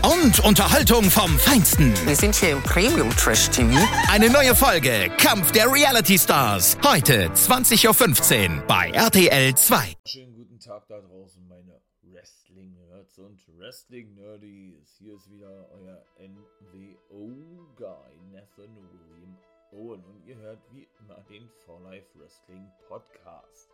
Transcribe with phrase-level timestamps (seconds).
[0.00, 1.94] Und Unterhaltung vom Feinsten.
[2.06, 3.70] Wir sind hier im Premium Trash TV.
[4.10, 6.76] Eine neue Folge Kampf der Reality Stars.
[6.82, 9.94] Heute 20.15 Uhr bei RTL 2.
[10.06, 14.96] Schönen guten Tag da draußen, meine Wrestling-Nerds und Wrestling-Nerdies.
[14.98, 19.36] Hier ist wieder euer NWO-Guy, Nathan William
[19.72, 20.04] Owen.
[20.04, 23.68] Und ihr hört wie immer den For Life Wrestling Podcast.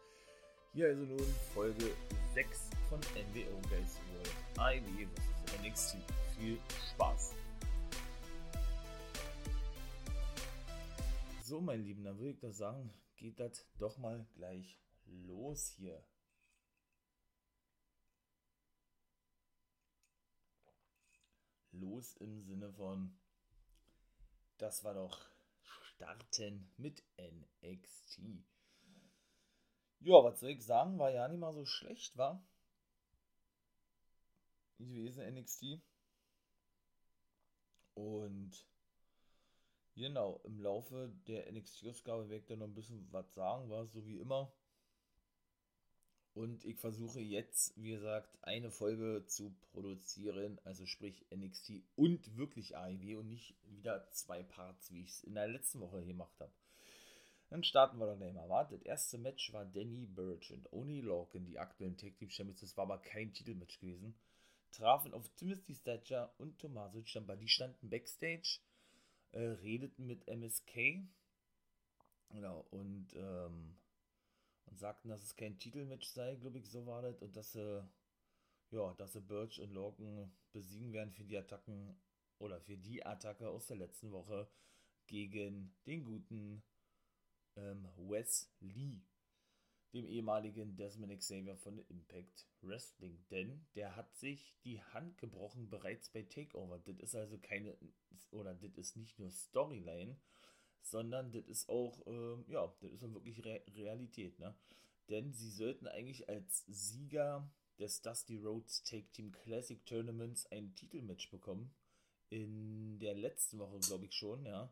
[0.75, 1.91] Hier also nun Folge
[2.35, 5.18] 6 von NWO Guys World IW vs
[5.69, 5.99] NXT.
[6.37, 6.59] Viel
[6.91, 7.35] Spaß!
[11.43, 16.03] So, mein Lieben, dann würde ich doch sagen, geht das doch mal gleich los hier.
[21.73, 23.19] Los im Sinne von,
[24.57, 25.21] das war doch
[25.83, 28.21] starten mit NXT.
[30.01, 32.43] Ja, was soll ich sagen, war ja nicht mal so schlecht, war
[34.87, 35.81] gewesen NXT.
[37.95, 38.67] Und
[39.95, 44.07] genau, im Laufe der NXT-Ausgabe werde ich dann noch ein bisschen was sagen, war so
[44.07, 44.53] wie immer.
[46.35, 52.77] Und ich versuche jetzt, wie gesagt, eine Folge zu produzieren, also sprich NXT und wirklich
[52.77, 56.53] AEW und nicht wieder zwei Parts, wie ich es in der letzten Woche gemacht habe.
[57.51, 58.49] Dann starten wir doch gleich mal.
[58.49, 62.61] Warte, das erste Match war Danny Burch und Oni Lorcan, die aktuellen Tag Team Champions.
[62.61, 64.15] Das war aber kein Titelmatch gewesen.
[64.73, 67.37] Trafen auf Timothy Thatcher und Tommaso Ciampa.
[67.37, 68.61] Die standen backstage,
[69.33, 71.07] äh, redeten mit MSK.
[72.31, 73.79] Genau, und ähm,
[74.71, 77.21] und sagten, dass es kein Titelmatch sei, glaube ich, so war das.
[77.23, 77.89] Und dass sie,
[78.71, 81.97] ja, dass sie Birch und Logan besiegen werden für die Attacken
[82.39, 84.49] oder für die Attacke aus der letzten Woche
[85.07, 86.63] gegen den guten
[87.57, 89.01] ähm, Wes Lee,
[89.93, 93.25] dem ehemaligen Desmond Xavier von Impact Wrestling.
[93.31, 96.79] Denn der hat sich die Hand gebrochen bereits bei Takeover.
[96.79, 97.77] Das ist also keine,
[98.31, 100.17] oder das ist nicht nur Storyline,
[100.83, 104.55] sondern das ist auch, ähm, ja, das ist wirklich Re Realität, ne?
[105.09, 111.31] Denn sie sollten eigentlich als Sieger des Dusty Rhodes Take Team Classic Tournaments ein Titelmatch
[111.31, 111.71] bekommen.
[112.29, 114.71] In der letzten Woche, glaube ich schon, ja.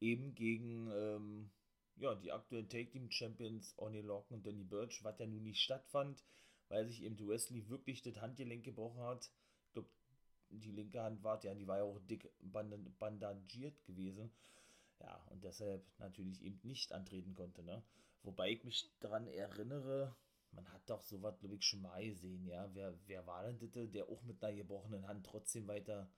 [0.00, 1.50] Eben gegen, ähm,
[1.96, 5.60] ja, die aktuellen Take Team Champions Oni Lorcan und Danny Birch, was ja nun nicht
[5.60, 6.24] stattfand,
[6.68, 9.30] weil sich eben Wesley wirklich das Handgelenk gebrochen hat.
[9.66, 9.88] Ich glaube,
[10.50, 14.32] die linke Hand war, ja, die war ja auch dick bandagiert gewesen.
[15.00, 17.82] Ja, und deshalb natürlich eben nicht antreten konnte, ne?
[18.22, 20.16] Wobei ich mich daran erinnere,
[20.52, 22.70] man hat doch sowas, glaube ich, schon mal gesehen, ja.
[22.74, 26.10] Wer, wer war denn das, der auch mit einer gebrochenen Hand trotzdem weiter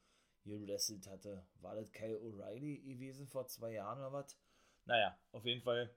[0.44, 1.46] gewrestelt hatte?
[1.60, 4.36] War das Kyle O'Reilly gewesen vor zwei Jahren oder was?
[4.86, 5.90] Naja, auf jeden Fall.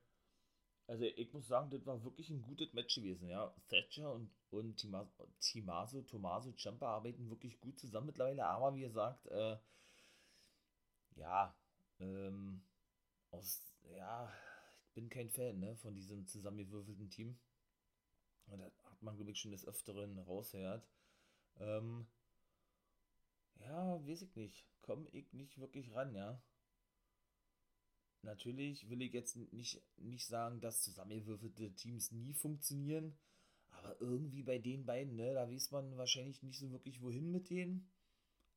[0.87, 3.53] Also ich muss sagen, das war wirklich ein gutes Match gewesen, ja.
[3.69, 4.77] Thatcher und, und
[5.41, 9.57] Timaso, Tomaso Ciampa arbeiten wirklich gut zusammen mittlerweile, aber wie gesagt, äh,
[11.15, 11.53] ja,
[11.99, 12.61] ähm,
[13.31, 13.61] aus,
[13.97, 14.31] ja,
[14.87, 17.39] ich bin kein Fan ne, von diesem zusammengewürfelten Team.
[18.47, 20.85] Und da hat man, glaube ich, schon des Öfteren rausgehört.
[21.59, 22.07] Ähm,
[23.59, 24.65] ja, weiß ich nicht.
[24.81, 26.41] Komme ich nicht wirklich ran, ja.
[28.21, 33.17] Natürlich will ich jetzt nicht, nicht sagen, dass zusammengewürfelte Teams nie funktionieren.
[33.69, 37.49] Aber irgendwie bei den beiden, ne, da weiß man wahrscheinlich nicht so wirklich, wohin mit
[37.49, 37.89] denen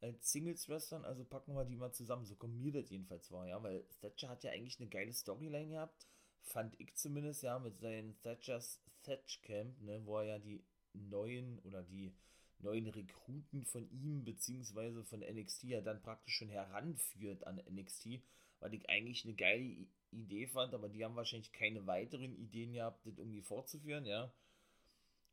[0.00, 2.27] als Singles-Wrestlern, also packen wir die mal zusammen.
[2.27, 5.69] So kommt mir das jedenfalls vor, ja, weil Thatcher hat ja eigentlich eine geile Storyline
[5.69, 6.06] gehabt,
[6.43, 11.61] fand ich zumindest, ja, mit seinem Thatchers Thatch Camp, ne, wo er ja die neuen
[11.61, 12.12] oder die
[12.59, 18.23] neuen Rekruten von ihm beziehungsweise von NXT ja dann praktisch schon heranführt an NXT,
[18.62, 19.76] weil ich eigentlich eine geile
[20.12, 24.32] Idee fand, aber die haben wahrscheinlich keine weiteren Ideen gehabt, das irgendwie fortzuführen, ja.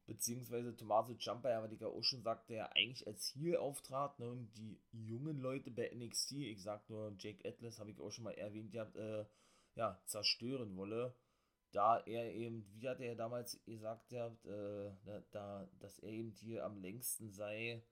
[0.08, 4.18] Beziehungsweise Tommaso Ciampa, ja, was ich ja auch schon sagte, ja eigentlich als Heel auftrat,
[4.20, 8.10] ne, und die jungen Leute bei NXT, ich sag nur Jake Atlas, habe ich auch
[8.10, 9.26] schon mal erwähnt, ja, äh,
[9.76, 11.14] ja, zerstören wolle,
[11.72, 16.66] da er eben, wie hat er damals gesagt, ja, äh, da, dass er eben hier
[16.66, 17.84] am längsten sei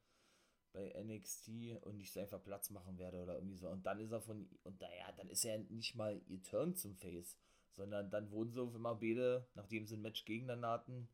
[0.77, 1.49] bei NXT
[1.81, 3.67] und nicht so einfach Platz machen werde oder irgendwie so.
[3.67, 6.95] Und dann ist er von, und naja, dann ist er nicht mal ihr Turn zum
[6.95, 7.35] Face,
[7.71, 11.09] sondern dann wurden so immer beide, nachdem sie ein Match gegeneinander hatten,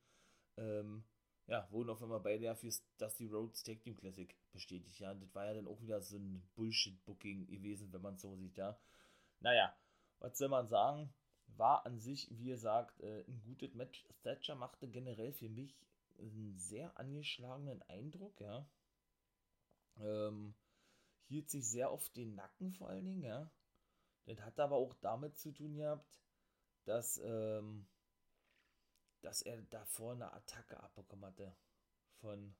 [0.57, 1.06] ähm,
[1.48, 2.69] ja, wurden auf einmal beide ja für
[3.19, 5.12] die Roads Tag Team Classic bestätigt, ja.
[5.12, 8.36] Und das war ja dann auch wieder so ein Bullshit-Booking gewesen, wenn man es so
[8.36, 8.77] sieht, ja.
[9.39, 9.74] Naja,
[10.19, 11.13] was soll man sagen?
[11.56, 14.06] War an sich, wie gesagt, äh, ein gutes Match.
[14.24, 15.77] Thatcher machte generell für mich
[16.18, 18.66] einen sehr angeschlagenen Eindruck, ja.
[21.28, 23.50] Hielt sich sehr auf den Nacken vor allen Dingen, ja.
[24.25, 26.22] Das hat aber auch damit zu tun gehabt,
[26.86, 27.88] dass, ähm,
[29.22, 31.56] dass er davor eine Attacke abbekommen hatte.
[32.20, 32.56] Von,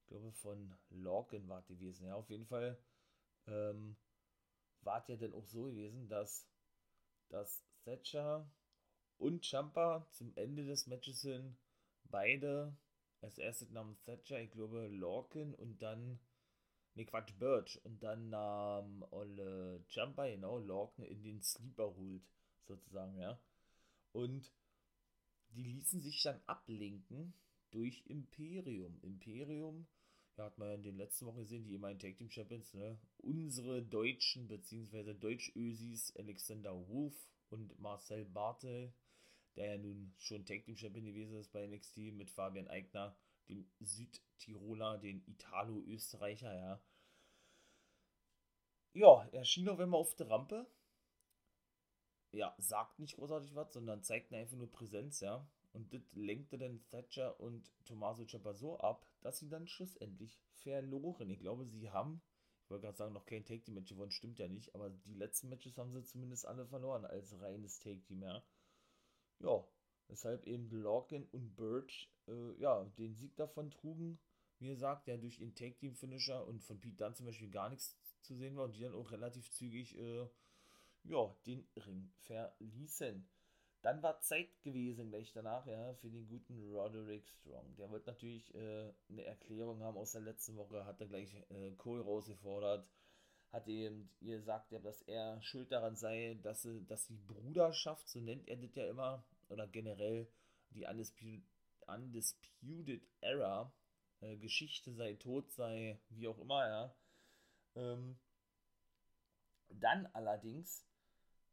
[0.00, 2.06] ich glaube, von Lorcan war gewesen.
[2.06, 2.78] Ja, auf jeden Fall
[3.46, 3.96] ähm,
[4.82, 6.46] war es ja dann auch so gewesen, dass,
[7.28, 8.50] dass Thatcher
[9.16, 11.56] und Champa zum Ende des Matches hin
[12.04, 12.76] beide
[13.20, 16.20] als erstes nahm Thatcher, ich glaube, Lorcan und dann
[16.98, 17.80] Ne, Quatsch, Birch.
[17.84, 22.28] Und dann nahm Olle Jumper, genau, Lorcan in den Sleeper holt,
[22.64, 23.40] sozusagen, ja.
[24.12, 24.52] Und
[25.50, 27.34] die ließen sich dann ablenken
[27.70, 28.98] durch Imperium.
[29.02, 29.86] Imperium,
[30.36, 32.98] ja, hat man ja in den letzten Wochen gesehen, die immerhin Tag Team Champions, ne?
[33.18, 37.14] Unsere Deutschen, beziehungsweise Deutsch-Ösis, Alexander Wolf
[37.50, 38.92] und Marcel Bartel,
[39.54, 43.16] der ja nun schon Tag Team Champion gewesen ist bei NXT mit Fabian Eigner
[43.48, 46.80] dem Südtiroler, den Italo-Österreicher, ja.
[48.98, 50.66] Ja, er schien auf einmal auf der Rampe.
[52.32, 55.48] Ja, sagt nicht großartig was, sondern zeigt einfach nur Präsenz, ja.
[55.72, 61.30] Und das lenkte dann Thatcher und Tommaso Ciampa so ab, dass sie dann schlussendlich verloren.
[61.30, 62.20] Ich glaube, sie haben,
[62.64, 65.78] ich wollte gerade sagen, noch kein Take-Team-Match gewonnen, stimmt ja nicht, aber die letzten Matches
[65.78, 68.42] haben sie zumindest alle verloren als reines Take-Team, ja.
[69.38, 69.64] Ja,
[70.08, 74.18] weshalb eben Lorcan und Birch äh, ja, den Sieg davon trugen.
[74.58, 78.34] Wie gesagt, der durch den Take-Team-Finisher und von Pete Dunne zum Beispiel gar nichts zu
[78.34, 80.26] sehen war und die dann auch relativ zügig äh,
[81.04, 83.28] ja, den Ring verließen.
[83.82, 87.76] Dann war Zeit gewesen gleich danach, ja, für den guten Roderick Strong.
[87.76, 91.70] Der wird natürlich äh, eine Erklärung haben aus der letzten Woche, hat er gleich äh,
[91.76, 92.88] Cole rausgefordert,
[93.52, 98.56] hat eben gesagt, dass er schuld daran sei, dass, dass die Bruderschaft, so nennt er
[98.56, 100.28] das ja immer, oder generell
[100.70, 101.44] die Undisputed,
[101.86, 103.72] Undisputed Era,
[104.20, 106.94] äh, Geschichte sei tot sei, wie auch immer, ja.
[107.74, 108.18] Ähm,
[109.68, 110.86] dann allerdings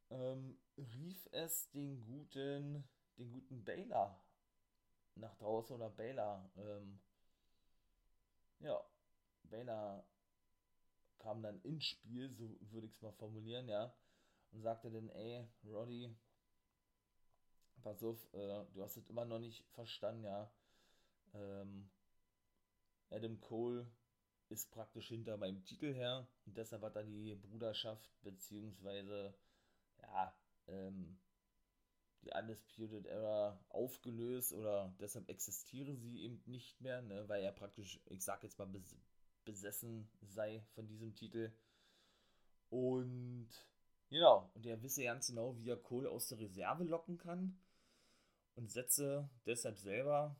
[0.09, 4.21] ähm, rief es den guten, den guten Baylor
[5.15, 6.99] nach draußen oder Baylor, ähm,
[8.59, 8.83] ja,
[9.43, 10.05] Baylor
[11.19, 13.93] kam dann ins Spiel, so würde ich es mal formulieren, ja,
[14.51, 16.15] und sagte dann, ey, Roddy,
[17.81, 20.51] pass auf, äh, du hast es immer noch nicht verstanden, ja.
[21.33, 21.89] Ähm,
[23.09, 23.89] Adam Cole
[24.49, 29.33] ist praktisch hinter meinem Titel her und deshalb hat er die Bruderschaft beziehungsweise
[30.01, 30.35] ja
[30.67, 31.17] ähm,
[32.25, 37.99] die Undisputed Era aufgelöst oder deshalb existieren sie eben nicht mehr, ne, weil er praktisch,
[38.05, 38.95] ich sag jetzt mal, bes
[39.45, 41.53] besessen sei von diesem Titel.
[42.71, 43.47] Und
[44.09, 47.55] genau, und er wisse ganz genau, wie er Cole aus der Reserve locken kann
[48.55, 50.35] und setze deshalb selber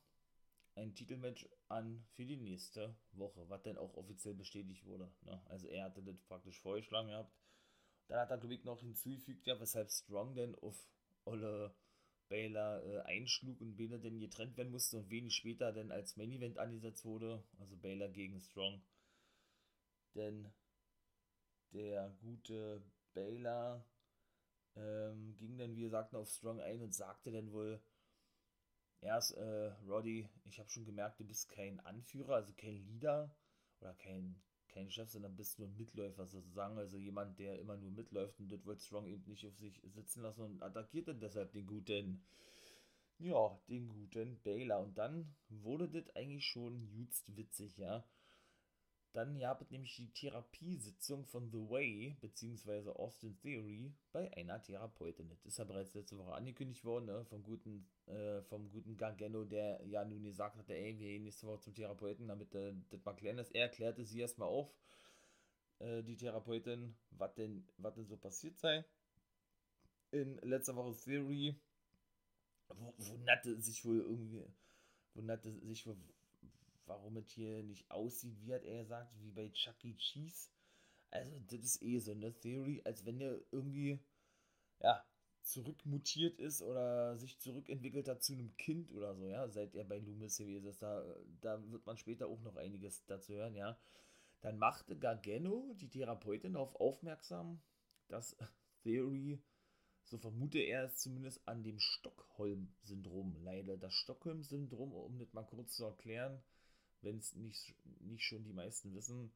[0.73, 5.11] ein Titelmatch an für die nächste Woche, was dann auch offiziell bestätigt wurde.
[5.21, 5.41] Ne?
[5.45, 7.33] Also er hatte das praktisch vorgeschlagen gehabt.
[8.07, 10.87] Dann hat er, glaube ich, noch hinzugefügt, ja, weshalb Strong denn auf
[11.25, 11.75] Olle
[12.29, 16.31] Baylor äh, einschlug und Baylor dann getrennt werden musste und wenig später dann als Main
[16.31, 17.43] Event angesetzt wurde.
[17.59, 18.81] Also Baylor gegen Strong.
[20.13, 20.51] Denn
[21.71, 23.85] der gute Baylor
[24.75, 27.81] ähm, ging dann, wie gesagt, auf Strong ein und sagte dann wohl,
[29.01, 33.35] erst, äh, Roddy, ich habe schon gemerkt, du bist kein Anführer, also kein Leader
[33.79, 37.91] oder kein, kein Chef, sondern bist nur ein Mitläufer sozusagen, also jemand, der immer nur
[37.91, 41.51] mitläuft und das wird Strong eben nicht auf sich sitzen lassen und attackiert dann deshalb
[41.51, 42.23] den guten,
[43.19, 44.79] ja, den guten Baylor.
[44.81, 48.05] Und dann wurde das eigentlich schon just witzig, ja.
[49.15, 55.29] Dann gab es nämlich die Therapiesitzung von The Way, beziehungsweise Austin Theory, bei einer Therapeutin.
[55.29, 59.45] Das ist ja bereits letzte Woche angekündigt worden, ne, vom guten, äh, vom guten Gargano,
[59.45, 63.05] der ja nun gesagt hatte, ey, wir gehen nächste Woche zum Therapeuten, damit äh, das
[63.05, 63.55] mal klären ist.
[63.55, 64.75] Er erklärte sie erstmal auf,
[65.79, 68.83] äh, die Therapeutin, was denn, was denn so passiert sei.
[70.11, 71.55] In letzter Woche Theory
[72.97, 74.43] wunderte sich wohl irgendwie,
[75.13, 75.95] wunderte sich wohl
[76.87, 79.95] warum es hier nicht aussieht, wie hat er gesagt, wie bei Chuck E.
[79.95, 80.49] Cheese.
[81.11, 83.99] Also, das ist eh so eine Theory, als wenn der irgendwie,
[84.81, 85.05] ja,
[85.43, 89.99] zurückmutiert ist oder sich zurückentwickelt hat zu einem Kind oder so, ja, seit er bei
[89.99, 90.81] Loomis gewesen ist.
[90.81, 91.05] Da,
[91.41, 93.77] da wird man später auch noch einiges dazu hören, ja.
[94.41, 97.61] Dann machte Gargano, die Therapeutin, darauf aufmerksam,
[98.07, 98.35] dass
[98.83, 99.39] Theory
[100.05, 103.81] so vermute er es zumindest, an dem Stockholm-Syndrom leidet.
[103.81, 106.41] Das Stockholm-Syndrom, um das mal kurz zu erklären,
[107.05, 109.31] wenn es nicht, nicht schon die meisten wissen,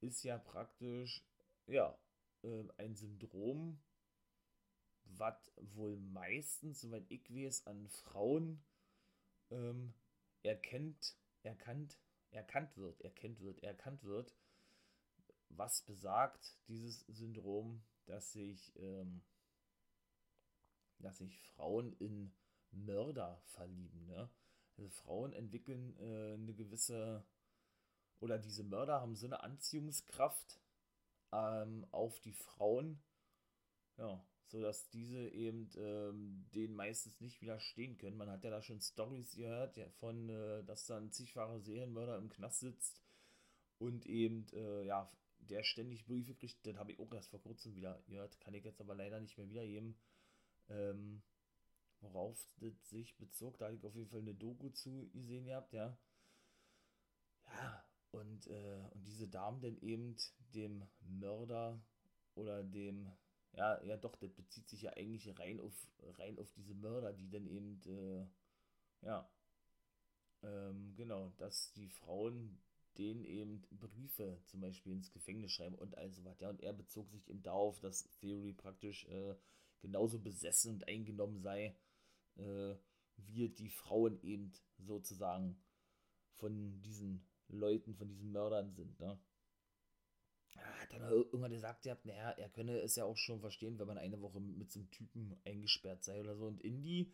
[0.00, 1.24] ist ja praktisch,
[1.66, 1.96] ja,
[2.42, 3.80] äh, ein Syndrom,
[5.04, 8.64] was wohl meistens, soweit ich weiß, an Frauen
[9.50, 9.94] ähm,
[10.42, 14.34] erkennt, erkannt, erkannt wird, erkennt wird, erkannt wird,
[15.50, 19.22] was besagt dieses Syndrom, dass sich, ähm,
[20.98, 22.34] dass sich Frauen in
[22.70, 24.06] Mörder verlieben.
[24.06, 24.28] Ne?
[24.76, 27.24] Also Frauen entwickeln äh, eine gewisse,
[28.20, 30.60] oder diese Mörder haben so eine Anziehungskraft
[31.32, 33.02] ähm, auf die Frauen,
[33.96, 38.16] ja, sodass diese eben ähm, denen meistens nicht widerstehen können.
[38.16, 42.28] Man hat ja da schon Stories gehört, ja, von, äh, dass dann zigfache Serienmörder im
[42.28, 43.02] Knast sitzt
[43.78, 47.74] und eben, äh, ja, der ständig Briefe kriegt, das habe ich auch erst vor kurzem
[47.74, 49.98] wieder gehört, kann ich jetzt aber leider nicht mehr wiedergeben,
[50.68, 51.22] ähm,
[52.04, 55.72] worauf das sich bezog, da habe ich auf jeden Fall eine Doku zu gesehen gehabt,
[55.72, 55.96] ja.
[57.46, 60.16] Ja, und, äh, und diese Damen dann eben
[60.54, 61.80] dem Mörder
[62.34, 63.10] oder dem,
[63.52, 65.72] ja, ja doch, das bezieht sich ja eigentlich rein auf,
[66.18, 68.26] rein auf diese Mörder, die dann eben, äh,
[69.06, 69.28] ja,
[70.42, 72.58] ähm, genau, dass die Frauen
[72.98, 76.38] denen eben Briefe zum Beispiel ins Gefängnis schreiben und all so was.
[76.40, 79.34] Ja, und er bezog sich eben darauf, dass Theory praktisch äh,
[79.80, 81.74] genauso besessen und eingenommen sei,
[82.36, 82.74] äh,
[83.16, 85.56] wie die Frauen eben sozusagen
[86.32, 88.98] von diesen Leuten, von diesen Mördern sind.
[89.00, 89.18] Ne?
[90.56, 93.98] Hat dann irgendwann gesagt, ihr naja, er könne es ja auch schon verstehen, wenn man
[93.98, 96.46] eine Woche mit so einem Typen eingesperrt sei oder so.
[96.46, 97.12] Und Indy,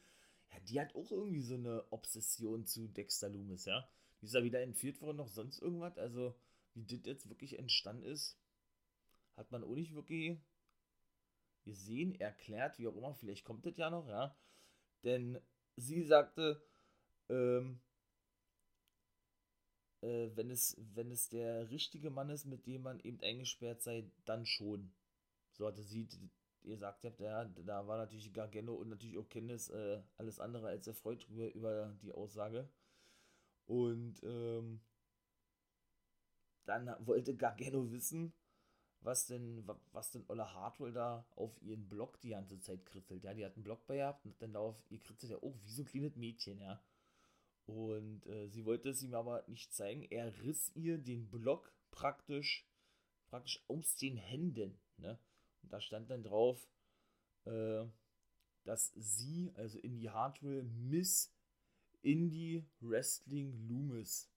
[0.53, 3.89] ja, die hat auch irgendwie so eine Obsession zu Dexter Loomis, ja.
[4.21, 5.97] Die ist ja wieder entführt worden, noch sonst irgendwas.
[5.97, 6.35] Also,
[6.75, 8.39] wie das jetzt wirklich entstanden ist,
[9.37, 10.39] hat man auch nicht wirklich
[11.63, 13.15] gesehen, erklärt, wie auch immer.
[13.15, 14.37] Vielleicht kommt das ja noch, ja.
[15.05, 15.39] Denn
[15.77, 16.63] sie sagte,
[17.29, 17.81] ähm,
[20.03, 24.11] äh, wenn, es, wenn es der richtige Mann ist, mit dem man eben eingesperrt sei,
[24.25, 24.93] dann schon.
[25.53, 26.09] So hatte sie,
[26.63, 30.69] ihr sagt habt, ja, da war natürlich Gargano und natürlich auch Kennis äh, alles andere
[30.69, 32.69] als erfreut über, über die Aussage.
[33.67, 34.81] Und ähm,
[36.65, 38.33] dann wollte Gargano wissen,
[39.03, 43.25] was denn, was denn Ola Hartwell da auf ihren Blog die ganze Zeit kritzelt.
[43.25, 45.71] Ja, die hat einen Blog bei gehabt und dann darauf, ihr kritzelt ja auch wie
[45.71, 46.83] so ein kleines Mädchen, ja.
[47.67, 50.03] Und äh, sie wollte es ihm aber nicht zeigen.
[50.03, 52.67] Er riss ihr den Block praktisch,
[53.29, 54.79] praktisch aus den Händen.
[54.97, 55.19] Ne?
[55.63, 56.69] Und da stand dann drauf,
[57.45, 57.85] äh,
[58.65, 61.33] dass sie, also Indie Hardware, Miss
[62.03, 64.30] Indie Wrestling Loomis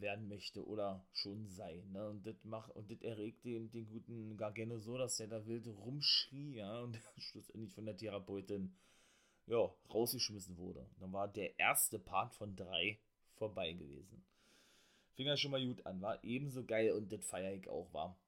[0.00, 1.82] werden möchte oder schon sei.
[1.92, 2.08] Ne?
[2.08, 5.66] Und das macht und das erregt den, den guten Gargano so, dass der da wild
[5.66, 8.74] rumschrie, ja, und schlussendlich von der Therapeutin
[9.46, 10.86] ja, rausgeschmissen wurde.
[10.98, 12.98] Dann war der erste Part von drei
[13.34, 14.24] vorbei gewesen.
[15.14, 18.18] Fing ja schon mal gut an, war ebenso geil und das feiere ich auch, war.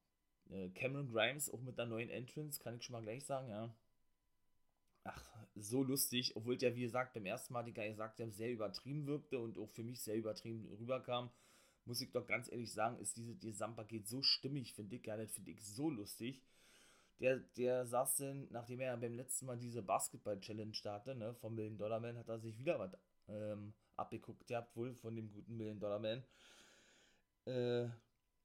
[0.51, 3.75] Äh, Cameron Grimes auch mit der neuen Entrance, kann ich schon mal gleich sagen, ja.
[5.03, 8.51] Ach, so lustig, obwohl der, wie gesagt, beim ersten Mal die Geil gesagt haben, sehr
[8.53, 11.31] übertrieben wirkte und auch für mich sehr übertrieben rüberkam,
[11.87, 15.33] muss ich doch ganz ehrlich sagen, ist dieses Gesamtpaket so stimmig, finde ich, ja, das
[15.33, 16.43] finde ich so lustig
[17.21, 21.79] der, der saß denn, nachdem er beim letzten Mal diese Basketball-Challenge startete, ne, vom Million
[21.79, 22.93] Dollar Man, hat er sich wieder was
[23.29, 26.23] ähm, abgeguckt gehabt, wohl von dem guten Million Dollar Man.
[27.47, 27.89] Äh,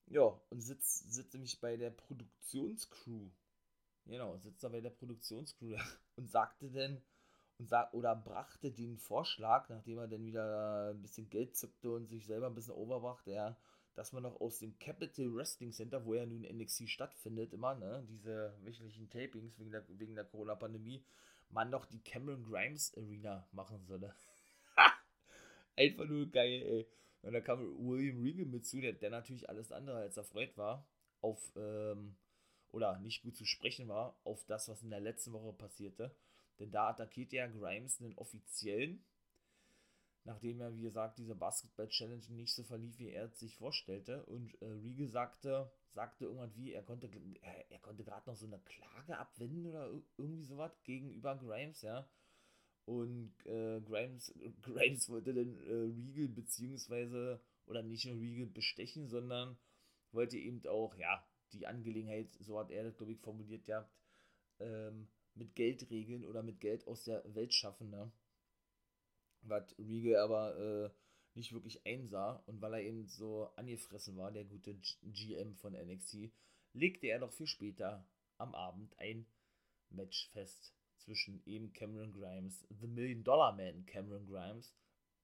[0.07, 3.29] ja, und sitzt, sitzt nämlich bei der Produktionscrew.
[4.05, 5.75] Genau, sitzt da bei der Produktionscrew
[6.15, 7.01] und sagte denn,
[7.61, 12.07] und sag, oder brachte den Vorschlag, nachdem er dann wieder ein bisschen Geld zückte und
[12.07, 13.55] sich selber ein bisschen overwachte, ja,
[13.93, 18.03] dass man noch aus dem Capital Wrestling Center, wo ja nun NXT stattfindet, immer, ne,
[18.09, 21.05] diese wöchentlichen Tapings wegen der, wegen der Corona-Pandemie,
[21.49, 24.15] man noch die Cameron Grimes Arena machen solle.
[25.75, 26.87] Einfach nur geil, ey.
[27.21, 30.87] Und da kam William Regal mit zu, der, der natürlich alles andere als erfreut war,
[31.21, 32.15] auf, ähm,
[32.71, 36.15] oder nicht gut zu sprechen war, auf das, was in der letzten Woche passierte.
[36.61, 39.03] Denn da attackiert ja Grimes einen offiziellen,
[40.25, 44.23] nachdem er, wie gesagt, diese Basketball-Challenge nicht so verlief, wie er es sich vorstellte.
[44.27, 47.09] Und äh, Riegel sagte, sagte irgendwann wie, er konnte,
[47.41, 52.07] er, er konnte gerade noch so eine Klage abwenden oder irgendwie sowas gegenüber Grimes, ja.
[52.85, 59.57] Und äh, Grimes, Grimes wollte dann äh, Regal beziehungsweise, oder nicht nur Regal bestechen, sondern
[60.11, 63.91] wollte eben auch, ja, die Angelegenheit, so hat er das, glaube ich, formuliert gehabt,
[64.59, 68.11] ähm, mit Geld regeln oder mit Geld aus der Welt schaffen, ne?
[69.43, 70.89] was Regal aber äh,
[71.33, 76.31] nicht wirklich einsah und weil er eben so angefressen war, der gute GM von NXT,
[76.73, 78.05] legte er noch viel später
[78.37, 79.25] am Abend ein
[79.89, 84.73] Match fest zwischen eben Cameron Grimes, The Million Dollar Man Cameron Grimes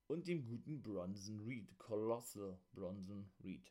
[0.06, 3.70] und dem guten Bronson Reed, Colossal Bronson Reed.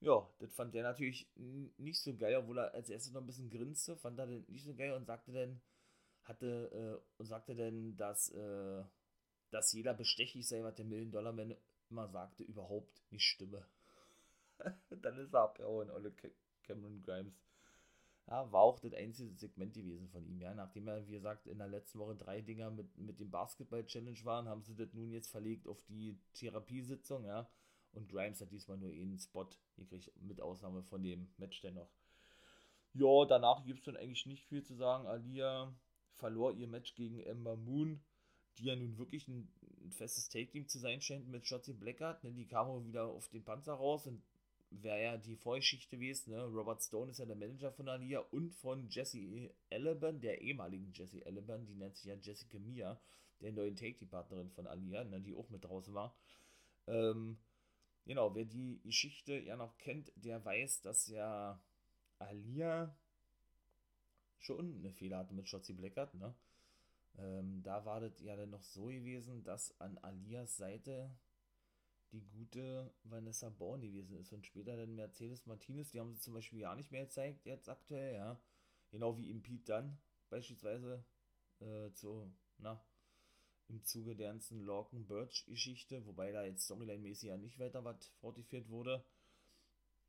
[0.00, 1.28] Ja, das fand der natürlich
[1.76, 4.64] nicht so geil, obwohl er als erstes noch ein bisschen grinste, fand er den nicht
[4.64, 5.60] so geil und sagte dann,
[6.24, 8.84] hatte, äh, und sagte dann, dass, äh,
[9.50, 11.56] dass jeder bestechlich sei, was der Million Dollar Man
[11.90, 13.66] immer sagte, überhaupt nicht stimme.
[14.90, 16.12] dann ist er abgehauen, Olle
[16.62, 17.34] Cameron Grimes.
[18.28, 20.54] Ja, war auch das einzige Segment gewesen von ihm, ja.
[20.54, 24.48] Nachdem er, wie gesagt, in der letzten Woche drei Dinger mit, mit dem Basketball-Challenge waren,
[24.48, 27.48] haben sie das nun jetzt verlegt auf die Therapiesitzung, ja.
[27.98, 31.90] Und Grimes hat diesmal nur einen Spot gekriegt, mit Ausnahme von dem Match dennoch.
[32.94, 35.06] Ja, danach gibt es dann eigentlich nicht viel zu sagen.
[35.06, 35.74] Alia
[36.14, 38.00] verlor ihr Match gegen Ember Moon,
[38.56, 39.50] die ja nun wirklich ein,
[39.84, 42.22] ein festes Take-Team zu sein scheint mit Shotzi Blackheart.
[42.22, 42.32] Ne?
[42.32, 44.22] Die kam wieder auf den Panzer raus und
[44.70, 46.30] wäre ja die Vorgeschichte gewesen.
[46.30, 46.44] Ne?
[46.44, 51.24] Robert Stone ist ja der Manager von Alia und von Jesse Eleban, der ehemaligen Jesse
[51.26, 53.00] Eleban, die nennt sich ja Jessica Mia,
[53.40, 55.20] der neuen Take-Team-Partnerin von Alia, ne?
[55.20, 56.16] die auch mit draußen war.
[56.86, 57.38] Ähm,
[58.08, 61.60] genau, wer die Geschichte ja noch kennt, der weiß, dass ja
[62.18, 62.96] Alia
[64.38, 66.34] schon eine Fehler hatte mit Shotzi Blackheart, ne?
[67.18, 71.10] Ähm, da war das ja dann noch so gewesen, dass an Alias Seite
[72.12, 76.34] die gute Vanessa Bourne gewesen ist und später dann Mercedes Martinez, die haben sie zum
[76.34, 78.40] Beispiel ja nicht mehr gezeigt, jetzt aktuell, ja.
[78.90, 79.98] Genau wie im Pete dann
[80.30, 81.04] beispielsweise
[81.60, 82.82] äh, zu, na,
[83.68, 88.08] im Zuge der ganzen Lorcan Birch Geschichte, wobei da jetzt Storyline-mäßig ja nicht weiter was
[88.20, 89.04] fortgeführt wurde.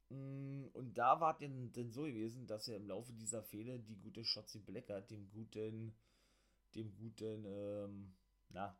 [0.09, 3.97] Mm, und da war denn, denn so gewesen, dass er im Laufe dieser Fehde die
[3.97, 5.93] gute Shotzi Blackert dem guten,
[6.75, 8.15] dem guten, ähm,
[8.49, 8.77] na,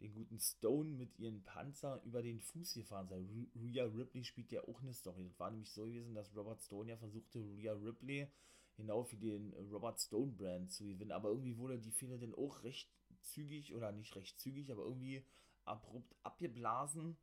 [0.00, 3.24] den guten Stone mit ihren Panzer über den Fuß gefahren sei.
[3.54, 5.24] Rhea Ripley spielt ja auch eine Story.
[5.24, 8.28] Das war nämlich so gewesen, dass Robert Stone ja versuchte, Rhea Ripley
[8.76, 11.12] genau für den Robert Stone Brand zu gewinnen.
[11.12, 12.90] Aber irgendwie wurde die Fehde dann auch recht
[13.24, 15.24] zügig, oder nicht recht zügig, aber irgendwie
[15.64, 17.16] abrupt abgeblasen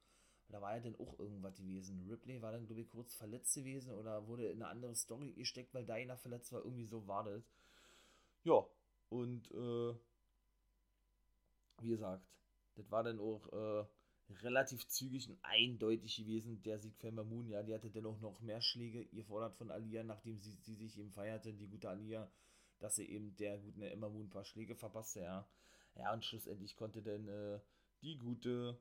[0.49, 2.07] da war ja dann auch irgendwas gewesen.
[2.09, 5.73] Ripley war dann, glaube ich, kurz verletzt gewesen oder wurde in eine andere Story gesteckt,
[5.73, 6.63] weil Diana verletzt war.
[6.63, 7.43] Irgendwie so war das.
[8.43, 8.65] Ja,
[9.09, 9.93] und äh,
[11.81, 12.25] wie gesagt,
[12.75, 13.85] das war dann auch äh,
[14.41, 17.47] relativ zügig und eindeutig gewesen, der Sieg für Moon.
[17.49, 20.97] Ja, die hatte dann auch noch mehr Schläge gefordert von Alia, nachdem sie, sie sich
[20.97, 22.31] eben feierte, die gute Alia,
[22.79, 25.47] dass sie eben der guten Emma Moon ein paar Schläge verpasste, ja.
[25.95, 27.59] Ja, und schlussendlich konnte dann äh,
[28.01, 28.79] die gute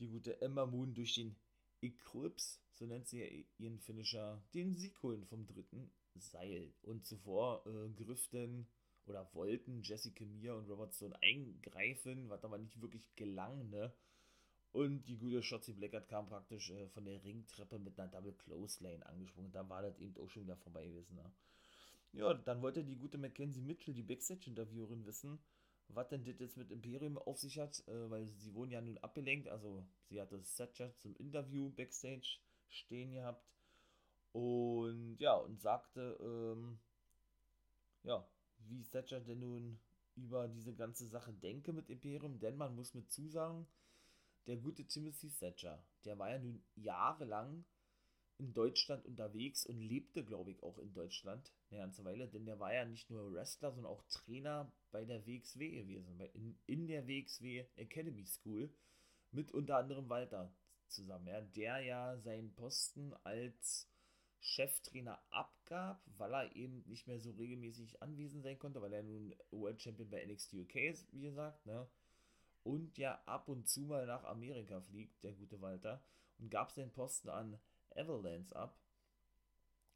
[0.00, 1.36] die gute Emma Moon durch den
[1.82, 6.72] Eclipse, so nennt sie ja ihren Finisher, den Sieg holen vom dritten Seil.
[6.82, 8.66] Und zuvor äh, griff denn
[9.06, 13.92] oder wollten Jessica Mia und Robert Stone eingreifen, was aber nicht wirklich gelang, ne?
[14.72, 18.82] Und die gute Shotzi Blackheart kam praktisch äh, von der Ringtreppe mit einer Double Close
[18.84, 19.50] Lane angesprungen.
[19.50, 21.32] Da war das eben auch schon wieder vorbei gewesen, ne?
[22.12, 25.38] Ja, dann wollte die gute Mackenzie Mitchell, die Backstage-Interviewerin, wissen,
[25.94, 28.98] was denn das jetzt mit Imperium auf sich hat, äh, weil sie wurden ja nun
[28.98, 33.44] abgelenkt, also sie hatte Thatcher zum Interview Backstage stehen gehabt
[34.32, 36.78] und ja, und sagte, ähm,
[38.04, 38.26] ja,
[38.58, 39.80] wie Thatcher denn nun
[40.16, 43.66] über diese ganze Sache denke mit Imperium, denn man muss mit zusagen,
[44.46, 47.64] der gute Timothy Thatcher, der war ja nun jahrelang
[48.40, 52.58] in Deutschland unterwegs und lebte, glaube ich, auch in Deutschland eine ganze Weile, denn der
[52.58, 56.86] war ja nicht nur Wrestler, sondern auch Trainer bei der WXW gewesen, bei, in, in
[56.86, 58.72] der WXW Academy School
[59.30, 60.50] mit unter anderem Walter
[60.88, 63.86] zusammen, ja, der ja seinen Posten als
[64.40, 69.34] Cheftrainer abgab, weil er eben nicht mehr so regelmäßig anwesend sein konnte, weil er nun
[69.50, 71.86] World Champion bei NXT UK ist, wie gesagt, ne?
[72.62, 76.02] Und ja ab und zu mal nach Amerika fliegt, der gute Walter,
[76.38, 77.58] und gab seinen Posten an
[77.96, 78.78] Avalanche ab.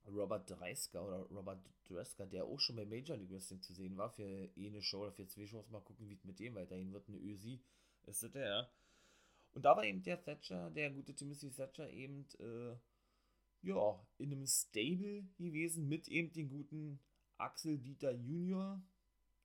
[0.06, 4.10] Robert Dreisker oder Robert Dreska, der auch schon bei Major League Wrestling zu sehen war,
[4.10, 7.08] für eine Show oder für zwei Shows mal gucken, wie es mit dem weiterhin wird.
[7.08, 7.62] Eine Ösi
[8.06, 8.70] ist das der.
[9.52, 12.76] Und da war eben der Thatcher, der gute Timothy Thatcher, eben, äh,
[13.62, 17.00] ja, in einem Stable gewesen mit eben den guten
[17.38, 18.82] Axel Dieter Junior,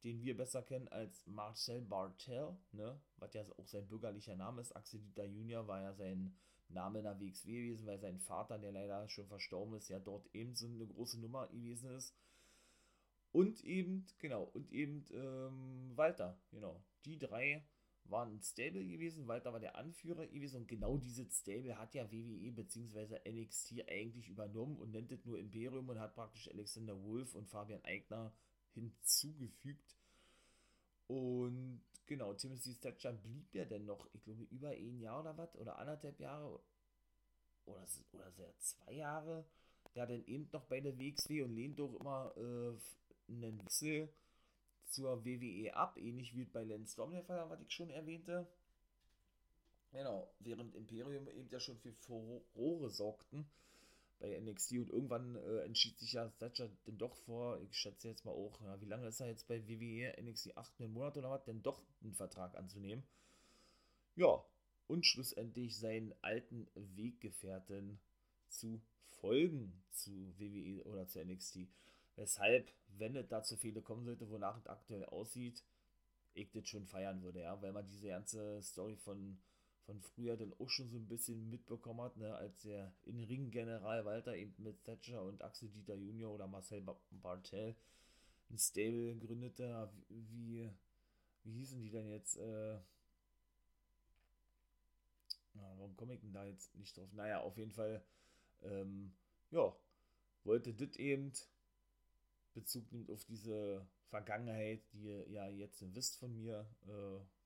[0.03, 4.75] den wir besser kennen als Marcel Bartel, ne, was ja auch sein bürgerlicher Name ist.
[4.75, 6.35] Axel Dieter Junior war ja sein
[6.69, 10.27] Name in der WXW gewesen, weil sein Vater, der leider schon verstorben ist, ja dort
[10.33, 12.15] eben so eine große Nummer gewesen ist.
[13.31, 16.81] Und eben, genau, und eben ähm, Walter, genau.
[17.05, 17.63] Die drei
[18.05, 19.27] waren Stable gewesen.
[19.27, 23.19] Walter war der Anführer gewesen und genau dieses Stable hat ja WWE bzw.
[23.29, 27.83] NXT eigentlich übernommen und nennt es nur Imperium und hat praktisch Alexander Wolf und Fabian
[27.83, 28.33] Eigner
[28.73, 29.97] hinzugefügt.
[31.07, 35.55] Und genau, Timothy Thatcher blieb ja dann noch, ich glaube, über ein Jahr oder was,
[35.55, 36.59] oder anderthalb Jahre,
[37.65, 39.45] oder, oder sehr zwei Jahre,
[39.93, 44.09] ja, dann eben noch bei der WXW und lehnt doch immer äh, einen Wechsel
[44.87, 48.47] zur WWE ab, ähnlich wie bei Lance Storm der Fall, was ich schon erwähnte.
[49.91, 53.49] Genau, während Imperium eben ja schon für Furore sorgten
[54.19, 58.25] bei NXT und irgendwann äh, entschied sich ja Thatcher denn doch vor, ich schätze jetzt
[58.25, 61.31] mal auch, ja, wie lange ist er jetzt bei WWE, NXT, 8, 9 Monate oder
[61.31, 63.03] was, denn doch einen Vertrag anzunehmen.
[64.15, 64.43] Ja,
[64.87, 67.99] und schlussendlich seinen alten Weggefährten
[68.49, 68.81] zu
[69.21, 71.67] folgen zu WWE oder zu NXT.
[72.15, 75.63] Weshalb, wenn es da zu viele kommen sollte, wonach es aktuell aussieht,
[76.33, 79.39] ich das schon feiern würde, ja, weil man diese ganze Story von
[79.89, 84.35] von früher dann auch schon so ein bisschen mitbekommen hat, ne, als der In-Ring-General Walter
[84.35, 87.75] eben mit Thatcher und Axel Dieter Junior oder Marcel Bartel
[88.51, 89.91] ein Stable gründete.
[90.09, 90.69] Wie,
[91.43, 92.37] wie hießen die denn jetzt?
[92.37, 92.77] Äh,
[95.53, 97.11] warum komme ich denn da jetzt nicht drauf?
[97.13, 98.05] Naja, auf jeden Fall,
[98.61, 99.11] ähm,
[99.49, 99.75] ja,
[100.43, 101.33] wollte das eben
[102.53, 107.38] Bezug nimmt auf diese Vergangenheit, die ihr ja jetzt wisst von mir, äh,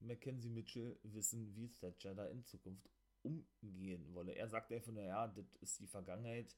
[0.00, 2.88] Mackenzie Mitchell wissen, wie Thatcher da in Zukunft
[3.22, 4.32] umgehen wolle.
[4.32, 6.54] Er sagt einfach, naja, das ist die Vergangenheit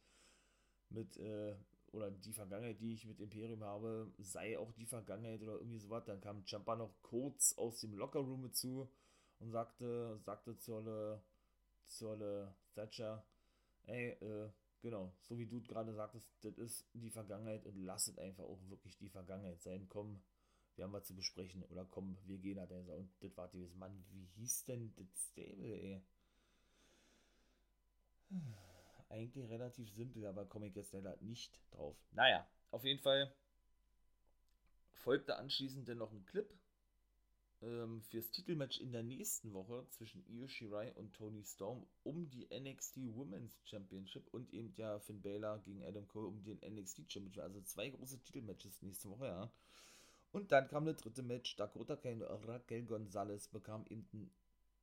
[0.90, 1.54] mit, äh,
[1.92, 6.04] oder die Vergangenheit, die ich mit Imperium habe, sei auch die Vergangenheit oder irgendwie sowas.
[6.04, 8.88] Dann kam Jumper noch kurz aus dem Lockerroom zu
[9.40, 11.22] und sagte, sagte zur,
[11.86, 13.24] zur Thatcher,
[13.86, 14.50] ey, äh,
[14.80, 18.60] genau, so wie du gerade sagtest, das ist die Vergangenheit und lass es einfach auch
[18.68, 19.86] wirklich die Vergangenheit sein.
[19.88, 20.22] Komm,
[20.76, 21.62] wir haben was zu besprechen.
[21.64, 22.64] Oder komm, wir gehen da.
[22.64, 26.02] Und das war dieses Mann, wie hieß denn das Stable, ey?
[29.08, 31.96] Eigentlich relativ simpel, aber komme ich jetzt leider nicht drauf.
[32.12, 33.34] Naja, auf jeden Fall
[34.94, 36.48] folgte anschließend dann noch ein Clip
[37.62, 42.48] ähm, fürs Titelmatch in der nächsten Woche zwischen Io Shirai und Tony Storm um die
[42.50, 47.42] NXT Women's Championship und eben ja Finn Balor gegen Adam Cole um den NXT Championship.
[47.42, 49.52] Also zwei große Titelmatches nächste Woche, ja.
[50.32, 51.56] Und dann kam der dritte Match.
[51.56, 54.30] Dakota Kai und Raquel Gonzalez bekam eben ein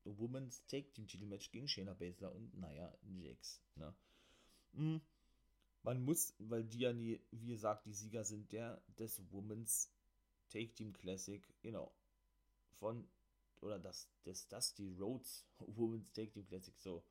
[0.06, 3.62] Women's Take Team Titelmatch gegen Shayna Baszler und Naya Jax.
[3.76, 3.94] Ne?
[4.74, 5.02] Mhm.
[5.84, 9.92] Man muss, weil die ja nie, wie gesagt, die Sieger sind der des Women's
[10.50, 11.92] Take Team Classic, genau.
[12.74, 13.08] Von,
[13.62, 17.04] oder das, das, das, die Rhodes Women's Take Team Classic, so.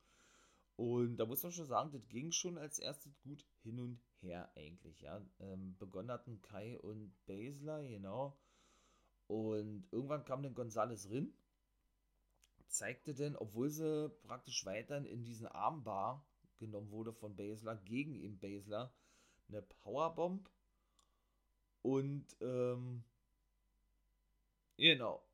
[0.78, 4.48] Und da muss man schon sagen, das ging schon als erstes gut hin und her
[4.54, 5.20] eigentlich, ja.
[5.40, 8.38] Ähm, begonnen hatten Kai und Basler, genau.
[9.26, 11.34] Und irgendwann kam dann Gonzales Rin,
[12.68, 16.24] zeigte denn, obwohl sie praktisch weiterhin in diesen Armbar
[16.58, 18.94] genommen wurde von Basler, gegen ihn Basler,
[19.48, 20.48] eine Powerbomb.
[21.82, 23.02] Und, ähm,
[24.76, 25.27] genau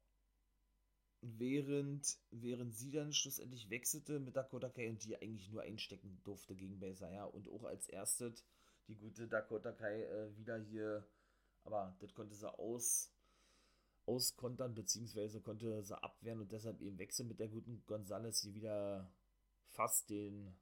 [1.25, 6.55] während, während sie dann schlussendlich wechselte mit Dakota Kai und die eigentlich nur einstecken durfte
[6.55, 8.45] gegen ja, und auch als erstes
[8.89, 11.07] die gute Dakota Kai äh, wieder hier,
[11.65, 13.11] aber das konnte sie aus,
[14.05, 19.11] auskontern, beziehungsweise konnte sie abwehren und deshalb eben wechseln mit der guten Gonzales hier wieder
[19.71, 20.55] fast den,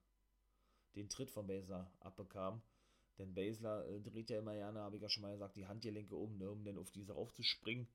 [0.95, 2.63] den Tritt von Baser abbekam.
[3.19, 6.15] Denn Basler äh, dreht ja immer gerne, habe ich ja schon mal gesagt, die Handgelenke
[6.15, 7.89] um, ne, um dann auf diese raufzuspringen.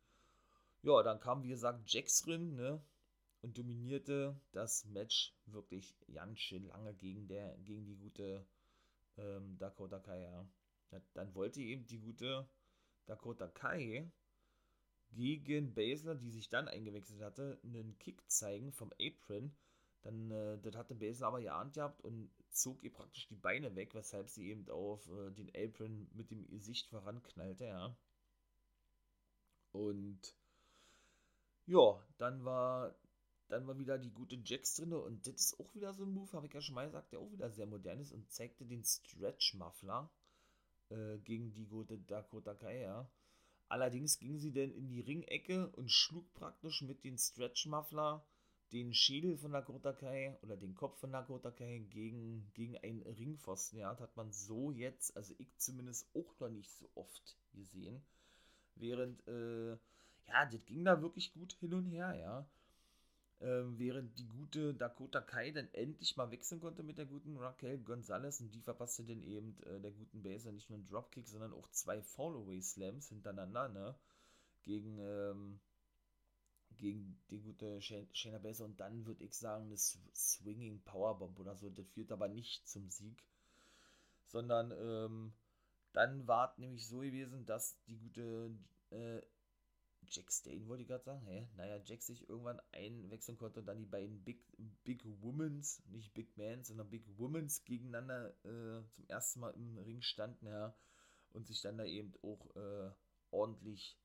[0.81, 2.81] Ja, dann kam, wie gesagt, Jax drin, ne?
[3.41, 8.45] Und dominierte das Match wirklich ganz schön lange gegen, der, gegen die gute
[9.17, 10.47] ähm, Dakota Kai, ja.
[11.13, 12.49] Dann wollte eben die gute
[13.05, 14.09] Dakota Kai
[15.11, 19.55] gegen Basler, die sich dann eingewechselt hatte, einen Kick zeigen vom Apron.
[20.01, 23.93] Dann, äh, das hatte Basler aber geahnt gehabt und zog ihr praktisch die Beine weg,
[23.93, 27.97] weshalb sie eben auf äh, den Apron mit dem Gesicht voranknallte, ja.
[29.71, 30.35] Und
[31.67, 32.95] ja, dann war,
[33.49, 36.31] dann war wieder die gute Jax drin und das ist auch wieder so ein Move,
[36.33, 38.83] habe ich ja schon mal gesagt, der auch wieder sehr modern ist und zeigte den
[38.83, 40.09] Stretch-Muffler
[40.89, 43.09] äh, gegen die gute Dakota Kai, ja.
[43.69, 48.25] Allerdings ging sie dann in die Ringecke und schlug praktisch mit dem Stretch-Muffler
[48.71, 53.79] den Schädel von Dakota Kai oder den Kopf von Dakota Kai gegen, gegen einen Ringpfosten.
[53.79, 58.01] Ja, das hat man so jetzt, also ich zumindest auch noch nicht so oft gesehen.
[58.75, 59.77] Während äh,
[60.27, 62.47] ja, das ging da wirklich gut hin und her, ja.
[63.39, 67.77] Ähm, während die gute Dakota Kai dann endlich mal wechseln konnte mit der guten Raquel
[67.77, 71.53] Gonzalez und die verpasste dann eben äh, der guten Baser nicht nur einen Dropkick, sondern
[71.53, 73.95] auch zwei Fallaway Slams hintereinander, ne?
[74.63, 75.59] Gegen, ähm,
[76.79, 81.69] gegen die gute Shayna Baser und dann würde ich sagen, eine Swinging Powerbomb oder so.
[81.69, 83.23] Das führt aber nicht zum Sieg,
[84.25, 85.33] sondern ähm,
[85.93, 88.49] dann war es nämlich so gewesen, dass die gute
[88.89, 89.21] äh,
[90.09, 91.21] Jack Stain wollte ich gerade sagen.
[91.25, 91.47] Hä?
[91.55, 94.41] Naja, Jack sich irgendwann einwechseln konnte und dann die beiden Big,
[94.83, 100.01] Big Womans, nicht Big Mans, sondern Big Womans gegeneinander äh, zum ersten Mal im Ring
[100.01, 100.75] standen, ja.
[101.33, 102.91] Und sich dann da eben auch äh,
[103.31, 103.97] ordentlich,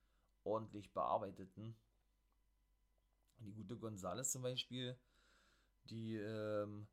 [0.44, 1.74] ordentlich bearbeiteten.
[3.38, 4.96] Die gute Gonzales zum Beispiel,
[5.84, 6.86] die, ähm,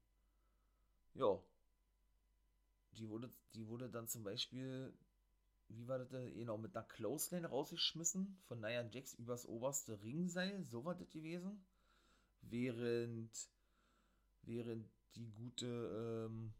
[1.14, 1.40] ja,
[2.94, 4.94] die wurde, die wurde dann zum Beispiel,
[5.70, 10.84] wie war das, genau, mit einer Clothesline rausgeschmissen von Nia Jax übers oberste Ringseil, so
[10.84, 11.64] war das gewesen.
[12.42, 13.32] Während,
[14.44, 16.54] während die gute, ähm,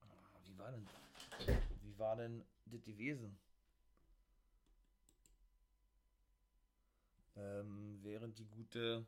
[0.00, 0.88] ah, wie war denn,
[1.82, 3.38] wie war denn das gewesen?
[7.36, 9.06] Ähm, während die gute,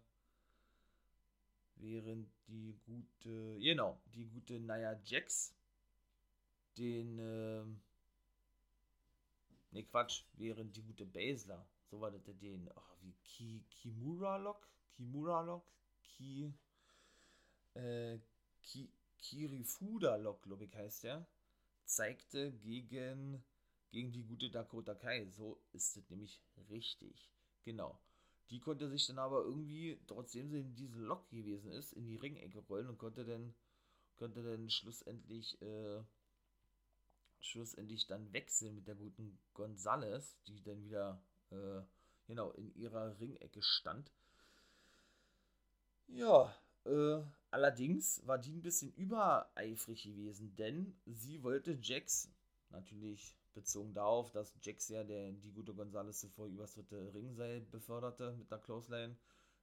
[1.76, 5.54] während die gute, genau, die gute Nia Jax
[6.76, 7.80] den, ähm,
[9.74, 14.66] ne Quatsch, während die gute Basler, so war das den, ach, wie Ki, Kimura Lock,
[14.96, 15.66] Kimura Lock,
[16.02, 16.52] Ki,
[17.74, 18.18] äh,
[18.62, 21.26] Ki, Kirifuda Lock, glaube ich, heißt der,
[21.84, 23.42] zeigte gegen,
[23.90, 25.28] gegen die gute Dakota Kai.
[25.30, 27.30] So ist es nämlich richtig.
[27.64, 27.98] Genau.
[28.50, 32.16] Die konnte sich dann aber irgendwie, trotzdem sie in diesem Lock gewesen ist, in die
[32.16, 33.54] Ringecke rollen und konnte dann,
[34.16, 36.02] konnte dann schlussendlich, äh,
[37.44, 41.82] schlussendlich dann wechseln mit der guten Gonzales, die dann wieder, äh,
[42.26, 44.10] genau, in ihrer Ringecke stand.
[46.08, 46.54] Ja,
[46.84, 52.30] äh, allerdings war die ein bisschen übereifrig gewesen, denn sie wollte Jax
[52.70, 58.32] natürlich bezogen darauf, dass Jax ja der, die gute Gonzales zuvor übers dritte Ringseil beförderte
[58.32, 59.16] mit der Clothesline,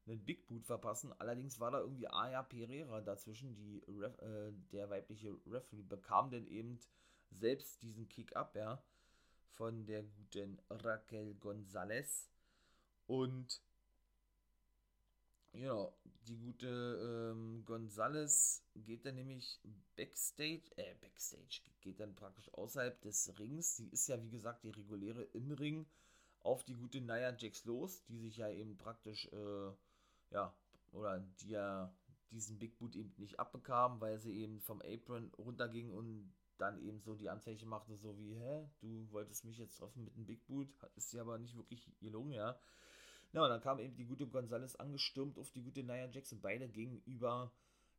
[0.08, 1.14] einen Big Boot verpassen.
[1.20, 6.48] Allerdings war da irgendwie Aya Pereira dazwischen, die Ref, äh, der weibliche Referee, bekam denn
[6.48, 6.80] eben
[7.32, 8.84] selbst diesen Kick-Up, ja,
[9.54, 12.30] von der guten Raquel Gonzalez.
[13.08, 13.62] Und
[15.54, 15.92] ja,
[16.28, 19.60] die gute ähm, Gonzales geht dann nämlich
[19.98, 23.76] Backstage, äh, Backstage, geht dann praktisch außerhalb des Rings.
[23.76, 25.86] Sie ist ja, wie gesagt, die reguläre im Ring
[26.40, 29.72] auf die gute Nia Jax los, die sich ja eben praktisch, äh,
[30.32, 30.56] ja,
[30.94, 31.94] oder die ja
[32.32, 37.00] diesen Big Boot eben nicht abbekam, weil sie eben vom Apron runterging und dann eben
[37.02, 40.46] so die Anzeichen machte, so wie, hä, du wolltest mich jetzt treffen mit einem Big
[40.46, 42.60] Boot, ist sie aber nicht wirklich gelungen, ja.
[43.34, 46.68] Ja, und dann kam eben die gute Gonzales angestürmt auf die gute Nia Jackson, beide
[46.68, 47.52] gegenüber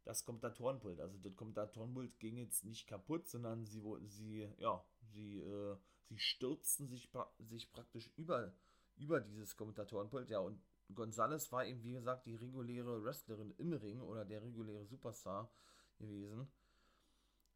[0.05, 1.01] das Kommentatorenpult.
[1.01, 5.77] Also das Kommentatorenpult ging jetzt nicht kaputt, sondern sie, sie, ja, sie, äh,
[6.09, 8.53] sie stürzten sich, sich praktisch über,
[8.97, 10.29] über dieses Kommentatorenpult.
[10.29, 10.61] Ja, und
[10.95, 15.51] Gonzales war eben, wie gesagt, die reguläre Wrestlerin im Ring oder der reguläre Superstar
[15.99, 16.47] gewesen.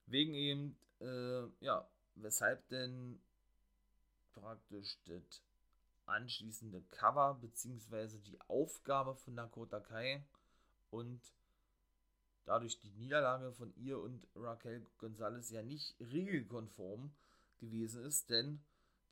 [0.07, 3.21] Wegen eben, äh, ja, weshalb denn
[4.33, 5.43] praktisch das
[6.07, 10.25] anschließende Cover beziehungsweise die Aufgabe von Dakota Kai
[10.91, 11.21] und
[12.45, 17.13] dadurch die Niederlage von ihr und Raquel Gonzalez ja nicht regelkonform
[17.59, 18.63] gewesen ist, denn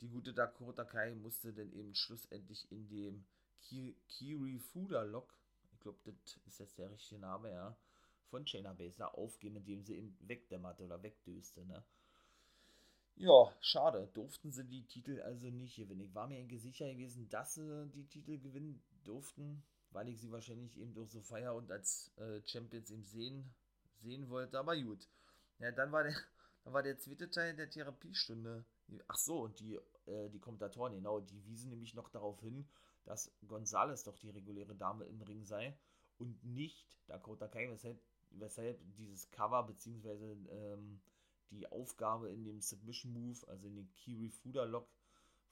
[0.00, 3.24] die gute Dakota Kai musste dann eben schlussendlich in dem
[3.62, 5.34] Ki Kiri Fuda Lock,
[5.72, 7.76] ich glaube, das ist jetzt der richtige Name, ja,
[8.34, 11.84] von Shayna Baszler aufgeben, indem sie eben wegdämmerte oder wegdöste, ne?
[13.14, 14.10] Ja, schade.
[14.12, 16.00] Durften sie die Titel also nicht gewinnen.
[16.00, 20.32] Ich war mir irgendwie sicher gewesen, dass sie die Titel gewinnen durften, weil ich sie
[20.32, 23.54] wahrscheinlich eben durch so Feier und als äh, Champions eben sehen,
[24.00, 24.58] sehen wollte.
[24.58, 25.08] Aber gut.
[25.60, 26.16] Ja, dann war der,
[26.64, 28.64] dann war der zweite Teil der Therapiestunde.
[29.06, 32.66] Ach so, und die, äh, die Kommentatoren, genau, die wiesen nämlich noch darauf hin,
[33.04, 35.78] dass Gonzales doch die reguläre Dame im Ring sei
[36.18, 38.00] und nicht Dakota Kai, weshalb,
[38.38, 41.00] weshalb dieses Cover beziehungsweise ähm,
[41.50, 44.88] die Aufgabe in dem Submission Move, also in den Kiri Fuda Lock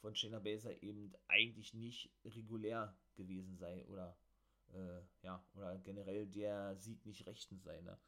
[0.00, 4.16] von Shayna Baszler eben eigentlich nicht regulär gewesen sei oder
[4.72, 7.98] äh, ja, oder generell der Sieg nicht rechtens sei, ne?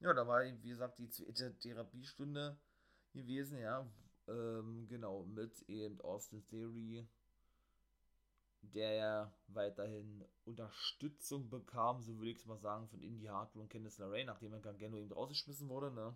[0.00, 2.58] Ja, da war, wie gesagt, die zweite Therapiestunde
[3.12, 3.86] gewesen, ja,
[4.28, 7.06] ähm, genau, mit eben Austin Theory,
[8.62, 13.70] der ja weiterhin Unterstützung bekam, so würde ich es mal sagen, von Indy Hartwell und
[13.70, 16.14] Candice LeRae, nachdem er Gargano eben rausgeschmissen wurde, ne?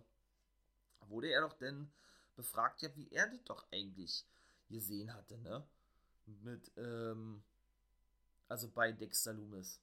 [1.07, 1.91] wurde er doch denn
[2.35, 4.25] befragt, ja, wie er das doch eigentlich
[4.69, 5.63] gesehen hatte, ne?
[6.25, 7.43] Mit, ähm,
[8.47, 9.79] also bei Dexter Loomis.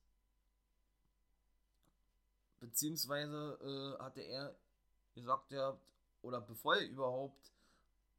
[2.61, 3.59] Beziehungsweise
[3.99, 4.57] äh, hatte er
[5.15, 5.79] gesagt, ja,
[6.23, 7.53] oder bevor er überhaupt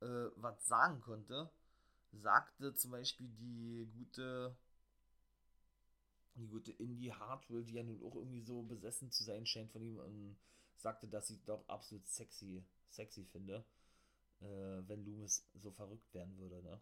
[0.02, 1.50] äh, was sagen konnte,
[2.14, 4.56] sagte zum Beispiel die gute
[6.36, 9.84] die gute Indie Hartwell, die ja nun auch irgendwie so besessen zu sein scheint von
[9.84, 10.36] ihm, und
[10.78, 13.64] sagte, dass sie doch absolut sexy sexy finde,
[14.42, 14.46] äh,
[14.88, 16.80] wenn Loomis so verrückt werden würde, ne?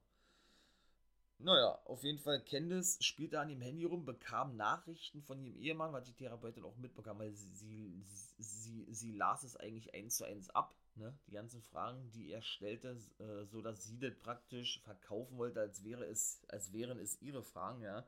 [1.43, 5.91] Naja, auf jeden Fall, Candice spielte an dem Handy rum, bekam Nachrichten von ihrem Ehemann,
[5.91, 8.05] was die Therapeutin auch mitbekam, weil sie, sie,
[8.37, 11.17] sie, sie las es eigentlich eins zu eins ab, ne?
[11.27, 15.83] Die ganzen Fragen, die er stellte, äh, so dass sie das praktisch verkaufen wollte, als
[15.83, 18.07] wäre es, als wären es ihre Fragen, ja.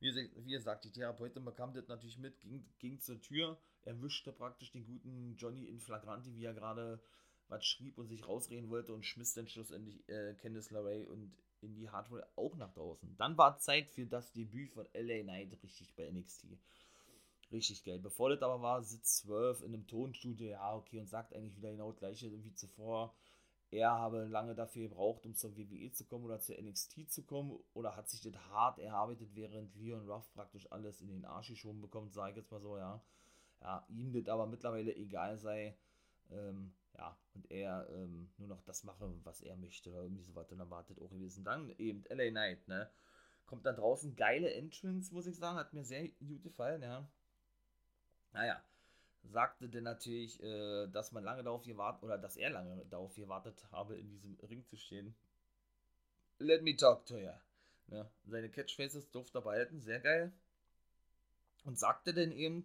[0.00, 4.70] Wie, wie gesagt, die Therapeutin bekam das natürlich mit, ging, ging zur Tür, erwischte praktisch
[4.70, 7.00] den guten Johnny in Flagranti, wie er gerade
[7.48, 11.74] was schrieb und sich rausreden wollte und schmiss dann schlussendlich äh, Candice LeRae und in
[11.74, 13.16] die Hardware auch nach draußen.
[13.16, 16.46] Dann war Zeit für das Debüt von LA Knight richtig bei NXT.
[17.50, 17.98] Richtig geil.
[17.98, 21.70] Bevor das aber war, sitzt 12 in einem Tonstudio, ja, okay, und sagt eigentlich wieder
[21.70, 23.14] genau das gleiche wie zuvor.
[23.70, 27.58] Er habe lange dafür gebraucht, um zur WWE zu kommen oder zur NXT zu kommen,
[27.74, 31.80] oder hat sich das hart erarbeitet, während Leon Ruff praktisch alles in den Arsch geschoben
[31.80, 33.02] bekommt, sage ich jetzt mal so, ja.
[33.60, 35.76] Ja, ihm das aber mittlerweile egal sei.
[36.30, 40.34] Ähm, ja, und er ähm, nur noch das mache, was er möchte oder irgendwie so
[40.34, 40.50] was.
[40.52, 41.44] Und dann wartet auch gewesen.
[41.44, 42.90] Dann eben LA Knight, ne?
[43.46, 45.58] Kommt da draußen geile Entrance, muss ich sagen.
[45.58, 47.08] Hat mir sehr gut gefallen, ja.
[48.32, 48.62] Naja,
[49.24, 53.66] sagte denn natürlich, äh, dass man lange darauf gewartet, oder dass er lange darauf gewartet
[53.72, 55.14] habe, in diesem Ring zu stehen.
[56.38, 57.32] Let me talk to you.
[57.88, 58.08] Ne?
[58.26, 60.32] Seine Catchphrases durfte er behalten, sehr geil.
[61.64, 62.64] Und sagte denn eben,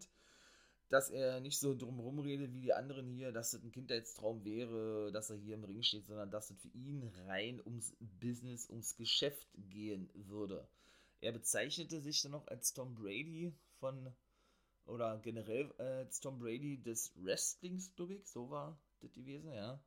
[0.89, 5.11] dass er nicht so drumherum redet wie die anderen hier, dass das ein Kindheitstraum wäre,
[5.11, 8.95] dass er hier im Ring steht, sondern dass es für ihn rein ums Business, ums
[8.95, 10.67] Geschäft gehen würde.
[11.19, 14.13] Er bezeichnete sich dann noch als Tom Brady von,
[14.85, 19.81] oder generell als Tom Brady des Wrestlings, glaube ich, so war das gewesen, ja.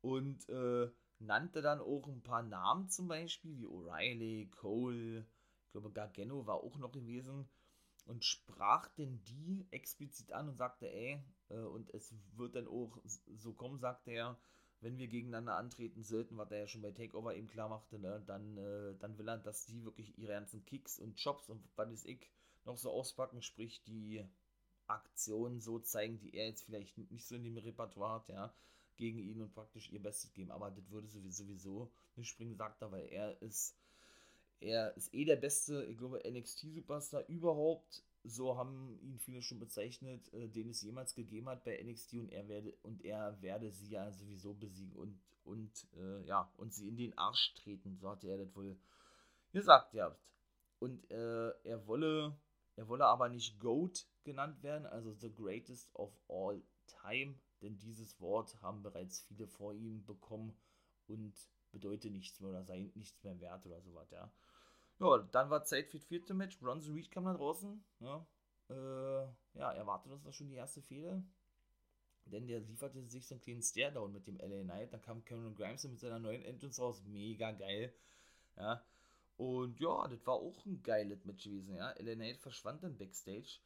[0.00, 5.26] Und äh, nannte dann auch ein paar Namen zum Beispiel, wie O'Reilly, Cole,
[5.66, 7.48] ich glaube Gargano war auch noch gewesen
[8.06, 12.98] und sprach denn die explizit an und sagte, ey, äh, und es wird dann auch
[13.36, 14.38] so kommen, sagte er,
[14.80, 18.22] wenn wir gegeneinander antreten sollten, was er ja schon bei Takeover eben klar machte, ne,
[18.26, 21.90] dann, äh, dann will er, dass die wirklich ihre ganzen Kicks und Chops und was
[21.90, 22.30] ist ich
[22.66, 24.24] noch so auspacken, sprich die
[24.86, 28.54] Aktionen so zeigen, die er jetzt vielleicht nicht so in dem Repertoire hat, ja,
[28.96, 30.50] gegen ihn und praktisch ihr Bestes geben.
[30.50, 33.76] Aber das würde sowieso nicht springen, sagt er, weil er ist
[34.60, 38.02] er ist eh der beste, ich glaube, NXT-Superstar überhaupt.
[38.22, 42.32] So haben ihn viele schon bezeichnet, äh, den es jemals gegeben hat bei NXT und
[42.32, 46.88] er werde und er werde sie ja sowieso besiegen und und äh, ja und sie
[46.88, 48.78] in den Arsch treten, so hat er das wohl
[49.52, 50.16] gesagt ja.
[50.78, 52.34] Und äh, er wolle
[52.76, 58.20] er wolle aber nicht GOAT genannt werden, also the greatest of all time, denn dieses
[58.20, 60.56] Wort haben bereits viele vor ihm bekommen
[61.06, 61.34] und
[61.72, 64.32] bedeutet nichts mehr oder sei nichts mehr wert oder sowas, ja.
[65.00, 66.58] Ja, dann war Zeit für das vierte Match.
[66.60, 67.84] Bronson Reed kam da draußen.
[68.00, 68.26] Ja,
[68.70, 71.22] äh, ja erwartet uns da schon die erste Fehde.
[72.26, 74.92] Denn der lieferte sich so einen kleinen Stare-Down mit dem LA Knight.
[74.92, 77.02] Dann kam Cameron Grimes mit seiner neuen Entrance raus.
[77.04, 77.92] Mega geil.
[78.56, 78.82] Ja.
[79.36, 81.74] Und ja, das war auch ein geiles Match gewesen.
[81.74, 81.92] Ja.
[81.94, 83.58] Knight verschwand dann Backstage.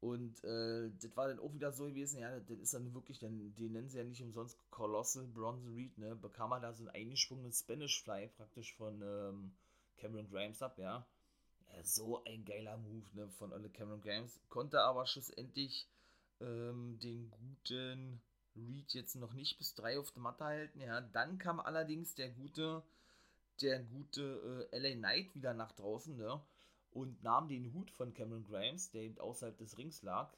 [0.00, 3.54] Und äh, das war dann auch wieder so gewesen, ja, das ist dann wirklich, den
[3.56, 7.52] nennen sie ja nicht umsonst Colossal Bronze Reed, ne, bekam er da so einen eingesprungenen
[7.52, 9.52] Spanish Fly praktisch von, ähm,
[10.02, 11.06] Cameron Grimes ab, ja.
[11.84, 14.40] So ein geiler Move ne, von Ole Cameron Grimes.
[14.48, 15.88] Konnte aber schlussendlich
[16.40, 18.20] ähm, den guten
[18.56, 20.80] Reed jetzt noch nicht bis drei auf der Matte halten.
[20.80, 21.00] Ja.
[21.00, 22.82] Dann kam allerdings der gute,
[23.62, 26.40] der gute äh, LA Knight wieder nach draußen ne,
[26.90, 30.36] und nahm den Hut von Cameron Grimes, der eben außerhalb des Rings lag,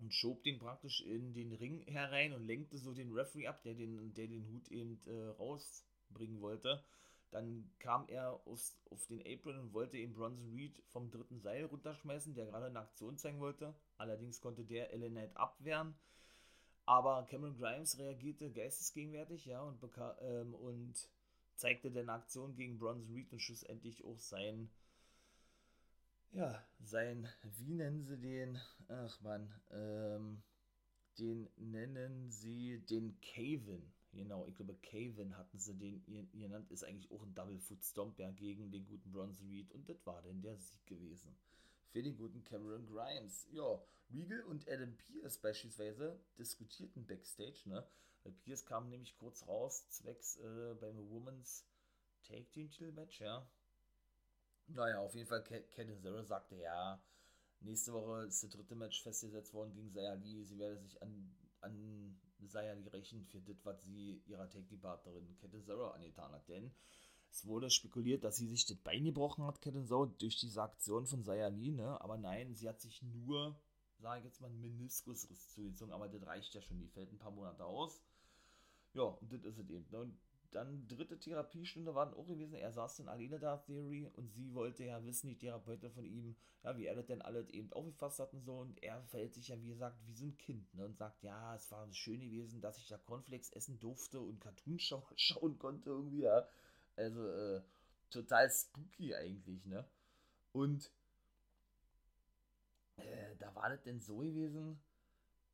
[0.00, 3.74] und schob den praktisch in den Ring herein und lenkte so den Referee ab, der
[3.74, 6.84] den, der den Hut eben äh, rausbringen wollte.
[7.30, 11.64] Dann kam er aufs, auf den Apron und wollte eben Bronson Reed vom dritten Seil
[11.66, 13.74] runterschmeißen, der gerade eine Aktion zeigen wollte.
[13.96, 15.94] Allerdings konnte der Ellen Knight abwehren.
[16.86, 19.78] Aber Cameron Grimes reagierte geistesgegenwärtig, ja, und,
[20.22, 21.08] ähm, und
[21.58, 24.70] zeigte dann Aktion gegen Bronson Reed und schlussendlich auch sein,
[26.32, 28.60] ja, sein, wie nennen sie den?
[28.88, 30.42] Ach man, ähm,
[31.18, 33.92] den nennen sie den Caven.
[34.12, 38.18] Genau, ich glaube, Kevin hatten sie den genannt, ist eigentlich auch ein Double Foot Stomp
[38.18, 41.36] ja, gegen den guten Bronson Reed und das war denn der Sieg gewesen.
[41.90, 43.46] Für den guten Cameron Grimes.
[43.50, 47.86] Ja, Regal und Adam Pierce beispielsweise diskutierten Backstage, ne?
[48.22, 51.66] Weil Pierce kam nämlich kurz raus, zwecks äh, beim Women's
[52.22, 53.48] Take Team Title Match, ja.
[54.66, 57.02] Naja, auf jeden Fall, Ken Zero sagte, ja,
[57.60, 60.44] nächste Woche ist das dritte Match festgesetzt worden gegen Sayali.
[60.44, 65.88] Sie werde sich an, an ja gerechnet für das, was sie ihrer Tag-Partnerin Kette Zero
[65.88, 66.48] angetan hat.
[66.48, 66.70] Denn
[67.30, 71.06] es wurde spekuliert, dass sie sich das Bein gebrochen hat, Kette Zero, durch diese Aktion
[71.06, 72.00] von Sayali, ne?
[72.00, 73.58] Aber nein, sie hat sich nur,
[73.98, 77.18] sage ich jetzt mal, einen Meniskusriss zugezogen, aber das reicht ja schon, die fällt ein
[77.18, 78.00] paar Monate aus.
[78.94, 79.86] Ja, und das ist es eben.
[79.94, 80.18] Und
[80.50, 82.54] dann dritte Therapiestunde war dann auch gewesen.
[82.54, 86.36] Er saß dann alleine da, Theory, und sie wollte ja wissen, die Therapeutin von ihm,
[86.64, 88.58] ja, wie er das denn alles eben aufgefasst hat und so.
[88.58, 90.86] Und er verhält sich ja, wie gesagt, wie so ein Kind, ne?
[90.86, 94.78] Und sagt, ja, es war schön gewesen, dass ich da Cornflakes essen durfte und Cartoon
[94.78, 96.48] schau schauen konnte irgendwie, ja.
[96.96, 97.62] Also, äh,
[98.10, 99.84] total spooky eigentlich, ne?
[100.52, 100.90] Und
[102.96, 104.78] äh, da war das denn so gewesen,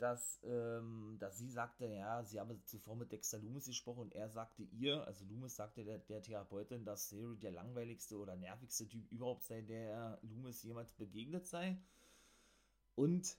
[0.05, 4.29] dass, ähm, dass sie sagte, ja, sie habe zuvor mit Dexter Loomis gesprochen und er
[4.29, 9.11] sagte ihr, also Loomis sagte der, der Therapeutin, dass Siri der langweiligste oder nervigste Typ
[9.11, 11.79] überhaupt sei, der Loomis jemals begegnet sei.
[12.97, 13.39] Und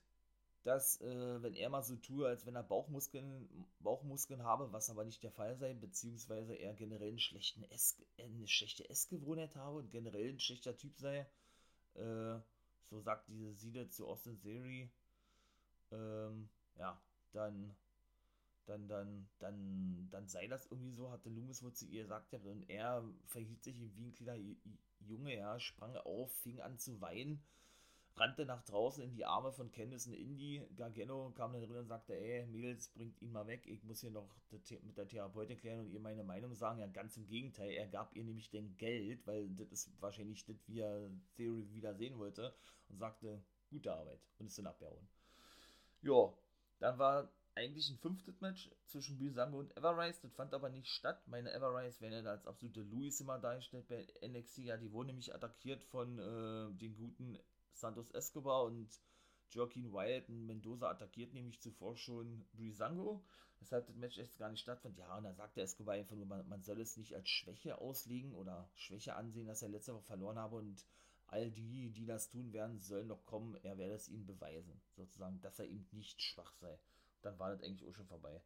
[0.64, 3.48] dass, äh, wenn er mal so tue, als wenn er Bauchmuskeln,
[3.82, 8.48] Bauchmuskeln habe, was aber nicht der Fall sei, beziehungsweise er generell einen schlechten Ess, eine
[8.48, 11.28] schlechte Essgewohnheit habe und generell ein schlechter Typ sei,
[11.94, 12.40] äh,
[12.90, 14.90] so sagt diese Siede zu Austin Siri,
[15.92, 17.00] ähm, ja,
[17.32, 17.76] dann,
[18.66, 22.40] dann, dann, dann, dann sei das irgendwie so, hatte Loomis wohl zu ihr gesagt, ja,
[22.40, 24.38] und er verhielt sich wie ein kleiner
[25.00, 27.44] Junge, ja, sprang auf, fing an zu weinen,
[28.18, 30.66] rannte nach draußen in die Arme von Candice und Indy.
[30.76, 34.12] Gargano kam dann drin und sagte, ey, Mädels, bringt ihn mal weg, ich muss hier
[34.12, 36.80] noch mit der Therapeutin klären und ihr meine Meinung sagen.
[36.80, 40.56] Ja, ganz im Gegenteil, er gab ihr nämlich den Geld, weil das ist wahrscheinlich das,
[40.68, 42.54] wie er Theory wieder sehen wollte
[42.90, 45.08] und sagte, gute Arbeit und ist dann abgehauen.
[46.02, 46.34] Ja,
[46.86, 50.22] dann war eigentlich ein fünftes Match zwischen Bisango und Everrise.
[50.22, 51.28] Das fand aber nicht statt.
[51.28, 54.60] Meine Everrise werden ja als absolute Louis immer dargestellt bei NXT.
[54.60, 57.40] Ja, die wurden nämlich attackiert von äh, den guten
[57.74, 58.88] Santos Escobar und
[59.50, 63.26] Joaquin Wyatt und Mendoza attackiert nämlich zuvor schon Brisango.
[63.60, 64.96] Weshalb das Match erst gar nicht stattfand.
[65.00, 68.36] Ja, und da sagte Escobar einfach nur, man, man soll es nicht als Schwäche auslegen
[68.36, 70.86] oder Schwäche ansehen, dass er letzte Woche verloren habe und
[71.28, 73.56] all die, die das tun werden, sollen noch kommen.
[73.64, 76.78] Er werde es ihnen beweisen, sozusagen, dass er eben nicht schwach sei.
[77.22, 78.42] Dann war das eigentlich auch schon vorbei.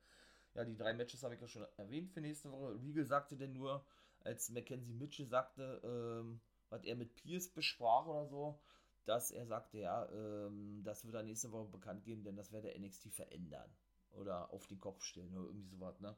[0.55, 2.81] Ja, die drei Matches habe ich ja schon erwähnt für nächste Woche.
[2.81, 3.85] Regal sagte denn nur,
[4.21, 8.59] als Mackenzie Mitchell sagte, ähm, was er mit Pierce besprach oder so,
[9.05, 12.77] dass er sagte, ja, ähm, das wird er nächste Woche bekannt geben, denn das werde
[12.79, 13.69] NXT verändern.
[14.11, 16.15] Oder auf den Kopf stellen oder irgendwie sowas, ne?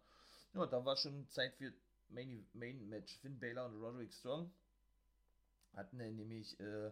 [0.54, 1.74] Ja, da war schon Zeit für
[2.10, 3.18] Main, Main Match.
[3.20, 4.52] Finn Baylor und Roderick Strong
[5.76, 6.92] hatten nämlich äh,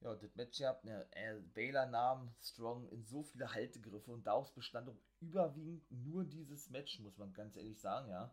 [0.00, 0.84] ja, das Match gehabt.
[0.84, 6.24] Ne, äh, Baylor nahm Strong in so viele Haltegriffe und daraus bestand auch überwiegend nur
[6.24, 8.32] dieses Match, muss man ganz ehrlich sagen, ja.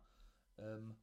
[0.58, 0.96] Ähm,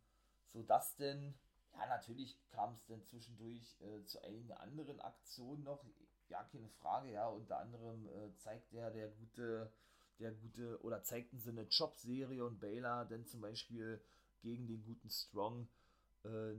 [0.52, 1.34] sodass denn,
[1.72, 5.84] ja, natürlich kam es dann zwischendurch äh, zu einigen anderen Aktionen noch,
[6.28, 7.28] ja, keine Frage, ja.
[7.28, 9.70] Unter anderem äh, zeigt der, der gute,
[10.18, 14.00] der gute, oder zeigten sie eine Job-Serie und Baylor dann zum Beispiel
[14.40, 15.68] gegen den guten Strong
[16.24, 16.54] äh,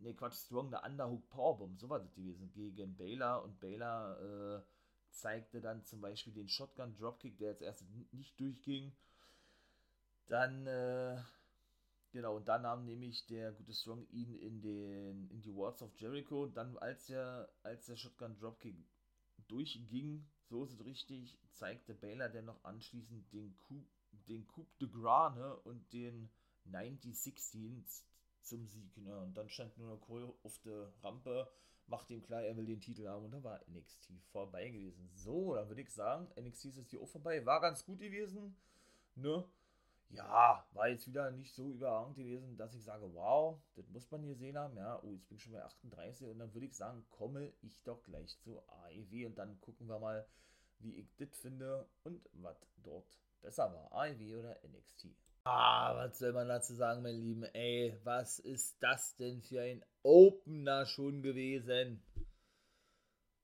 [0.00, 4.62] ne Quatsch, Strong eine Underhook Powerbomb, so war das gewesen, gegen Baylor und Baylor äh,
[5.10, 8.92] zeigte dann zum Beispiel den Shotgun Dropkick, der jetzt erst nicht durchging.
[10.26, 11.20] Dann, äh,
[12.12, 15.94] genau, und dann nahm nämlich der gute Strong ihn in den, in die Wards of
[15.96, 16.44] Jericho.
[16.44, 18.76] Und dann, als der, als der Shotgun Dropkick
[19.48, 23.84] durchging, so ist es richtig, zeigte Baylor dann noch anschließend den Coup,
[24.28, 26.30] den Coup de Gras ne, und den
[26.70, 27.82] 90-16
[28.42, 28.96] zum Sieg.
[28.98, 29.18] Ne?
[29.20, 31.48] Und dann stand nur noch Cole auf der Rampe,
[31.86, 35.10] macht ihm klar, er will den Titel haben und da war NXT vorbei gewesen.
[35.14, 37.44] So, dann würde ich sagen, NXT ist jetzt hier auch vorbei.
[37.44, 38.56] War ganz gut gewesen.
[39.14, 39.44] Ne?
[40.10, 44.22] Ja, war jetzt wieder nicht so überragend gewesen, dass ich sage, wow, das muss man
[44.24, 44.76] hier sehen haben.
[44.76, 47.80] Ja, oh, jetzt bin ich schon bei 38 und dann würde ich sagen, komme ich
[47.82, 50.26] doch gleich zu AEW und dann gucken wir mal,
[50.80, 55.08] wie ich das finde und was dort besser war, AEW oder NXT.
[55.44, 57.44] Ah, was soll man dazu sagen, mein Lieben?
[57.54, 62.02] Ey, was ist das denn für ein Opener schon gewesen?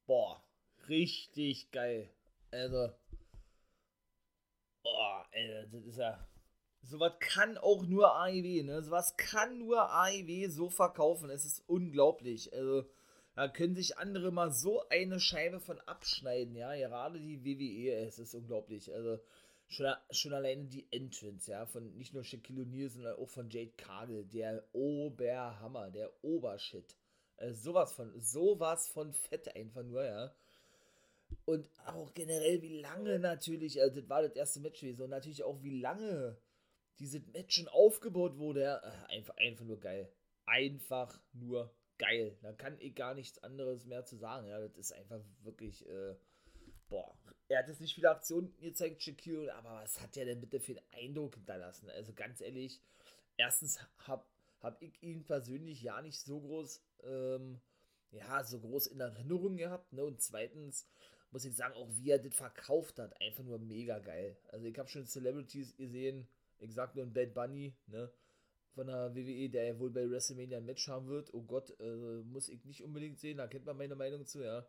[0.06, 0.42] Boah,
[0.88, 2.10] richtig geil.
[2.50, 2.90] Also,
[4.82, 6.26] boah, ey, das ist ja.
[6.82, 8.82] Sowas kann auch nur AEW, ne?
[8.82, 11.30] Sowas kann nur AEW so verkaufen.
[11.30, 12.52] Es ist unglaublich.
[12.52, 12.84] Also,
[13.34, 16.74] da können sich andere mal so eine Scheibe von abschneiden, ja.
[16.76, 18.92] Gerade die WWE, es ist unglaublich.
[18.94, 19.18] Also,
[19.68, 23.72] schon, schon alleine die Entrance, ja, von nicht nur Shaquille O'Neal, sondern auch von Jade
[23.76, 26.96] Cargill, der Oberhammer, der Obershit.
[27.36, 30.34] Äh, sowas von, sowas von fett einfach nur, ja.
[31.44, 35.42] Und auch generell, wie lange natürlich, also das war das erste Match gewesen, und natürlich
[35.42, 36.38] auch, wie lange
[36.98, 38.76] dieses Match schon aufgebaut wurde, ja.
[38.78, 40.10] Äh, einfach, einfach nur geil.
[40.46, 42.38] Einfach nur geil.
[42.42, 44.60] Da kann ich gar nichts anderes mehr zu sagen, ja.
[44.60, 46.14] Das ist einfach wirklich, äh,
[46.88, 50.60] boah, er hat jetzt nicht viele Aktionen gezeigt, Shaquille, aber was hat er denn bitte
[50.60, 51.88] für einen Eindruck hinterlassen?
[51.90, 52.80] Also ganz ehrlich,
[53.36, 54.24] erstens habe
[54.60, 57.60] hab ich ihn persönlich ja nicht so groß, ähm,
[58.10, 60.04] ja, so groß in Erinnerung gehabt, ne?
[60.04, 60.88] Und zweitens
[61.30, 64.36] muss ich sagen, auch wie er das verkauft hat, einfach nur mega geil.
[64.48, 66.26] Also ich habe schon Celebrities gesehen,
[66.58, 68.10] ich sag nur ein Bad Bunny, ne?
[68.76, 71.32] von der WWE, der wohl bei WrestleMania ein Match haben wird.
[71.32, 74.66] Oh Gott, äh, muss ich nicht unbedingt sehen, da kennt man meine Meinung zu, ja.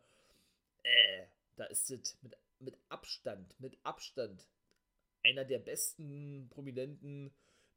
[1.58, 4.48] Da ist es mit, mit Abstand, mit Abstand
[5.24, 7.32] einer der besten Prominenten,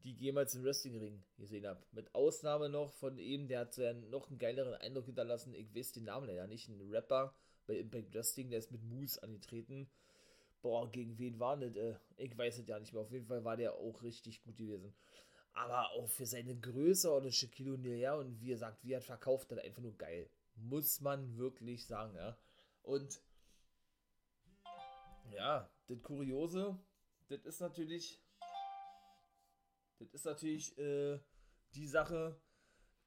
[0.05, 1.83] die ich jemals im Wrestlingring gesehen habe.
[1.93, 5.55] Mit Ausnahme noch von ihm, der hat ja noch einen geileren Eindruck hinterlassen.
[5.55, 6.69] Ich weiß den Namen leider nicht.
[6.69, 7.35] Ein Rapper
[7.67, 9.91] bei Impact Wrestling, der ist mit Moose angetreten.
[10.63, 11.75] Boah, gegen wen war das?
[11.75, 13.03] Äh, ich weiß es ja nicht mehr.
[13.03, 14.95] Auf jeden Fall war der auch richtig gut gewesen.
[15.53, 19.01] Aber auch für seine Größe und Shaquille O'Neal, ja, und wie er sagt, wie er
[19.01, 20.29] verkauft, hat einfach nur geil.
[20.55, 22.39] Muss man wirklich sagen, ja.
[22.83, 23.21] Und
[25.33, 26.79] ja, das Kuriose,
[27.29, 28.23] das ist natürlich,
[29.99, 31.19] das ist natürlich äh,
[31.75, 32.41] die Sache,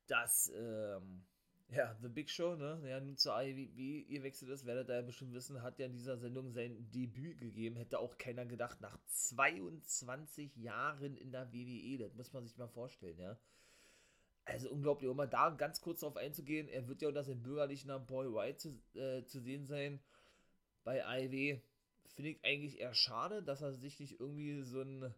[0.08, 1.26] dass ähm,
[1.70, 5.02] ja, The Big Show, ne, ja, nun zur AEW ihr wechselt ist, werdet ihr ja
[5.02, 7.76] bestimmt wissen, hat ja in dieser Sendung sein Debüt gegeben.
[7.76, 12.68] Hätte auch keiner gedacht, nach 22 Jahren in der WWE, das muss man sich mal
[12.68, 13.38] vorstellen, ja.
[14.46, 17.88] Also unglaublich, um mal da ganz kurz darauf einzugehen, er wird ja unter seinem bürgerlichen
[17.88, 20.02] Namen Paul White zu, äh, zu sehen sein
[20.84, 21.62] bei AEW.
[22.16, 25.14] Finde ich eigentlich eher schade, dass er sich nicht irgendwie so einen,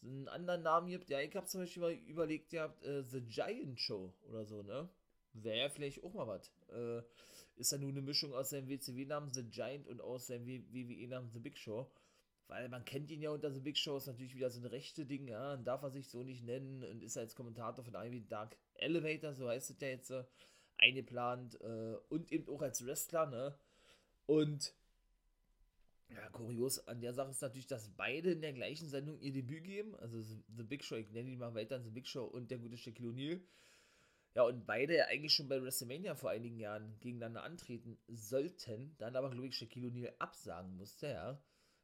[0.00, 1.10] so einen anderen Namen gibt.
[1.10, 4.88] Ja, ich habe zum Beispiel überlegt, ihr habt äh, The Giant Show oder so, ne?
[5.34, 6.52] Wäre ja vielleicht auch mal was.
[6.70, 7.02] Äh,
[7.56, 11.40] ist ja nun eine Mischung aus seinem WCW-Namen The Giant und aus seinem WWE-Namen The
[11.40, 11.90] Big Show.
[12.46, 15.06] Weil man kennt ihn ja unter The Big Show, ist natürlich wieder so ein rechte
[15.06, 18.56] Ding, ja, darf er sich so nicht nennen und ist als Kommentator von Ivy Dark
[18.74, 20.24] Elevator, so heißt es ja jetzt, äh,
[20.76, 21.54] eingeplant
[22.08, 23.56] und eben auch als Wrestler, ne?
[24.26, 24.74] Und
[26.08, 29.64] ja, kurios an der Sache ist natürlich, dass beide in der gleichen Sendung ihr Debüt
[29.64, 32.58] geben, also The Big Show, ich nenne ihn mal weiter The Big Show und der
[32.58, 33.40] gute Shaquille O'Neal
[34.34, 39.30] ja, und beide eigentlich schon bei WrestleMania vor einigen Jahren gegeneinander antreten sollten, dann aber,
[39.30, 41.40] glaube ich, Shaquille O'Neal absagen musste, ja.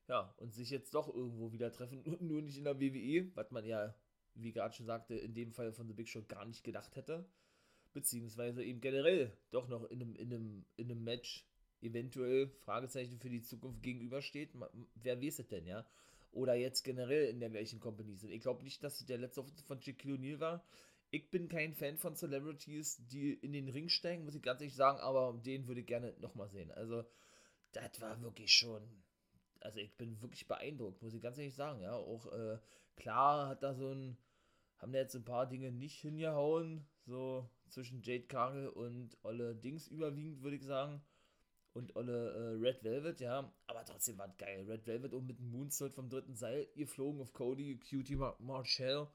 [0.08, 3.64] Ja, und sich jetzt doch irgendwo wieder treffen, nur nicht in der WWE, was man
[3.64, 3.94] ja,
[4.34, 7.24] wie gerade schon sagte, in dem Fall von The Big Show gar nicht gedacht hätte.
[7.92, 11.48] Beziehungsweise eben generell doch noch in einem, in einem, in einem Match
[11.82, 14.50] eventuell Fragezeichen für die Zukunft gegenübersteht.
[14.94, 15.86] Wer weiß es denn, ja?
[16.32, 18.30] Oder jetzt generell in der gleichen Company sind.
[18.30, 20.64] Ich glaube nicht, dass der letzte von Shaquille O'Neal war
[21.10, 24.76] ich bin kein Fan von Celebrities, die in den Ring steigen, muss ich ganz ehrlich
[24.76, 26.70] sagen, aber den würde ich gerne nochmal sehen.
[26.70, 27.04] Also,
[27.72, 28.82] das war wirklich schon.
[29.60, 31.82] Also, ich bin wirklich beeindruckt, muss ich ganz ehrlich sagen.
[31.82, 32.58] Ja, auch äh,
[32.96, 34.16] klar hat da so ein.
[34.78, 39.86] Haben da jetzt ein paar Dinge nicht hingehauen, so zwischen Jade Cargill und Olle Dings
[39.88, 41.02] überwiegend, würde ich sagen.
[41.72, 43.52] Und Olle äh, Red Velvet, ja.
[43.66, 44.64] Aber trotzdem war es geil.
[44.68, 49.08] Red Velvet und mit dem Moonsault vom dritten Seil geflogen auf Cody, Cutie Mar Marshall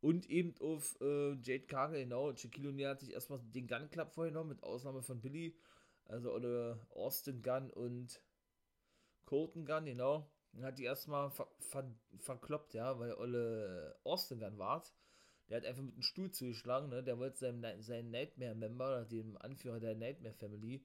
[0.00, 2.34] und eben auf äh, Jade Cargill, genau.
[2.34, 5.56] Shaquille O'Neal hat sich erstmal den Gun Club vorgenommen, mit Ausnahme von Billy.
[6.04, 8.20] Also oder Austin Gunn und
[9.24, 10.30] Colton Gunn, genau.
[10.52, 11.84] Dann hat die erstmal ver ver
[12.18, 14.84] verkloppt, ja, weil Olle Austin Gunn war.
[15.48, 17.02] Der hat einfach mit dem Stuhl zugeschlagen, ne?
[17.02, 20.84] Der wollte seinem, seinen Nightmare-Member, dem Anführer der Nightmare Family,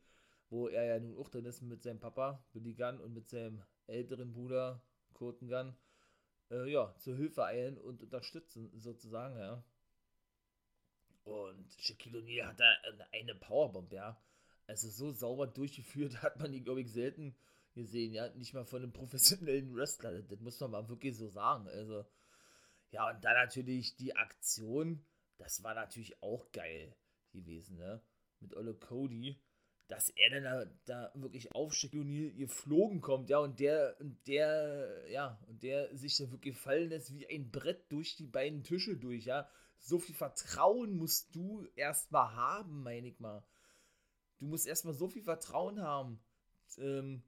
[0.53, 3.63] wo er ja nun auch drin ist mit seinem Papa, Billy Gunn, und mit seinem
[3.87, 4.83] älteren Bruder,
[5.13, 5.75] Colton Gunn,
[6.51, 9.63] äh, ja, zur Hilfe eilen und unterstützen, sozusagen, ja.
[11.23, 12.71] Und Shaquille O'Neal hat da
[13.11, 14.21] eine Powerbomb, ja.
[14.67, 17.35] Also so sauber durchgeführt hat man ihn, glaube ich, selten
[17.73, 18.29] gesehen, ja.
[18.35, 20.21] Nicht mal von einem professionellen Wrestler.
[20.21, 21.67] Das muss man mal wirklich so sagen.
[21.67, 22.05] Also,
[22.91, 25.03] ja, und dann natürlich die Aktion,
[25.37, 26.95] das war natürlich auch geil
[27.31, 28.03] gewesen, ne?
[28.39, 29.39] Mit Olle Cody
[29.87, 35.09] dass er dann da, da wirklich auf Shaquille geflogen kommt, ja, und der, und der,
[35.09, 38.97] ja, und der sich da wirklich fallen lässt wie ein Brett durch die beiden Tische
[38.97, 39.49] durch, ja.
[39.79, 43.45] So viel Vertrauen musst du erstmal haben, meine ich mal.
[44.39, 46.21] Du musst erstmal so viel Vertrauen haben
[46.77, 47.21] ähm,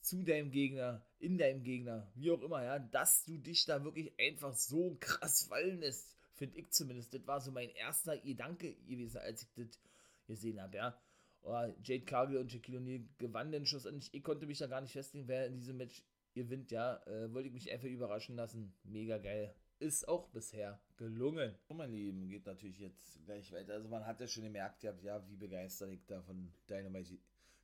[0.00, 4.18] zu deinem Gegner, in deinem Gegner, wie auch immer, ja, dass du dich da wirklich
[4.18, 7.12] einfach so krass fallen lässt, finde ich zumindest.
[7.12, 9.78] Das war so mein erster Gedanke gewesen, als ich das
[10.26, 10.98] gesehen habe, ja
[11.42, 14.12] oh, Jade Cargill und Shaquille O'Neal gewannen den schlussendlich.
[14.12, 16.02] Ich konnte mich da gar nicht festlegen, wer in diesem Match
[16.34, 16.96] gewinnt, ja.
[17.06, 18.74] Äh, wollte ich mich einfach überraschen lassen.
[18.84, 19.54] Mega geil.
[19.78, 21.54] Ist auch bisher gelungen.
[21.68, 23.72] Oh, mein Lieben, geht natürlich jetzt gleich weiter.
[23.72, 24.94] Also man hat ja schon gemerkt, ja,
[25.28, 27.18] wie begeistert ich da von Dynamite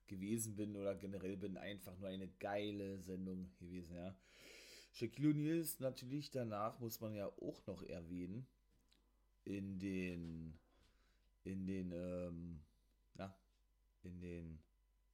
[0.06, 1.56] gewesen bin oder generell bin.
[1.56, 4.16] Einfach nur eine geile Sendung gewesen, ja.
[4.92, 8.46] Shaquille O'Neal ist natürlich danach, muss man ja auch noch erwähnen,
[9.44, 10.58] in den,
[11.44, 12.60] in den, ähm,
[14.06, 14.58] in den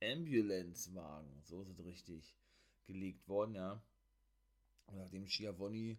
[0.02, 2.34] Ambulance-Wagen, so ist es richtig,
[2.86, 3.82] gelegt worden, ja.
[4.86, 5.98] Und nachdem Schiavoni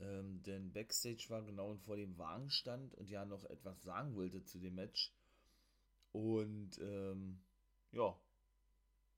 [0.00, 4.44] ähm, denn Backstage war, genau vor dem Wagen stand und ja noch etwas sagen wollte
[4.44, 5.12] zu dem Match
[6.12, 7.40] und ähm,
[7.92, 8.16] ja,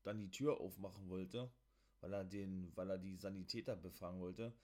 [0.02, 1.50] dann die Tür aufmachen wollte,
[2.00, 4.54] weil er den, weil er die Sanitäter befragen wollte,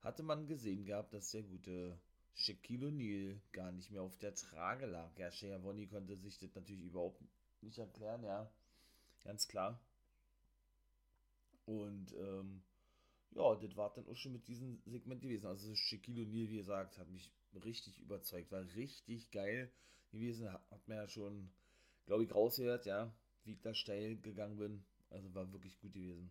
[0.00, 1.98] hatte man gesehen gehabt, dass der gute
[2.34, 5.16] Shaquille O'Neal gar nicht mehr auf der Trage lag.
[5.16, 7.22] Ja, Schiavone konnte sich das natürlich überhaupt
[7.66, 8.50] nicht erklären, ja.
[9.24, 9.80] Ganz klar.
[11.66, 12.62] Und ähm,
[13.32, 15.46] ja, das war dann auch schon mit diesem Segment gewesen.
[15.46, 17.30] Also Shaquille O'Neal, wie gesagt, hat mich
[17.64, 18.52] richtig überzeugt.
[18.52, 19.70] War richtig geil
[20.10, 20.50] gewesen.
[20.50, 21.50] Hat mir ja schon,
[22.06, 23.12] glaube ich, rausgehört, ja,
[23.44, 24.84] wie ich da steil gegangen bin.
[25.10, 26.30] Also war wirklich gut gewesen.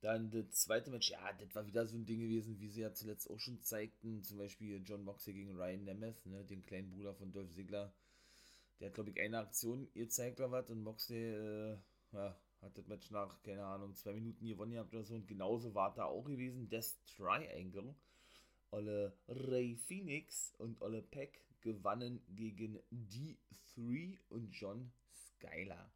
[0.00, 2.92] Dann das zweite Match, ja, das war wieder so ein Ding gewesen, wie sie ja
[2.92, 4.22] zuletzt auch schon zeigten.
[4.22, 7.92] Zum Beispiel John Moxley gegen Ryan Nemeth, ne, den kleinen Bruder von Dolph Ziggler.
[8.80, 11.78] Der hat, glaube ich, eine Aktion gezeigt oder was und Moxley, äh,
[12.12, 15.14] ja, hat das Match nach, keine Ahnung, zwei Minuten gewonnen gehabt oder so.
[15.14, 16.68] Und genauso war da auch gewesen.
[16.68, 17.94] Death Triangle.
[18.70, 25.90] Olle Ray Phoenix und Olle Peck gewannen gegen D3 und John Skyler.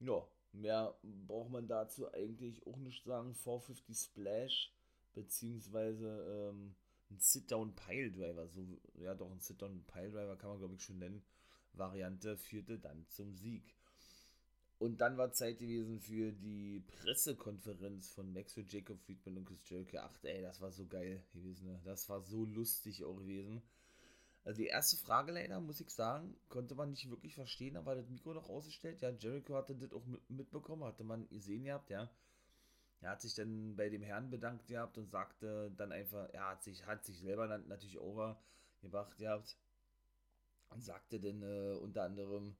[0.00, 3.34] Ja, mehr braucht man dazu eigentlich auch nicht sagen.
[3.34, 4.72] 450 Splash,
[5.14, 6.74] beziehungsweise ähm,
[7.10, 8.48] ein Sit-Down Pile Driver.
[8.48, 8.60] So,
[8.94, 11.22] ja, doch, ein Sit-Down Pile Driver kann man, glaube ich, schon nennen.
[11.78, 13.74] Variante führte dann zum Sieg.
[14.78, 19.98] Und dann war Zeit gewesen für die Pressekonferenz von Maxwell Jacob Friedman und Chris Jericho.
[19.98, 21.66] Ach, ey, das war so geil gewesen.
[21.66, 21.80] Ne?
[21.84, 23.60] Das war so lustig auch gewesen.
[24.44, 28.08] Also die erste Frage leider, muss ich sagen, konnte man nicht wirklich verstehen, aber das
[28.08, 29.00] Mikro noch ausgestellt.
[29.02, 32.08] Ja, Jericho hatte das auch mitbekommen, hatte man gesehen gehabt, ja.
[33.00, 36.62] Er hat sich dann bei dem Herrn bedankt gehabt und sagte dann einfach, er hat
[36.62, 38.40] sich, hat sich selber natürlich over
[38.80, 39.56] gebracht gehabt
[40.70, 42.56] und sagte dann äh, unter anderem,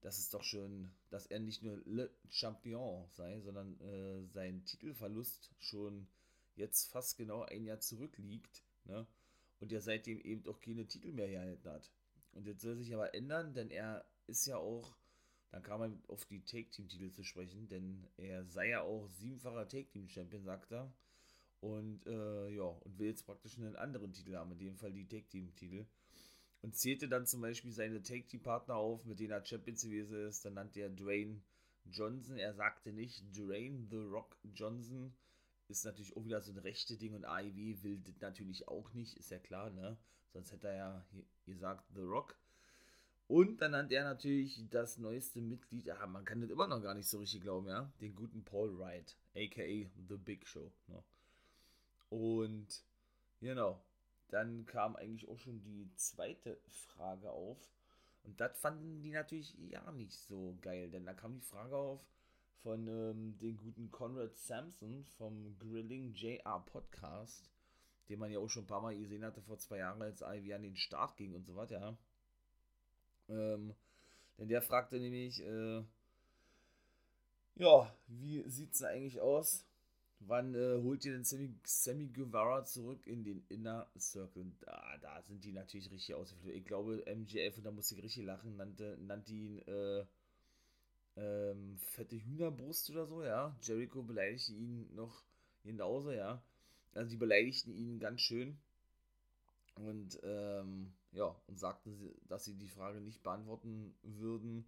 [0.00, 5.50] dass es doch schon, dass er nicht nur Le Champion sei, sondern äh, sein Titelverlust
[5.58, 6.08] schon
[6.56, 9.06] jetzt fast genau ein Jahr zurückliegt, ne?
[9.60, 11.90] und er seitdem eben auch keine Titel mehr erhalten hat.
[12.32, 14.96] Und jetzt soll sich aber ändern, denn er ist ja auch,
[15.50, 20.42] dann kam man auf die Take-Team-Titel zu sprechen, denn er sei ja auch siebenfacher Take-Team-Champion,
[20.42, 20.92] sagt er.
[21.60, 25.06] Und äh, ja, und will jetzt praktisch einen anderen Titel haben, in dem Fall die
[25.06, 25.86] Take-Team-Titel.
[26.62, 30.44] Und zählte dann zum Beispiel seine Take-Team-Partner auf, mit denen er Champions gewesen ist.
[30.44, 31.40] Dann nannte er Dwayne
[31.90, 32.38] Johnson.
[32.38, 35.12] Er sagte nicht Dwayne The Rock Johnson,
[35.68, 39.16] ist natürlich auch wieder so ein rechte Ding und AEW will das natürlich auch nicht,
[39.16, 39.96] ist ja klar, ne?
[40.32, 41.06] Sonst hätte er ja
[41.46, 42.36] gesagt The Rock.
[43.28, 46.94] Und dann nannte er natürlich das neueste Mitglied, ja, man kann das immer noch gar
[46.94, 50.70] nicht so richtig glauben, ja, den guten Paul Wright, aka The Big Show.
[50.88, 51.02] Ne?
[52.10, 52.84] Und
[53.40, 53.82] genau,
[54.32, 57.58] dann kam eigentlich auch schon die zweite Frage auf.
[58.24, 62.00] Und das fanden die natürlich ja nicht so geil, denn da kam die Frage auf,
[62.62, 67.50] von ähm, den guten Conrad Sampson vom Grilling JR Podcast,
[68.08, 70.54] den man ja auch schon ein paar Mal gesehen hatte vor zwei Jahren, als Ivy
[70.54, 71.98] an den Start ging und so weiter.
[73.28, 73.74] Ähm,
[74.38, 75.84] denn der fragte nämlich, äh,
[77.56, 79.66] ja, wie sieht es eigentlich aus?
[80.26, 84.52] Wann äh, holt ihr denn Sammy, Sammy Guevara zurück in den Inner Circle?
[84.60, 86.56] Da, da sind die natürlich richtig ausgeflippt.
[86.56, 90.04] Ich glaube, MJF, und da musste ich richtig lachen, nannte, nannte ihn, äh,
[91.16, 93.56] ähm, fette Hühnerbrust oder so, ja.
[93.62, 95.24] Jericho beleidigte ihn noch
[95.64, 96.42] genauso, ja.
[96.94, 98.58] Also die beleidigten ihn ganz schön.
[99.74, 104.66] Und ähm, ja, und sagten, dass sie die Frage nicht beantworten würden.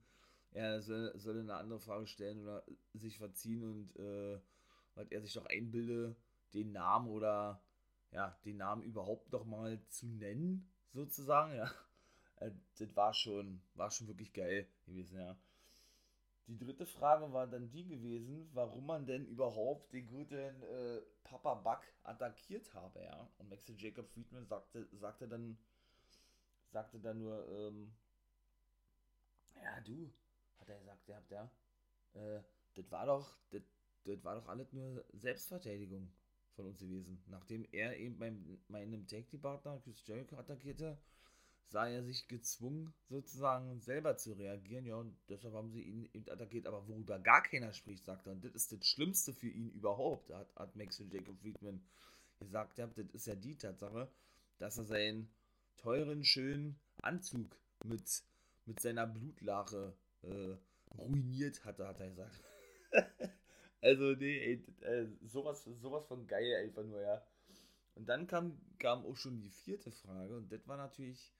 [0.52, 4.38] Er soll, soll eine andere Frage stellen oder sich verziehen und äh,
[4.94, 6.16] weil er sich doch einbilde,
[6.52, 7.60] den Namen oder
[8.12, 11.70] ja, den Namen überhaupt noch mal zu nennen, sozusagen, ja.
[12.36, 15.36] Äh, das war schon, war schon wirklich geil gewesen, ja.
[16.46, 21.54] Die dritte Frage war dann die gewesen, warum man denn überhaupt den guten äh, Papa
[21.54, 23.28] Buck attackiert habe, ja.
[23.38, 25.56] Und Maxi Jacob Friedman sagte, sagte dann,
[26.70, 27.94] sagte dann nur, ähm,
[29.62, 30.12] ja du,
[30.58, 31.50] hat er gesagt, ihr habt ja,
[32.14, 32.42] äh,
[32.74, 33.62] das war doch, das,
[34.04, 36.10] das war doch alles nur Selbstverteidigung
[36.54, 37.22] von uns gewesen.
[37.26, 40.98] Nachdem er eben beim meinem Tag-Partner Chris Jericho attackierte,
[41.68, 44.86] sah er sich gezwungen, sozusagen selber zu reagieren.
[44.86, 46.66] Ja, und deshalb haben sie ihn eben attackiert.
[46.66, 50.30] Aber worüber gar keiner spricht, sagt er, und das ist das Schlimmste für ihn überhaupt,
[50.30, 51.82] hat, hat Max und Jacob Friedman
[52.38, 52.78] gesagt.
[52.78, 54.08] Ja, das ist ja die Tatsache,
[54.58, 55.28] dass er seinen
[55.76, 58.22] teuren, schönen Anzug mit,
[58.66, 60.56] mit seiner Blutlache äh,
[60.96, 62.40] ruiniert hatte, hat er gesagt.
[63.84, 67.22] also, nee, ey, äh, sowas, sowas von geil einfach nur, ja.
[67.94, 71.32] Und dann kam, kam auch schon die vierte Frage und das war natürlich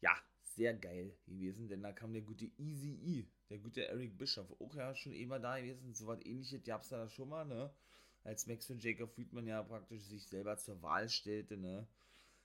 [0.00, 4.52] ja, sehr geil gewesen, denn da kam der gute Easy E, der gute Eric Bischoff,
[4.60, 7.70] auch ja schon immer da gewesen, so was ähnliches gab es da schon mal, ne?
[8.24, 11.86] Als Max von Jacob Friedman ja praktisch sich selber zur Wahl stellte, ne?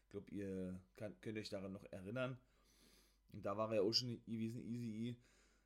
[0.04, 2.38] Ich glaube, ihr kann, könnt euch daran noch erinnern.
[3.34, 5.16] Und da war er auch schon gewesen, Easy E.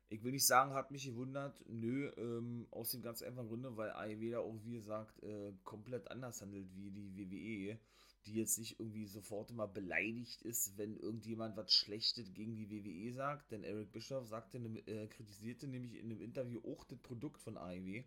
[0.08, 1.62] ich will nicht sagen, hat mich gewundert.
[1.68, 6.10] Nö, ähm, aus dem ganz einfachen Grunde, weil AEW da auch, wie gesagt, äh, komplett
[6.10, 7.78] anders handelt wie die WWE,
[8.26, 13.12] die jetzt nicht irgendwie sofort immer beleidigt ist, wenn irgendjemand was Schlechtes gegen die WWE
[13.12, 13.50] sagt.
[13.50, 18.04] Denn Eric Bischoff sagte, äh, kritisierte nämlich in einem Interview auch das Produkt von AEW.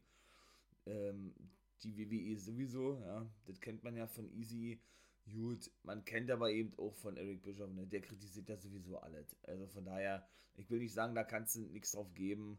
[0.86, 1.34] Ähm,
[1.84, 4.80] die WWE sowieso, ja, das kennt man ja von Easy.
[5.34, 7.86] Gut, man kennt aber eben auch von Eric Bischoff, ne?
[7.86, 9.36] der kritisiert ja sowieso alles.
[9.44, 10.26] Also von daher,
[10.56, 12.58] ich will nicht sagen, da kannst du nichts drauf geben.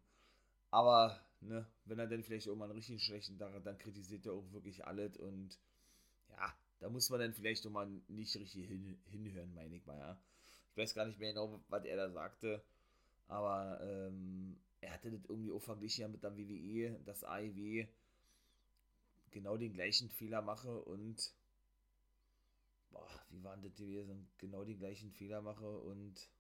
[0.70, 4.34] Aber, ne, wenn er dann vielleicht irgendwann einen richtig schlechten Tag hat, dann kritisiert er
[4.34, 5.16] auch wirklich alles.
[5.16, 5.58] Und
[6.30, 9.98] ja, da muss man dann vielleicht auch mal nicht richtig hin, hinhören, meine ich mal,
[9.98, 10.20] ja.
[10.70, 12.62] Ich weiß gar nicht mehr genau, was er da sagte.
[13.28, 17.86] Aber ähm, er hatte das irgendwie auch verglichen ja mit der WWE, dass AEW
[19.30, 21.32] genau den gleichen Fehler mache und
[22.90, 24.28] boah, wie waren das gewesen?
[24.38, 26.30] Genau die gleichen Fehler mache und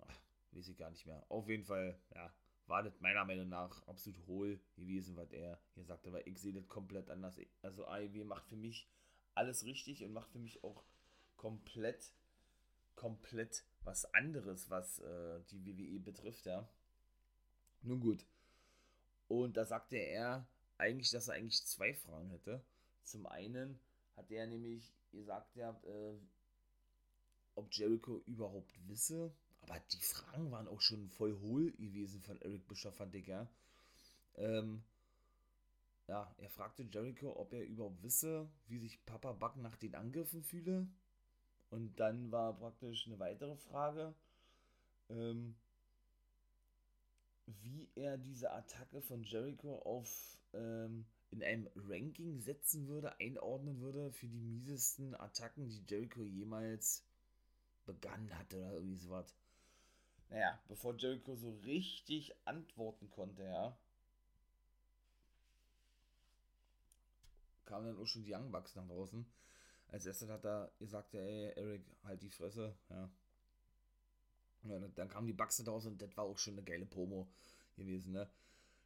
[0.00, 0.20] ach,
[0.52, 1.24] weiß ich gar nicht mehr.
[1.28, 2.32] Auf jeden Fall, ja,
[2.66, 6.52] war das meiner Meinung nach absolut hohl gewesen, was er hier sagte, aber ich sehe
[6.52, 7.36] das komplett anders.
[7.62, 8.88] Also AEW macht für mich
[9.34, 10.84] alles richtig und macht für mich auch
[11.36, 12.12] komplett,
[12.94, 16.68] komplett was anderes, was äh, die WWE betrifft, ja.
[17.82, 18.24] Nun gut.
[19.28, 20.46] Und da sagte er
[20.78, 22.62] eigentlich, dass er eigentlich zwei Fragen hätte.
[23.02, 23.80] Zum einen,
[24.16, 26.16] hat er nämlich gesagt, ja, äh,
[27.54, 29.32] ob Jericho überhaupt wisse.
[29.62, 33.48] Aber die Fragen waren auch schon voll hohl gewesen von Eric Bischoff, fand ich, ja.
[34.34, 34.82] Ähm,
[36.08, 40.42] ja, er fragte Jericho, ob er überhaupt wisse, wie sich Papa Buck nach den Angriffen
[40.42, 40.88] fühle.
[41.70, 44.14] Und dann war praktisch eine weitere Frage,
[45.08, 45.54] ähm,
[47.46, 54.12] wie er diese Attacke von Jericho auf ähm, in einem Ranking setzen würde, einordnen würde
[54.12, 57.04] für die miesesten Attacken, die Jericho jemals
[57.86, 59.34] begangen hatte oder irgendwie sowas.
[60.28, 63.76] Naja, bevor Jericho so richtig antworten konnte, ja,
[67.64, 69.24] kamen dann auch schon die Young Bucks nach draußen.
[69.88, 73.10] Als erstes hat er gesagt, ey, Eric, halt die Fresse, ja.
[74.64, 77.26] ja dann kamen die Bucks da raus und das war auch schon eine geile Promo
[77.76, 78.28] gewesen, ne.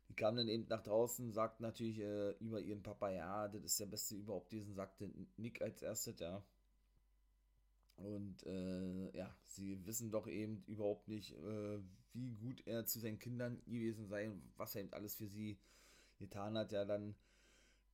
[0.08, 3.80] Die kam dann eben nach draußen, sagt natürlich äh, über ihren Papa, ja, das ist
[3.80, 6.42] der Beste überhaupt diesen, sagte Nick als erstes, ja.
[7.96, 11.78] Und äh, ja, sie wissen doch eben überhaupt nicht, äh,
[12.12, 15.58] wie gut er zu seinen Kindern gewesen sei und was er eben alles für sie
[16.18, 16.72] getan hat.
[16.72, 17.14] Ja, dann,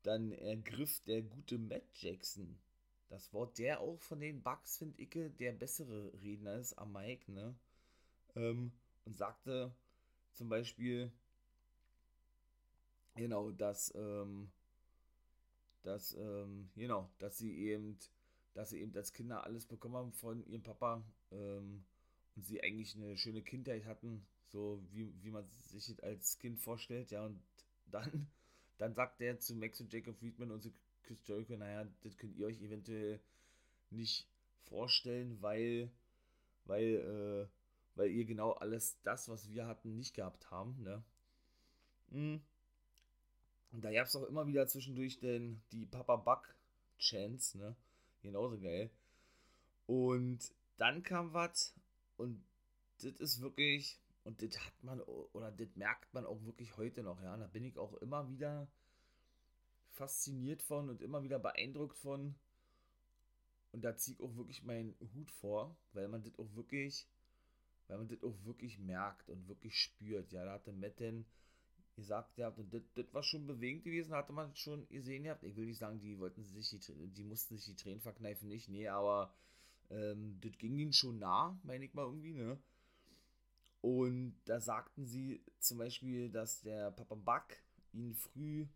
[0.02, 2.58] dann ergriff der gute Matt Jackson
[3.12, 7.30] das Wort, der auch von den Bugs, finde ich, der bessere Redner ist am Mike,
[7.30, 7.54] ne?
[8.34, 8.72] Ähm,
[9.04, 9.74] und sagte
[10.32, 11.12] zum Beispiel,
[13.14, 14.50] Genau, dass, ähm,
[15.82, 17.98] dass, ähm, genau, dass sie eben,
[18.54, 21.84] dass sie eben als Kinder alles bekommen haben von ihrem Papa ähm,
[22.36, 26.58] und sie eigentlich eine schöne Kindheit hatten, so wie, wie man sich das als Kind
[26.60, 27.40] vorstellt, ja, und
[27.86, 28.28] dann,
[28.78, 32.36] dann sagt er zu Max und Jacob Friedman und zu Chris Jericho, naja, das könnt
[32.36, 33.20] ihr euch eventuell
[33.90, 34.26] nicht
[34.64, 35.90] vorstellen, weil,
[36.64, 37.48] weil, äh,
[37.96, 41.02] weil ihr genau alles das, was wir hatten, nicht gehabt haben, ne?
[42.10, 42.40] Mhm.
[43.72, 46.54] Und da gab es auch immer wieder zwischendurch den, die Papa Buck
[46.98, 47.74] Chance, ne?
[48.22, 48.90] Genauso geil.
[49.86, 51.74] Und dann kam was
[52.16, 52.42] und
[52.98, 57.20] das ist wirklich, und das hat man, oder das merkt man auch wirklich heute noch,
[57.22, 57.36] ja.
[57.36, 58.68] Da bin ich auch immer wieder
[59.92, 62.34] fasziniert von und immer wieder beeindruckt von.
[63.72, 67.06] Und da ziehe ich auch wirklich meinen Hut vor, weil man das auch wirklich,
[67.88, 70.30] weil man das auch wirklich merkt und wirklich spürt.
[70.30, 71.24] Ja, da hatte Matt denn
[71.94, 72.82] gesagt habt, und das,
[73.12, 75.44] war schon bewegend gewesen, hatte man schon gesehen habt.
[75.44, 78.68] Ich will nicht sagen, die wollten sich die, die mussten sich die Tränen verkneifen, nicht,
[78.68, 79.32] nee, aber
[79.90, 82.58] ähm, das ging ihnen schon nah, meine ich mal irgendwie, ne?
[83.82, 87.56] Und da sagten sie zum Beispiel, dass der Papa Buck
[87.92, 88.66] ihn früh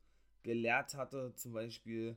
[0.43, 2.17] gelehrt hatte, zum Beispiel,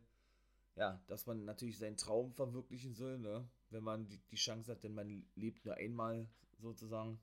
[0.75, 3.47] ja, dass man natürlich seinen Traum verwirklichen soll, ne?
[3.69, 6.27] Wenn man die, die Chance hat, denn man lebt nur einmal
[6.57, 7.19] sozusagen.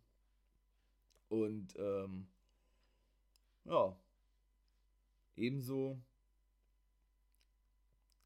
[1.29, 2.29] Und ähm,
[3.67, 3.97] ja.
[5.37, 5.99] Ebenso,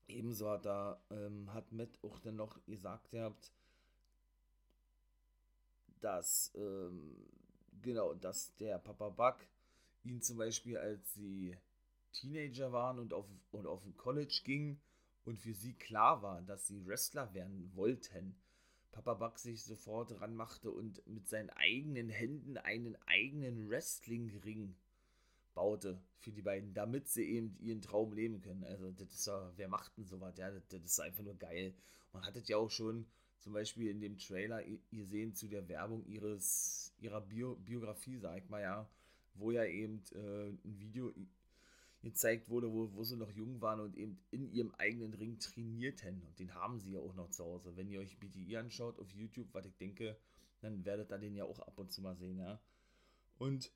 [0.07, 3.53] ebenso hat da, ähm, hat Matt auch dann noch gesagt gehabt,
[6.01, 7.17] dass, ähm,
[7.83, 9.47] genau, dass der Papa Buck
[10.05, 11.57] ihn zum Beispiel, als sie
[12.13, 14.81] Teenager waren und auf, und auf ein College ging
[15.25, 18.37] und für sie klar war, dass sie Wrestler werden wollten,
[18.93, 24.75] Papa Buck sich sofort ranmachte und mit seinen eigenen Händen einen eigenen Wrestling-Ring
[25.61, 28.65] baute für die beiden, damit sie eben ihren Traum leben können.
[28.65, 30.39] Also, das ist ja, wer macht denn sowas?
[30.39, 31.75] Ja, das, das ist einfach nur geil.
[32.15, 33.07] Man hat es ja auch schon
[33.41, 38.39] zum Beispiel in dem Trailer, ihr sehen zu der Werbung ihres, ihrer Bio, Biografie, sag
[38.39, 38.89] ich mal, ja,
[39.35, 41.13] wo ja eben äh, ein Video
[42.03, 46.23] gezeigt wurde, wo, wo sie noch jung waren und eben in ihrem eigenen Ring trainierten.
[46.23, 47.77] Und den haben sie ja auch noch zu Hause.
[47.77, 50.17] Wenn ihr euch BTI anschaut auf YouTube, was ich denke,
[50.61, 52.59] dann werdet ihr den ja auch ab und zu mal sehen, ja.
[53.39, 53.71] Und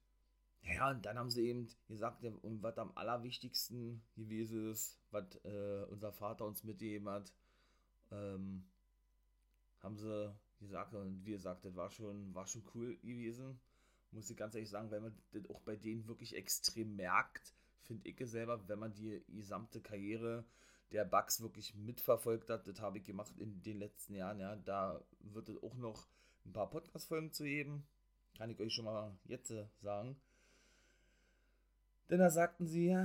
[0.66, 5.84] ja, und dann haben sie eben gesagt, und was am allerwichtigsten gewesen ist, was äh,
[5.90, 7.32] unser Vater uns mitgegeben hat,
[8.10, 8.64] ähm,
[9.82, 13.60] haben sie gesagt, und wie gesagt, das war schon, war schon cool gewesen.
[14.10, 17.52] Muss ich ganz ehrlich sagen, weil man das auch bei denen wirklich extrem merkt,
[17.82, 20.44] finde ich selber, wenn man die gesamte Karriere
[20.92, 25.04] der Bugs wirklich mitverfolgt hat, das habe ich gemacht in den letzten Jahren, ja, da
[25.18, 26.06] wird es auch noch
[26.46, 27.86] ein paar Podcast-Folgen zu geben,
[28.38, 30.16] kann ich euch schon mal jetzt sagen.
[32.10, 32.96] Denn da sagten sie,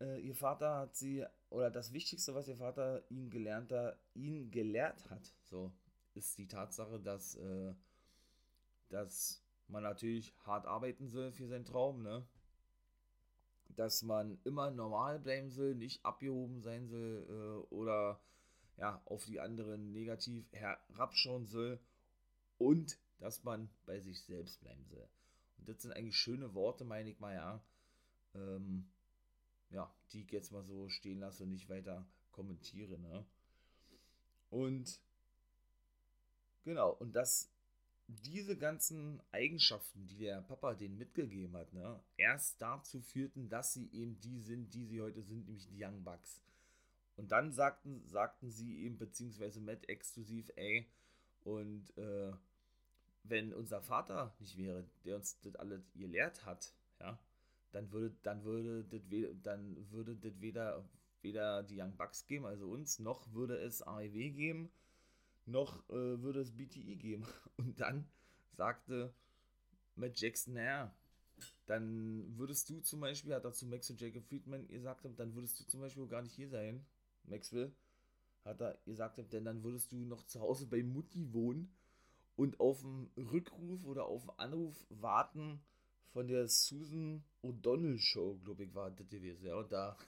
[0.00, 4.50] äh, ihr Vater hat sie, oder das Wichtigste, was ihr Vater ihn gelernt hat, ihn
[4.50, 5.72] gelehrt hat, so,
[6.14, 7.74] ist die Tatsache, dass, äh,
[8.88, 12.26] dass man natürlich hart arbeiten soll für seinen Traum, ne?
[13.68, 18.20] Dass man immer normal bleiben soll, nicht abgehoben sein soll äh, oder
[18.78, 21.78] ja, auf die anderen negativ herabschauen soll
[22.58, 25.08] und dass man bei sich selbst bleiben soll.
[25.58, 27.60] Und das sind eigentlich schöne Worte, meine ich mal, ja.
[28.36, 28.86] Ähm,
[29.70, 33.24] ja, die ich jetzt mal so stehen lasse und nicht weiter kommentiere, ne?
[34.50, 35.00] Und
[36.64, 37.50] genau, und das
[38.08, 43.90] diese ganzen Eigenschaften, die der Papa denen mitgegeben hat, ne, erst dazu führten, dass sie
[43.92, 46.42] eben die sind, die sie heute sind, nämlich die Young Bucks.
[47.16, 50.86] Und dann sagten, sagten sie eben, beziehungsweise Matt exklusiv, ey,
[51.44, 52.32] und äh,
[53.24, 57.18] wenn unser Vater nicht wäre, der uns das alles gelehrt hat, ja,
[57.76, 59.00] dann würde, dann würde das,
[59.42, 60.82] dann würde das weder,
[61.20, 64.70] weder die Young Bucks geben, also uns, noch würde es AEW geben,
[65.44, 67.26] noch äh, würde es BTE geben.
[67.58, 68.08] Und dann
[68.52, 69.12] sagte
[69.94, 70.94] Matt Jackson, naja,
[71.66, 75.64] dann würdest du zum Beispiel, hat dazu Max und Jacob Friedman gesagt, dann würdest du
[75.64, 76.86] zum Beispiel gar nicht hier sein,
[77.24, 77.74] Maxwell,
[78.44, 81.70] hat er gesagt, denn dann würdest du noch zu Hause bei Mutti wohnen
[82.36, 85.60] und auf einen Rückruf oder auf einen Anruf warten
[86.16, 89.98] von der Susan O'Donnell Show, glaube ich, war das gewesen, ja, und da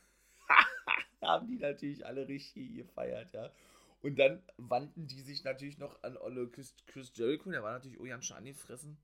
[1.20, 3.52] haben die natürlich alle richtig gefeiert, ja.
[4.00, 8.00] Und dann wandten die sich natürlich noch an Olle Chris, Chris Jericho, der war natürlich
[8.00, 8.96] auch ganz schön angefressen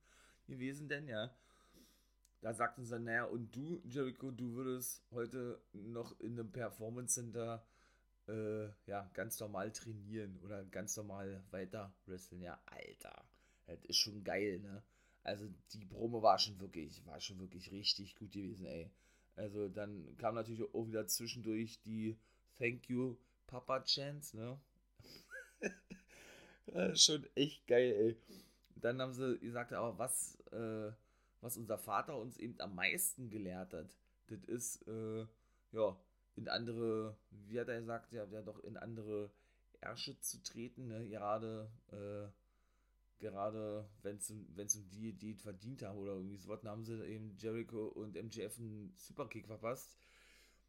[0.46, 1.30] gewesen, denn ja.
[2.40, 7.66] Da sagten sie, naja, und du, Jericho, du würdest heute noch in einem Performance Center
[8.28, 12.40] äh, ja, ganz normal trainieren oder ganz normal weiter wresteln.
[12.40, 13.26] Ja, Alter,
[13.66, 14.82] das ist schon geil, ne?
[15.24, 18.90] Also die Promo war schon wirklich, war schon wirklich richtig gut gewesen, ey.
[19.36, 22.16] Also dann kam natürlich auch wieder zwischendurch die
[22.58, 23.16] Thank you
[23.46, 24.60] Papa Chance, ne?
[26.96, 28.16] schon echt geil, ey.
[28.76, 30.92] Dann haben sie gesagt, aber was, äh,
[31.40, 33.96] was unser Vater uns eben am meisten gelehrt hat,
[34.26, 35.26] das ist, äh,
[35.72, 35.96] ja,
[36.36, 39.30] in andere, wie hat er gesagt, ja, ja doch in andere
[39.80, 41.06] Ärsche zu treten, ne?
[41.08, 42.28] gerade, äh,
[43.20, 47.36] gerade wenn es um die, die verdient haben oder irgendwie so was, haben sie eben
[47.38, 49.96] Jericho und MJF einen Superkick verpasst.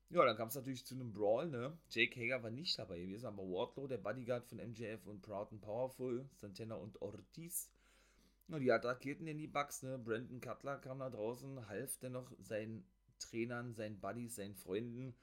[0.10, 1.78] Ja, dann kam es natürlich zu einem Brawl, ne?
[1.90, 5.62] Jake Hager war nicht dabei gewesen, aber Wardlow, der Bodyguard von MJF und Proud and
[5.62, 7.72] Powerful, Santana und Ortiz.
[8.48, 9.98] Ja, die attackierten in die Bugs, ne?
[9.98, 12.86] Brandon Cutler kam da draußen, half dennoch seinen
[13.20, 15.16] Trainern, seinen Buddies, seinen Freunden.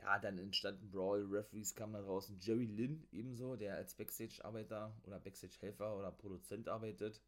[0.00, 2.38] Ja, dann entstand ein Brawl, Referees kamen da draußen.
[2.40, 7.20] Jerry Lynn ebenso, der als Backstage-Arbeiter oder Backstage-Helfer oder Produzent arbeitet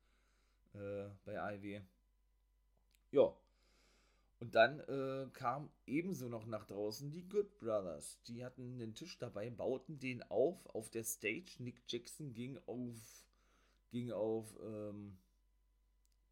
[0.75, 1.81] äh, bei AEW.
[3.11, 3.35] Ja,
[4.43, 8.19] und dann äh, kam ebenso noch nach draußen die Good Brothers.
[8.27, 11.53] Die hatten einen Tisch dabei, bauten den auf auf der Stage.
[11.61, 13.25] Nick Jackson ging auf
[13.93, 15.17] ging auf ähm,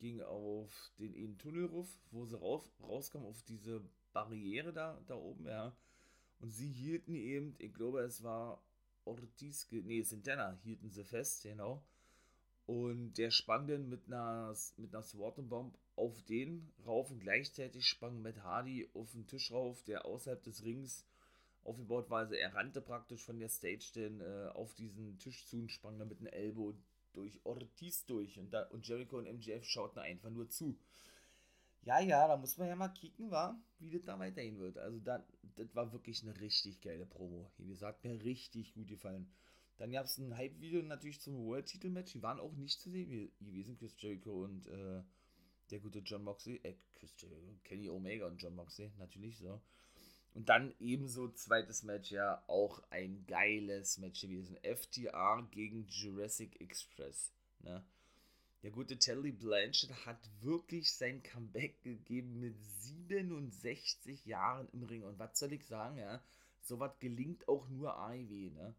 [0.01, 3.81] ging auf den, den Tunnelruf, wo sie rauf, rauskam auf diese
[4.13, 5.73] Barriere da da oben, ja.
[6.41, 8.63] Und sie hielten eben, ich glaube, es war
[9.05, 11.83] Ortiz, nee, Santana hielten sie fest, genau.
[12.67, 17.87] Und der sprang dann mit einer, mit einer Sword Bomb auf den rauf und gleichzeitig
[17.87, 21.05] sprang Matt Hardy auf den Tisch rauf, der außerhalb des Rings
[21.65, 22.21] aufgebaut war.
[22.21, 25.99] Also er rannte praktisch von der Stage denn äh, auf diesen Tisch zu und sprang
[25.99, 26.75] dann mit einem Elbow
[27.13, 28.39] durch Ortiz durch.
[28.39, 30.79] Und, da, und Jericho und MJF schauten einfach nur zu.
[31.83, 34.77] Ja, ja, da muss man ja mal kicken, war, wie das da weitergehen wird.
[34.79, 35.25] Also da,
[35.57, 37.51] das war wirklich eine richtig geile Promo.
[37.57, 39.33] Wie gesagt, mir richtig gut gefallen.
[39.79, 42.13] Dann gab es ein Hype-Video natürlich zum World-Titel-Match.
[42.13, 45.03] Die waren auch nicht zu sehen gewesen, Chris Jericho und äh,
[45.71, 47.15] der gute John Moxley, äh, Chris
[47.65, 49.63] Kenny Omega und John Moxley, natürlich so.
[50.35, 54.59] Und dann ebenso zweites Match, ja, auch ein geiles Match gewesen.
[54.63, 57.33] FTR gegen Jurassic Express.
[57.61, 57.85] Ne?
[58.63, 65.03] Der gute Telly Blanchett hat wirklich sein Comeback gegeben mit 67 Jahren im Ring.
[65.03, 66.23] Und was soll ich sagen, ja?
[66.61, 68.75] Sowas gelingt auch nur AEW, ne?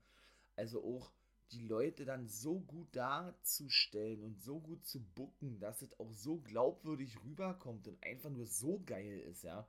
[0.56, 1.12] Also auch
[1.52, 6.38] die Leute dann so gut darzustellen und so gut zu bucken, dass es auch so
[6.38, 9.68] glaubwürdig rüberkommt und einfach nur so geil ist, ja.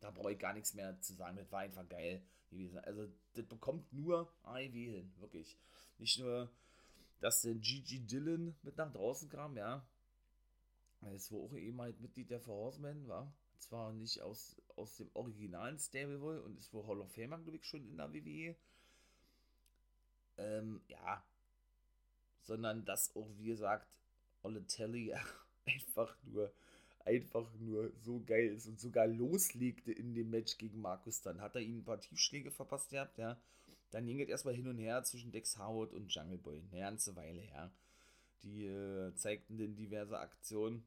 [0.00, 1.36] Da brauche ich gar nichts mehr zu sagen.
[1.36, 2.78] Das war einfach geil gewesen.
[2.78, 5.58] Also, das bekommt nur AEW hin, wirklich.
[5.98, 6.50] Nicht nur,
[7.22, 9.86] dass der Gigi Dillon mit nach draußen kam, ja.
[11.14, 13.32] Es war auch eben halt Mitglied der Four Horsemen, war.
[13.58, 17.56] Zwar nicht aus, aus dem originalen Stable wohl und ist wohl Hall of Famer, glaube
[17.56, 18.54] ich, schon in der WWE
[20.38, 21.22] ähm, ja,
[22.42, 23.86] sondern dass auch, wie gesagt,
[24.42, 25.14] Olle Telly
[25.66, 26.52] einfach nur,
[27.04, 31.22] einfach nur so geil ist und sogar loslegte in dem Match gegen Markus.
[31.22, 33.38] Dann hat er ihm ein paar Tiefschläge verpasst gehabt, ja.
[33.92, 37.14] Dann ging es erstmal hin und her zwischen Dex Howard und Jungle Boy, eine ganze
[37.14, 37.70] Weile her.
[38.42, 40.82] Die äh, zeigten dann diverse Aktionen.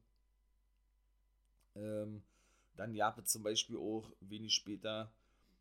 [1.76, 2.22] Ähm,
[2.76, 5.10] dann es zum Beispiel auch wenig später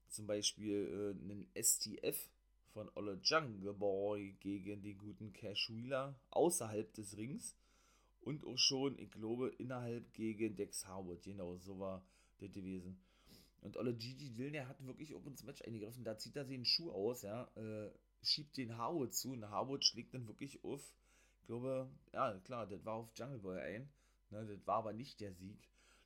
[0.10, 2.30] zum Beispiel äh, einen STF
[2.74, 7.56] von Olle Jungle Boy gegen den guten Cash Wheeler außerhalb des Rings
[8.22, 11.22] und auch schon, ich glaube, innerhalb gegen Dex Howard.
[11.24, 12.04] Genau, so war
[12.40, 12.98] das gewesen.
[13.66, 16.04] Und Olle Gigi Dillon, der hat wirklich auch ins Match eingegriffen.
[16.04, 17.90] Da zieht er sich den Schuh aus, ja, äh,
[18.22, 20.94] schiebt den Howard zu und Howard schlägt dann wirklich auf,
[21.42, 23.90] ich glaube, ja, klar, das war auf Jungle Boy ein.
[24.30, 25.58] Ne, das war aber nicht der Sieg.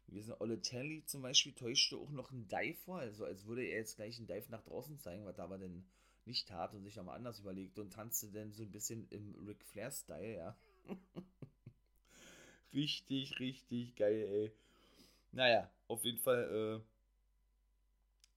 [0.07, 3.64] Wir sind Olle Telly zum Beispiel täuschte auch noch einen Dive vor, also als würde
[3.64, 5.86] er jetzt gleich einen Dive nach draußen zeigen, was da war denn
[6.26, 9.64] nicht tat und sich nochmal anders überlegte und tanzte dann so ein bisschen im Ric
[9.66, 10.57] Flair-Style, ja.
[12.74, 14.51] richtig, richtig geil, ey.
[15.32, 16.99] Naja, auf jeden Fall, äh,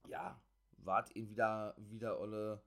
[0.08, 0.40] ja,
[0.78, 2.62] wart eben wieder, wieder Olle,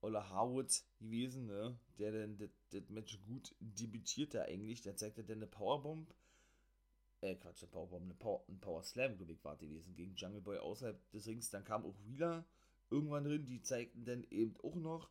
[0.00, 1.78] Olle Howard gewesen, ne?
[1.98, 2.38] Der dann
[2.70, 4.82] das Match gut debütierte eigentlich.
[4.82, 6.12] Der zeigte dann eine Powerbomb.
[7.20, 10.40] Äh, Quatsch, eine Powerbomb, eine Power, ein Power Slam, glaube ich, war gewesen gegen Jungle
[10.40, 11.50] Boy außerhalb des Rings.
[11.50, 12.44] Dann kam auch Wheeler
[12.88, 13.44] irgendwann drin.
[13.44, 15.10] Die zeigten dann eben auch noch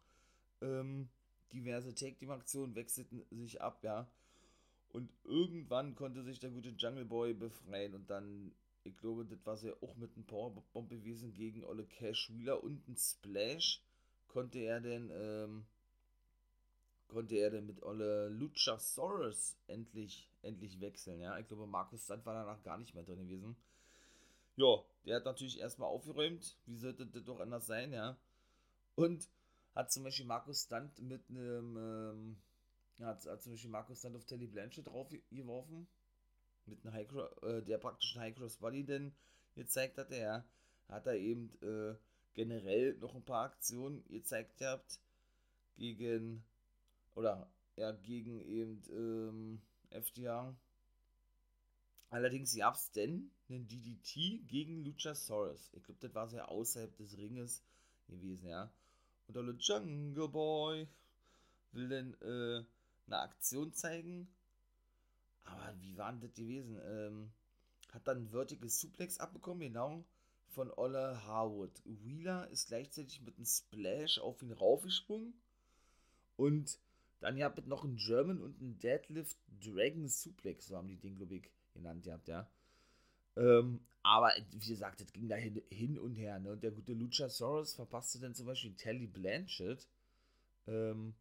[0.61, 1.09] ähm,
[1.53, 4.09] diverse Take-Team-Aktionen, wechselten sich ab, ja.
[4.89, 8.51] Und irgendwann konnte sich der gute Jungle Boy befreien und dann,
[8.83, 12.87] ich glaube, das war ja auch mit einem Powerbomb gewesen gegen Olle Cash Wheeler und
[12.87, 13.81] ein Splash
[14.27, 15.65] konnte er denn, ähm,
[17.07, 21.37] konnte er denn mit Olle Luchasaurus endlich, endlich wechseln, ja.
[21.39, 23.55] Ich glaube, Markus Sand war danach gar nicht mehr drin gewesen.
[24.55, 26.57] Ja, der hat natürlich erstmal aufgeräumt.
[26.65, 28.17] Wie sollte das doch anders sein, ja?
[28.95, 29.27] Und
[29.73, 32.37] hat zum Beispiel Markus Stunt mit einem, ähm,
[32.99, 35.87] hat, hat, zum Beispiel Markus Stunt auf Telly Blanchett drauf geworfen.
[36.69, 37.07] Mit einem High
[37.43, 39.13] äh, der praktischen High Cross Body denn
[39.55, 40.45] gezeigt hat, ja.
[40.87, 41.95] Hat er eben äh,
[42.33, 44.99] generell noch ein paar Aktionen gezeigt gehabt
[45.77, 46.43] gegen,
[47.15, 50.55] oder ja, gegen eben ähm, FDR
[52.11, 55.69] Allerdings gab es denn einen DDT gegen Luchasaurus.
[55.73, 57.63] Ich glaube, das war sehr außerhalb des Ringes
[58.07, 58.71] gewesen, ja.
[59.27, 60.87] Und der Jungle Boy
[61.71, 62.65] will dann äh,
[63.05, 64.27] eine Aktion zeigen.
[65.45, 66.79] Aber wie war denn das gewesen?
[66.85, 67.31] Ähm,
[67.93, 70.03] hat dann ein Vertical Suplex abbekommen, genau,
[70.47, 71.71] von Olle Harwood.
[71.85, 75.33] Wheeler ist gleichzeitig mit einem Splash auf ihn raufgesprungen.
[76.37, 76.79] Und
[77.19, 81.17] dann ja mit noch ein German und ein Deadlift Dragon Suplex, so haben die den,
[81.17, 82.49] glaube ich, genannt habt, ja.
[83.35, 86.39] Ähm, aber wie gesagt, das ging da hin, hin und her.
[86.39, 86.53] Ne?
[86.53, 89.87] Und der gute Luchasaurus verpasste dann zum Beispiel Telly Blanchett.
[90.67, 91.13] Ähm,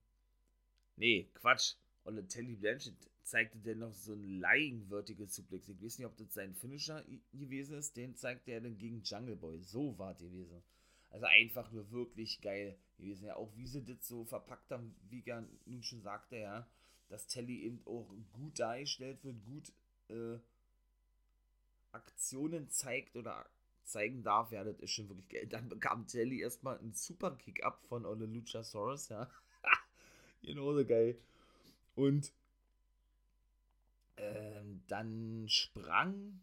[0.96, 1.74] nee, Quatsch.
[2.04, 2.94] Und Telly Blanchett
[3.28, 5.68] zeigte dann noch so ein Vertical Suplex.
[5.68, 7.96] Ich weiß nicht, ob das sein Finisher gewesen ist.
[7.96, 9.60] Den zeigte er dann gegen Jungle Boy.
[9.60, 10.62] So war es gewesen.
[11.10, 13.26] Also einfach nur wirklich geil gewesen.
[13.26, 15.26] Ja, auch wie sie das so verpackt haben, wie ich
[15.66, 16.68] nun schon sagte, ja,
[17.08, 19.72] dass Telly eben auch gut dargestellt wird, gut
[20.08, 20.38] äh,
[21.92, 23.48] Aktionen zeigt oder
[23.84, 25.46] zeigen darf, ja, das ist schon wirklich geil.
[25.46, 29.30] Dann bekam Telly erstmal einen super Kick-Up von Olle Luchasaurus, ja.
[30.42, 31.18] genau so geil.
[31.94, 32.32] Und
[34.20, 36.40] ähm, dann sprang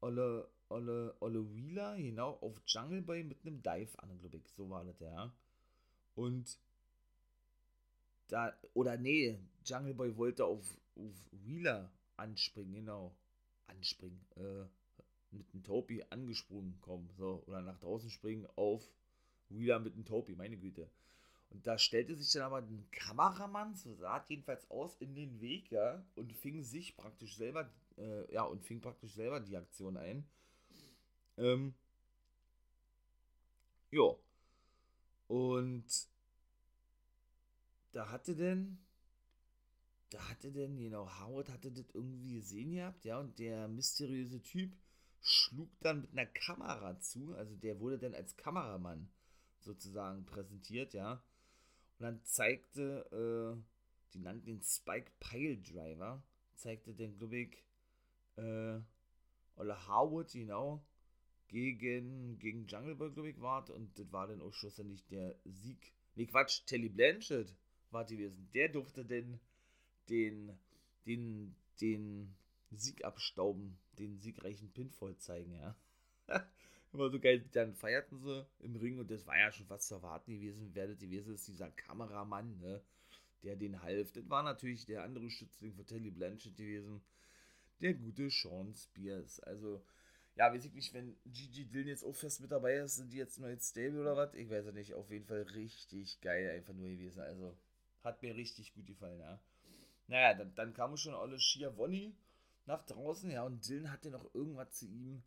[0.00, 4.48] Olle, Olle, Olle Wheeler genau auf Jungle Boy mit einem Dive an, glaube ich.
[4.56, 5.32] So war das, ja.
[6.14, 6.58] Und
[8.28, 10.64] da, oder nee, Jungle Boy wollte auf,
[10.96, 13.14] auf Wheeler anspringen, genau.
[13.66, 14.64] Anspringen, äh,
[15.32, 18.90] mit einem Topi angesprungen kommen, so, oder nach draußen springen auf
[19.48, 20.88] Wheeler mit einem Topi, meine Güte.
[21.50, 25.40] Und da stellte sich dann aber ein Kameramann, so sah es jedenfalls aus, in den
[25.40, 29.96] Weg, ja, und fing sich praktisch selber, äh, ja, und fing praktisch selber die Aktion
[29.96, 30.24] ein.
[31.36, 31.74] Ähm,
[33.92, 34.14] Ja.
[35.28, 36.08] Und
[37.92, 38.78] da hatte denn,
[40.10, 44.72] da hatte denn, genau, Howard hatte das irgendwie gesehen gehabt, ja, und der mysteriöse Typ
[45.22, 49.08] schlug dann mit einer Kamera zu, also der wurde dann als Kameramann
[49.60, 51.22] sozusagen präsentiert, ja.
[52.00, 53.62] Und dann zeigte, äh,
[54.14, 56.22] die nannten den Spike Pile Driver,
[56.54, 57.62] zeigte den, glaube ich,
[58.36, 58.80] äh,
[59.56, 60.82] oder Howard, genau,
[61.48, 65.92] gegen, gegen Jungle Boy, glaube ich, war und das war dann auch schlussendlich der Sieg.
[66.14, 67.54] Nee, Quatsch, Telly Blanchett
[67.90, 68.48] war gewesen.
[68.54, 69.38] Der durfte denn
[70.08, 70.58] den,
[71.04, 72.34] den, den
[72.70, 75.76] Sieg abstauben, den siegreichen Pinfall zeigen, ja.
[76.92, 79.94] Immer so geil, dann feierten sie im Ring und das war ja schon fast zu
[79.94, 82.82] erwarten gewesen, werdet gewesen ist dieser Kameramann, ne,
[83.44, 84.10] der den half.
[84.12, 87.00] Das war natürlich der andere Schützling von Telly Blanchett gewesen,
[87.80, 89.38] der gute Sean Spears.
[89.40, 89.84] Also,
[90.34, 93.18] ja, weiß ich nicht, wenn Gigi Dillon jetzt auch fest mit dabei ist, sind die
[93.18, 94.34] jetzt neu Stable oder was?
[94.34, 97.20] Ich weiß ja nicht, auf jeden Fall richtig geil einfach nur gewesen.
[97.20, 97.56] Also,
[98.02, 99.40] hat mir richtig gut gefallen, ja.
[100.08, 102.16] Naja, dann, dann kam schon alle Schiavoni
[102.66, 105.22] nach draußen, ja, und Dylan hatte noch irgendwas zu ihm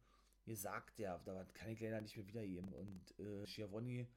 [0.45, 2.73] gesagt, ja, da kann ich leider nicht mehr wiedergeben.
[2.73, 4.07] Und äh, Schiavoni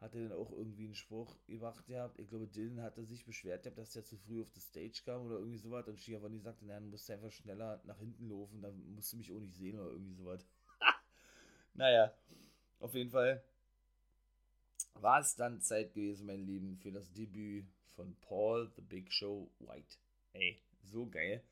[0.00, 3.92] hatte dann auch irgendwie einen Spruch gemacht, ja, ich glaube, Dylan hatte sich beschwert, dass
[3.92, 5.86] der zu früh auf die Stage kam oder irgendwie sowas.
[5.88, 9.32] Und Schiavoni sagte, nein, du musst einfach schneller nach hinten laufen, dann musst du mich
[9.32, 10.46] auch nicht sehen oder irgendwie sowas.
[11.74, 12.14] naja,
[12.80, 13.42] auf jeden Fall
[14.94, 19.50] war es dann Zeit gewesen, mein Lieben, für das Debüt von Paul the Big Show
[19.60, 19.96] White.
[20.32, 21.42] Ey, so geil.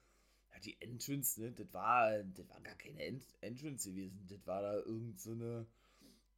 [0.64, 4.26] Die Entrance, ne, das war, das war gar keine Ent Entrance gewesen.
[4.28, 5.32] Das war da irgend so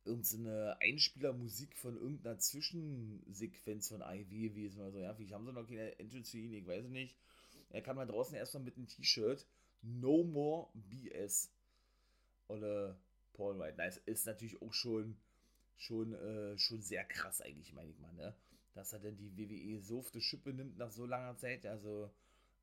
[0.04, 0.38] irgend so
[0.80, 4.80] Einspielermusik von irgendeiner Zwischensequenz von IV gewesen.
[4.82, 7.16] Also, ja, vielleicht haben sie noch keine Entrance für ihn, ich weiß nicht.
[7.70, 9.46] Er kam mal draußen erstmal mit einem T-Shirt.
[9.82, 11.52] No more BS.
[12.48, 12.98] Oder
[13.34, 13.80] Paul White.
[13.82, 15.16] Es ist natürlich auch schon,
[15.76, 18.34] schon, äh, schon sehr krass, eigentlich, meine ich mal, ne?
[18.74, 21.66] dass er denn die WWE so auf die Schippe nimmt nach so langer Zeit.
[21.66, 22.10] Also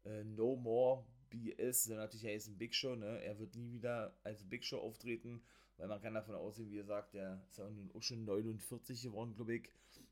[0.05, 3.22] äh, No More BS, natürlich er ist ein Big Show, ne?
[3.24, 5.42] Er wird nie wieder als Big Show auftreten,
[5.78, 9.36] weil man kann davon ausgehen, wie er sagt, der ist ja auch schon 49 geworden,
[9.36, 9.70] glaube ich,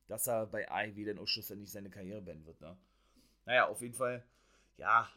[0.08, 2.78] dass er bei AEW dann auch schlussendlich seine Karriere beenden wird, ne?
[3.46, 4.24] Naja, auf jeden Fall,
[4.78, 5.10] ja,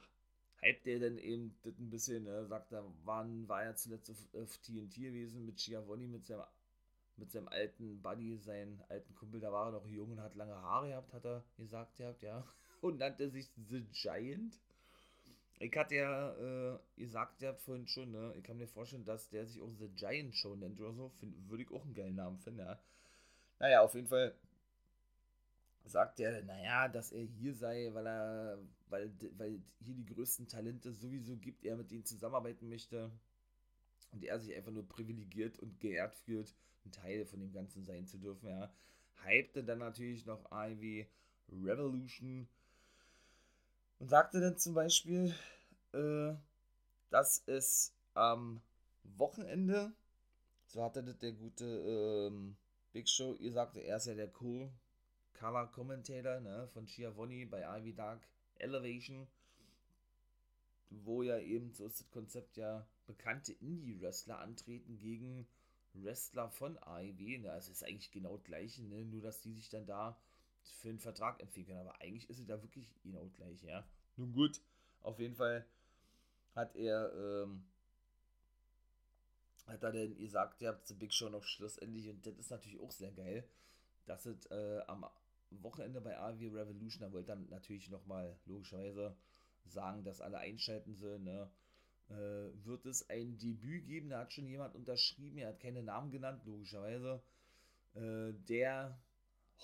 [0.60, 2.46] hypt er dann eben das ein bisschen, ne?
[2.46, 6.44] sagt er, wann war er zuletzt auf, auf TNT gewesen mit Schiavoni, mit seinem
[7.18, 10.54] mit seinem alten Buddy, seinen alten Kumpel, da war er noch jung und hat lange
[10.54, 12.46] Haare gehabt, hat er gesagt gehabt, ja.
[12.80, 14.60] Und nannte sich The Giant.
[15.60, 18.32] Ich hatte ja äh, gesagt ja vorhin schon, ne?
[18.36, 21.12] Ich kann mir vorstellen, dass der sich auch The Giant Show nennt oder so.
[21.48, 22.78] Würde ich auch einen geilen Namen finden, ja.
[23.58, 24.34] Naja, auf jeden Fall
[25.84, 30.92] sagt er, naja, dass er hier sei, weil er, weil, weil hier die größten Talente
[30.92, 33.10] sowieso gibt, er mit denen zusammenarbeiten möchte
[34.12, 36.54] und er sich einfach nur privilegiert und geehrt fühlt,
[36.84, 38.72] ein Teil von dem Ganzen sein zu dürfen, ja.
[39.24, 41.04] Hypte dann natürlich noch AEW
[41.50, 42.46] Revolution
[43.98, 45.34] und sagte dann zum Beispiel,
[45.92, 46.34] äh,
[47.10, 48.60] dass es am
[49.04, 49.92] Wochenende,
[50.66, 52.56] so hatte das der gute ähm,
[52.92, 54.70] Big Show, ihr sagte, er ist ja der cool
[55.38, 58.20] Color Commentator ne, von Schiavoni bei Ivy Dark
[58.56, 59.26] Elevation,
[60.90, 65.46] wo ja eben, so ist das Konzept ja, bekannte Indie-Wrestler antreten gegen
[65.94, 67.38] Wrestler von AEW.
[67.38, 67.52] Ne?
[67.52, 69.04] Also ist eigentlich genau das gleiche, ne?
[69.04, 70.16] nur dass die sich dann da
[70.62, 73.84] für einen Vertrag empfehlen Aber eigentlich ist es da wirklich genau das gleiche, ja.
[74.16, 74.60] Nun gut,
[75.00, 75.66] auf jeden Fall
[76.54, 77.64] hat er, ähm,
[79.66, 82.80] hat er denn gesagt, ihr habt The Big Show noch schlussendlich und das ist natürlich
[82.80, 83.48] auch sehr geil,
[84.06, 85.06] dass es äh, am
[85.50, 89.16] Wochenende bei AEW Revolution, da wollte dann natürlich nochmal logischerweise
[89.66, 91.50] sagen, dass alle einschalten sollen, ne?
[92.10, 94.10] äh, wird es ein Debüt geben.
[94.10, 97.22] Da hat schon jemand unterschrieben, er hat keine Namen genannt, logischerweise,
[97.94, 98.98] äh, der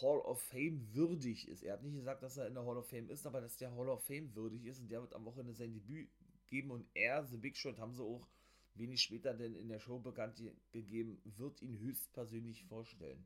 [0.01, 1.63] Hall of Fame würdig ist.
[1.63, 3.75] Er hat nicht gesagt, dass er in der Hall of Fame ist, aber dass der
[3.75, 6.09] Hall of Fame würdig ist und der wird am Wochenende sein Debüt
[6.49, 8.29] geben und er, The Big Shot, haben sie auch
[8.75, 10.43] wenig später denn in der Show bekannt
[10.73, 13.25] gegeben, wird ihn höchstpersönlich vorstellen.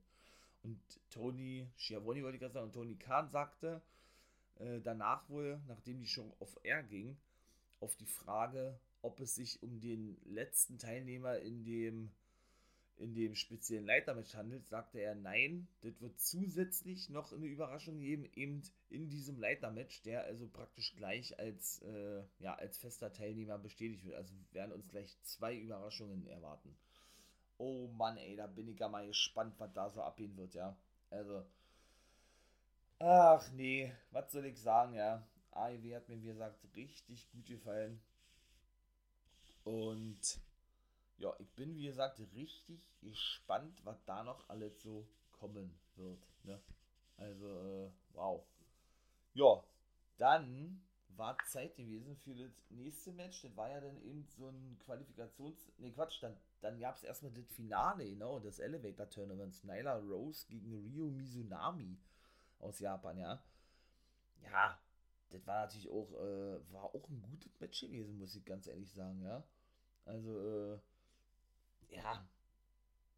[0.62, 0.80] Und
[1.10, 3.80] Tony Schiavoni wollte ich gerade sagen, und Tony Khan sagte
[4.56, 7.16] äh, danach wohl, nachdem die Show auf Air ging,
[7.80, 12.10] auf die Frage, ob es sich um den letzten Teilnehmer in dem,
[12.98, 15.68] in dem speziellen Leitermatch handelt, sagte er nein.
[15.82, 21.38] Das wird zusätzlich noch eine Überraschung geben, eben in diesem Leitermatch, der also praktisch gleich
[21.38, 24.16] als, äh, ja, als fester Teilnehmer bestätigt wird.
[24.16, 26.76] Also werden uns gleich zwei Überraschungen erwarten.
[27.58, 30.76] Oh Mann, ey, da bin ich ja mal gespannt, was da so abgehen wird, ja.
[31.10, 31.44] Also.
[33.00, 35.26] Ach nee, was soll ich sagen, ja.
[35.52, 38.00] AEW hat mir, wie gesagt, richtig gut gefallen.
[39.64, 40.40] Und
[41.18, 46.26] ja, ich bin wie gesagt richtig gespannt, was da noch alles so kommen wird.
[46.44, 46.60] Ne?
[47.16, 48.44] Also, äh, wow.
[49.34, 49.62] Ja,
[50.16, 50.80] dann
[51.16, 53.42] war Zeit gewesen für das nächste Match.
[53.42, 55.72] Das war ja dann eben so ein Qualifikations...
[55.78, 59.64] Ne, Quatsch, dann, dann gab es erstmal das Finale, genau, des Elevator Tournaments.
[59.64, 61.98] Nyla Rose gegen Ryo Mizunami
[62.60, 63.42] aus Japan, ja.
[64.42, 64.80] Ja,
[65.30, 68.92] das war natürlich auch, äh, war auch ein gutes Match gewesen, muss ich ganz ehrlich
[68.92, 69.42] sagen, ja.
[70.04, 70.78] Also, äh,
[71.90, 72.27] ja,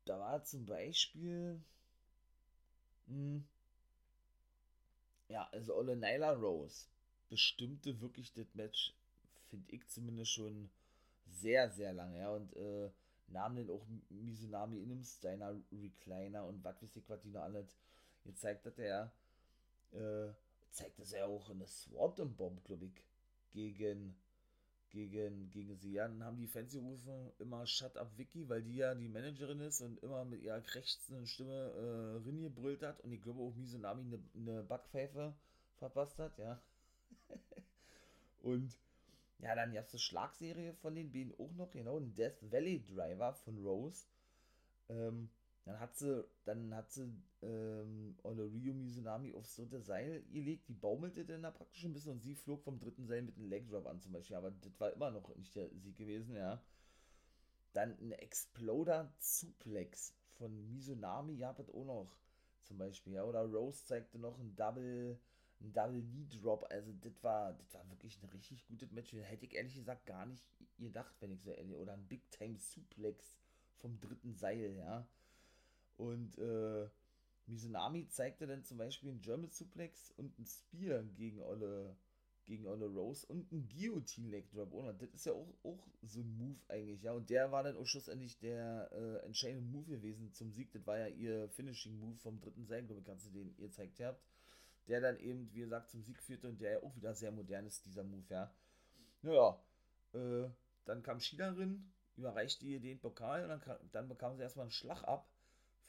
[0.05, 1.61] da war zum Beispiel,
[3.07, 3.45] mh, hm,
[5.29, 6.87] ja, also Olle Nyla Rose
[7.29, 8.93] bestimmte wirklich das Match,
[9.49, 10.71] finde ich zumindest schon
[11.27, 12.91] sehr, sehr lange, ja, und äh,
[13.29, 17.43] nahm dann auch Mizunami in einem Steiner Recliner und was weiß ich, was die noch
[17.43, 17.77] alles
[18.25, 19.13] gezeigt hat, der,
[19.93, 20.33] äh,
[20.73, 23.05] zeigt das ja auch in der Sword Bomb, glaube ich,
[23.53, 24.17] gegen
[24.91, 25.93] gegen, gegen sie.
[25.93, 29.61] Ja, dann haben die Fans gerufen immer Shut up Vicky, weil die ja die Managerin
[29.61, 33.55] ist und immer mit ihrer krächzenden Stimme äh, Rin gebrüllt hat und ich glaube auch
[33.55, 35.35] Misunami eine, eine Backpfeife
[35.77, 36.61] verpasst hat, ja.
[38.43, 38.77] und
[39.39, 42.85] ja, dann gab es eine Schlagserie von den beiden auch noch, genau, ein Death Valley
[42.85, 44.05] Driver von Rose.
[44.89, 45.31] Ähm,
[45.65, 47.13] dann hat sie, dann hat sie
[47.43, 52.23] ähm, Ryo Mizunami aufs dritte Seil gelegt, die baumelte dann da praktisch ein bisschen und
[52.23, 54.93] sie flog vom dritten Seil mit einem Leg Drop an zum Beispiel, aber das war
[54.93, 56.63] immer noch nicht der Sieg gewesen, ja.
[57.73, 62.17] Dann ein Exploder Suplex von Mizunami gab es auch noch
[62.65, 63.25] zum Beispiel, ja.
[63.25, 65.19] Oder Rose zeigte noch ein Double,
[65.61, 69.13] ein Double Knee Drop, also das war, das war wirklich ein richtig gutes Match.
[69.13, 70.45] Hätte ich ehrlich gesagt gar nicht
[70.79, 73.39] gedacht, wenn ich so ehrlich, oder ein Big Time Suplex
[73.77, 75.07] vom dritten Seil, ja
[76.01, 76.89] und äh,
[77.47, 81.95] Mizunami zeigte dann zum Beispiel einen German Suplex und einen Spear gegen Olle,
[82.47, 84.73] gegen Olle Rose und einen Guillotine Leg Drop.
[84.73, 87.13] Oh, das ist ja auch, auch so ein Move eigentlich, ja.
[87.13, 90.73] Und der war dann auch schlussendlich der äh, entscheidende Move gewesen zum Sieg.
[90.73, 93.69] Das war ja ihr Finishing Move vom dritten Seil, glaube ich, kannst du den ihr
[93.69, 94.25] gezeigt habt.
[94.89, 97.67] Der dann eben, wie gesagt, zum Sieg führte und der ja auch wieder sehr modern
[97.67, 98.51] ist, dieser Move, ja.
[99.23, 99.63] Naja,
[100.15, 100.49] äh,
[100.87, 105.05] dann kam Schiederin, überreichte ihr den Pokal und dann, dann bekam sie erstmal einen Schlag
[105.05, 105.30] ab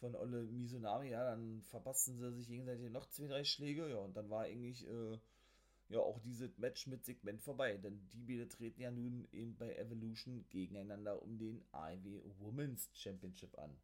[0.02, 4.18] von Olle Misunami, ja, dann verpassten sie sich gegenseitig noch zwei, drei Schläge, ja, und
[4.18, 5.18] dann war eigentlich, äh,
[5.90, 9.76] ja, auch dieses Match mit Segment vorbei, denn die beiden treten ja nun eben bei
[9.76, 13.78] Evolution gegeneinander um den AEW Women's Championship an.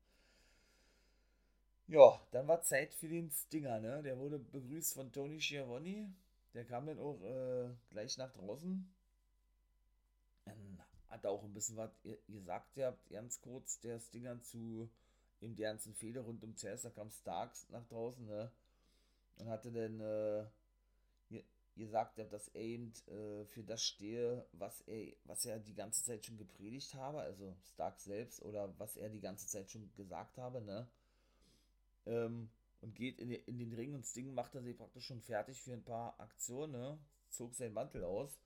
[1.87, 4.03] Ja, dann war Zeit für den Stinger, ne?
[4.03, 6.13] Der wurde begrüßt von Tony Schiavone.
[6.53, 8.93] Der kam dann auch äh, gleich nach draußen.
[10.43, 11.91] Dann hat er auch ein bisschen was
[12.27, 14.89] gesagt, ihr habt ganz kurz der Stinger zu
[15.41, 18.51] eben die ganzen Fehler rund um CS, da kam Starks nach draußen, ne?
[19.37, 20.45] Und hatte dann äh,
[21.77, 26.25] gesagt, dass er eben äh, für das stehe, was er, was er die ganze Zeit
[26.25, 30.61] schon gepredigt habe, also Stark selbst, oder was er die ganze Zeit schon gesagt habe,
[30.61, 30.87] ne?
[32.05, 32.49] Ähm,
[32.81, 35.73] und geht in, in den Ring und Sting macht er sich praktisch schon fertig für
[35.73, 36.99] ein paar Aktionen, ne?
[37.29, 38.39] Zog seinen Mantel aus.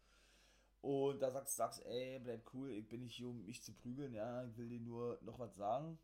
[0.81, 4.13] Und da sagt Starks, ey, bleib cool, ich bin nicht hier, um mich zu prügeln,
[4.13, 5.97] ja, ich will dir nur noch was sagen.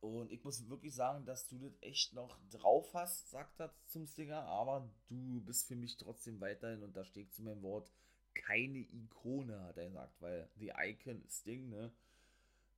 [0.00, 4.06] Und ich muss wirklich sagen, dass du das echt noch drauf hast, sagt er zum
[4.06, 7.90] Stinger, aber du bist für mich trotzdem weiterhin, und da steht zu meinem Wort,
[8.34, 11.92] keine Ikone, hat er gesagt, weil The Icon Sting, ne?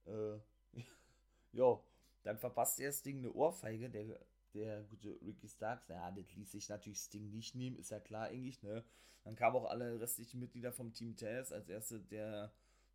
[0.06, 0.80] Äh,
[1.52, 1.80] ja,
[2.24, 4.18] dann verpasst er Sting eine Ohrfeige, der,
[4.54, 8.26] der gute Ricky Starks, ja, das ließ sich natürlich Sting nicht nehmen, ist ja klar
[8.26, 8.84] eigentlich, ne?
[9.22, 12.52] Dann kamen auch alle restlichen Mitglieder vom Team Taz, als erste der,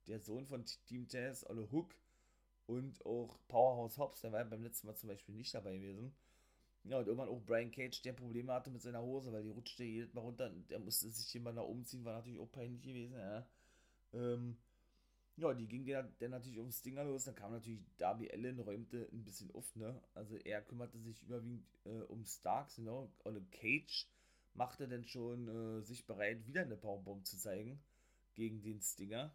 [0.07, 1.95] der Sohn von Team Taz, Olle Hook,
[2.67, 6.13] und auch Powerhouse Hobbs, der war beim letzten Mal zum Beispiel nicht dabei gewesen.
[6.83, 9.83] Ja, und irgendwann auch Brian Cage, der Probleme hatte mit seiner Hose, weil die rutschte
[9.83, 12.81] jedes Mal runter und der musste sich mal nach oben ziehen, war natürlich auch peinlich
[12.81, 13.45] gewesen, ja.
[14.13, 14.57] Ähm,
[15.37, 19.07] ja, die ging der, der natürlich ums Stinger los, dann kam natürlich Darby Allen, räumte
[19.11, 20.01] ein bisschen auf, ne?
[20.13, 23.09] Also er kümmerte sich überwiegend äh, um Starks, ne?
[23.23, 24.07] Und Cage
[24.53, 27.79] machte dann schon äh, sich bereit, wieder eine Powerbomb zu zeigen
[28.33, 29.31] gegen den Stinger.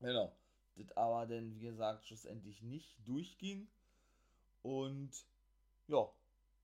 [0.00, 0.32] Genau
[0.78, 3.68] das aber dann, wie gesagt, schlussendlich nicht durchging.
[4.62, 5.10] Und
[5.86, 6.08] ja,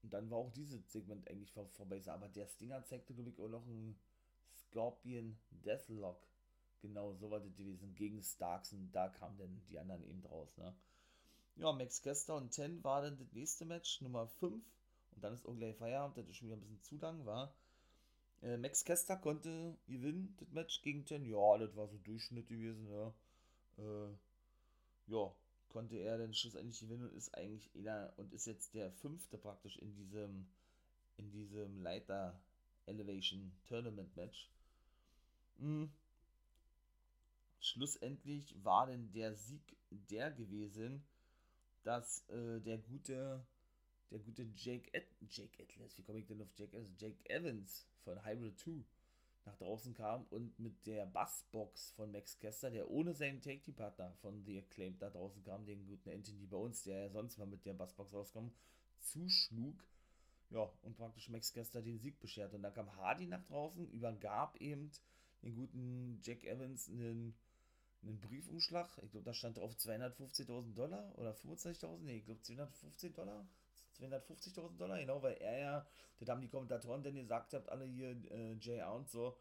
[0.02, 2.00] und dann war auch dieses Segment eigentlich vor, vorbei.
[2.06, 3.98] Aber der Stinger zeigte, glaube ich, auch noch einen
[4.54, 6.20] Scorpion Deathlock.
[6.82, 10.54] Genau, so war das gewesen gegen Starks und da kamen dann die anderen eben draus.
[10.58, 10.74] Ne?
[11.56, 14.62] Ja, Max Kester und Ten war dann das nächste Match, Nummer 5.
[15.12, 17.54] Und dann ist auch gleich Feierabend, das ist schon wieder ein bisschen zu lang war.
[18.42, 21.24] Äh, Max Kester konnte gewinnen, das Match gegen Ten.
[21.24, 22.86] Ja, das war so Durchschnitt gewesen.
[22.90, 23.14] Ja
[23.78, 25.34] äh, ja,
[25.68, 29.76] konnte er dann schlussendlich gewinnen und ist eigentlich einer und ist jetzt der fünfte praktisch
[29.78, 30.46] in diesem
[31.16, 32.40] in diesem Leiter
[32.86, 34.48] Elevation Tournament Match.
[35.58, 35.90] Mhm.
[37.60, 41.02] Schlussendlich war denn der Sieg der gewesen,
[41.82, 43.44] dass äh, der gute,
[44.10, 46.92] der gute Jake, Ed Jake Atlas, wie komme ich denn auf Jake Atlas?
[46.98, 48.84] Jake Evans von Hybrid 2
[49.46, 54.44] nach draußen kam und mit der Bassbox von Max Kester, der ohne seinen Take-Team-Partner von
[54.44, 57.64] The Acclaimed da draußen kam, den guten Anthony bei uns, der ja sonst mal mit
[57.64, 58.48] der Bassbox rauskam,
[58.98, 59.84] zuschlug.
[60.50, 62.54] Ja, und praktisch Max Kester den Sieg beschert.
[62.54, 64.90] Und dann kam Hardy nach draußen, übergab eben
[65.42, 67.34] den guten Jack Evans einen,
[68.02, 68.88] einen Briefumschlag.
[69.02, 71.98] Ich glaube, da stand drauf 250.000 Dollar oder 25.000.
[72.02, 73.46] Nee, ich glaube 215 Dollar.
[73.94, 75.86] 250.000 Dollar, genau, weil er ja,
[76.18, 79.36] das haben die Kommentatoren denn gesagt habt, alle hier, äh, JR und so,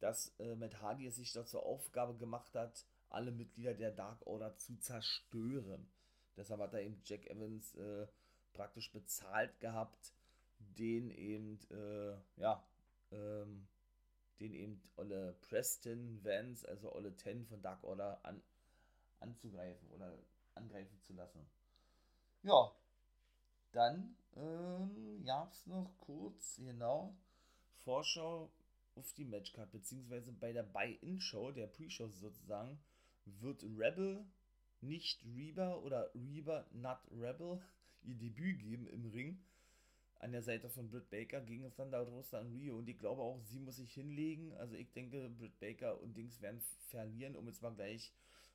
[0.00, 4.56] dass äh, Matt Hardy es sich dazu Aufgabe gemacht hat, alle Mitglieder der Dark Order
[4.56, 5.88] zu zerstören.
[6.36, 8.06] Deshalb hat er eben Jack Evans äh,
[8.52, 10.12] praktisch bezahlt gehabt,
[10.58, 12.62] den eben, äh, ja,
[13.10, 13.66] ähm,
[14.40, 18.42] den eben Olle Preston Vance, also Olle Ten von Dark Order an,
[19.20, 20.12] anzugreifen oder
[20.54, 21.46] angreifen zu lassen.
[22.42, 22.70] Ja,
[23.76, 27.14] dann ähm, gab es noch kurz, genau,
[27.84, 28.50] Vorschau
[28.94, 32.78] auf die Matchcard, beziehungsweise bei der Buy-In-Show, der Pre-Show sozusagen,
[33.26, 34.24] wird Rebel,
[34.80, 37.60] nicht Reba oder Reba, not Rebel,
[38.02, 39.38] ihr Debüt geben im Ring.
[40.18, 42.78] An der Seite von Britt Baker gegen Thunder Rosa und Rio.
[42.78, 44.54] Und ich glaube auch, sie muss sich hinlegen.
[44.54, 48.14] Also ich denke, Britt Baker und Dings werden verlieren, um jetzt mal gleich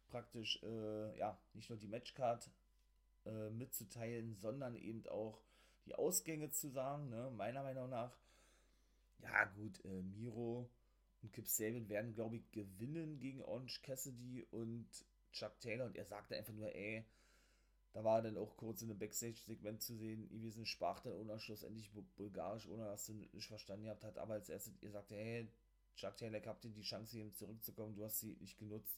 [0.10, 2.50] praktisch, äh, ja, nicht nur die Matchcard
[3.26, 5.42] äh, mitzuteilen, sondern eben auch
[5.86, 7.10] die Ausgänge zu sagen.
[7.10, 7.32] Ne?
[7.36, 8.16] Meiner Meinung nach,
[9.20, 10.70] ja gut, äh, Miro
[11.22, 14.88] und Kip Sabian werden, glaube ich, gewinnen gegen Orange Cassidy und
[15.32, 15.86] Chuck Taylor.
[15.86, 17.06] Und er sagte einfach nur, ey,
[17.94, 21.92] da war dann auch kurz in einem Backstage-Segment zu sehen, gewesen, sprach dann ohne schlussendlich
[22.16, 25.48] bulgarisch, ohne dass du nicht verstanden habt, hat aber als erstes, ihr sagte, hey,
[25.96, 28.98] Chuck Taylor, ich hab dir die Chance, hier zurückzukommen, du hast sie nicht genutzt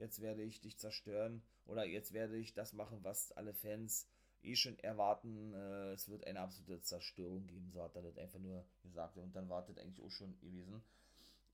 [0.00, 4.06] jetzt werde ich dich zerstören oder jetzt werde ich das machen, was alle Fans
[4.42, 5.54] eh schon erwarten.
[5.54, 9.34] Äh, es wird eine absolute Zerstörung geben, so hat er das einfach nur gesagt und
[9.36, 10.82] dann wartet eigentlich auch schon gewesen.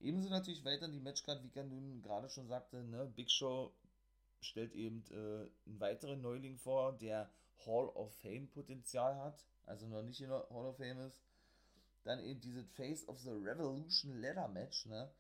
[0.01, 3.73] Ebenso natürlich weiter die Matchcard, wie Ken nun gerade schon sagte, ne, Big Show
[4.41, 7.31] stellt eben äh, einen weiteren Neuling vor, der
[7.65, 11.23] Hall of Fame Potenzial hat, also noch nicht in der Hall of Fame ist.
[12.05, 15.11] Dann eben dieses Face of the Revolution Ladder Match, ne?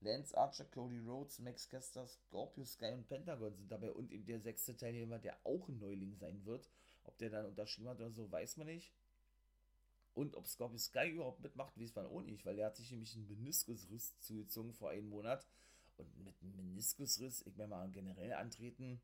[0.00, 4.40] Lance Archer, Cody Rhodes, Max Caster, Scorpio Sky und Pentagon sind dabei und eben der
[4.40, 6.70] sechste Teilnehmer, der auch ein Neuling sein wird.
[7.04, 8.92] Ob der dann unterschrieben hat oder so, weiß man nicht.
[10.14, 13.14] Und ob Scorpio Sky überhaupt mitmacht, weiß man auch nicht, weil er hat sich nämlich
[13.14, 15.46] einen Meniskusriss zugezogen vor einem Monat.
[15.96, 19.00] Und mit einem Meniskusriss, ich meine mal generell antreten,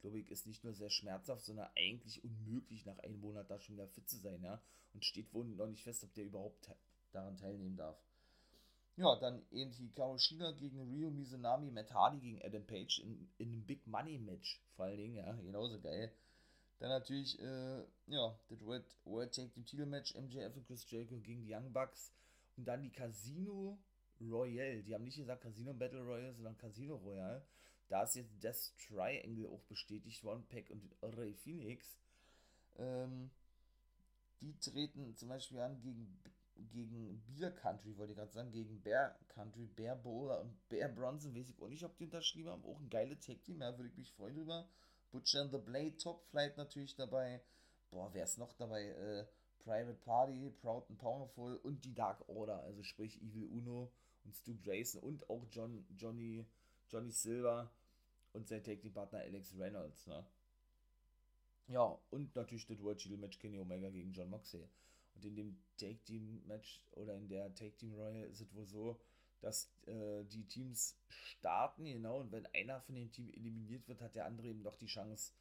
[0.00, 3.76] glaube ich, ist nicht nur sehr schmerzhaft, sondern eigentlich unmöglich, nach einem Monat da schon
[3.76, 4.60] wieder fit zu sein, ja.
[4.92, 6.68] Und steht wohl noch nicht fest, ob der überhaupt
[7.12, 7.96] daran teilnehmen darf.
[9.02, 13.48] Ja, dann eben Hikaru Shida gegen Ryo Mizunami, Matt Hardy gegen Adam Page in, in
[13.48, 16.12] einem Big Money Match, vor allen Dingen, ja, genauso geil.
[16.78, 21.18] Dann natürlich, äh, ja, das World, World Take Team Title Match, MJF und Chris Jericho
[21.18, 22.12] gegen die Young Bucks
[22.56, 23.76] und dann die Casino
[24.20, 24.84] Royale.
[24.84, 27.44] Die haben nicht gesagt Casino Battle Royale, sondern Casino Royale.
[27.88, 31.98] Da ist jetzt Death Triangle auch bestätigt worden, Pack und Ray Phoenix.
[32.78, 33.32] Ähm,
[34.40, 36.20] die treten zum Beispiel an gegen
[36.56, 41.34] gegen Beer Country, wollte ich gerade sagen, gegen Bear Country, Bear Bowler und Bear Bronson,
[41.34, 42.64] weiß ich auch nicht, ob die unterschrieben haben.
[42.64, 44.68] Auch ein geiles Tag-Team, ja, würde ich mich freuen drüber.
[45.10, 47.40] Butcher and the Blade, Top Flight natürlich dabei.
[47.90, 48.88] Boah, wer ist noch dabei?
[48.88, 49.26] Äh,
[49.64, 53.92] Private Party, Proud and Powerful und die Dark Order, also sprich Evil Uno
[54.24, 56.46] und Stu Grayson und auch John, Johnny,
[56.88, 57.70] Johnny Silver
[58.32, 60.24] und sein Tag-Team-Partner Alex Reynolds, ne?
[61.68, 64.68] Ja, und natürlich das World Title Match Kenny Omega gegen John Moxley.
[65.14, 68.66] Und in dem Take Team Match oder in der Take Team Royal ist es wohl
[68.66, 69.00] so,
[69.40, 74.14] dass äh, die Teams starten, genau, und wenn einer von den Teams eliminiert wird, hat
[74.14, 75.32] der andere eben doch die Chance,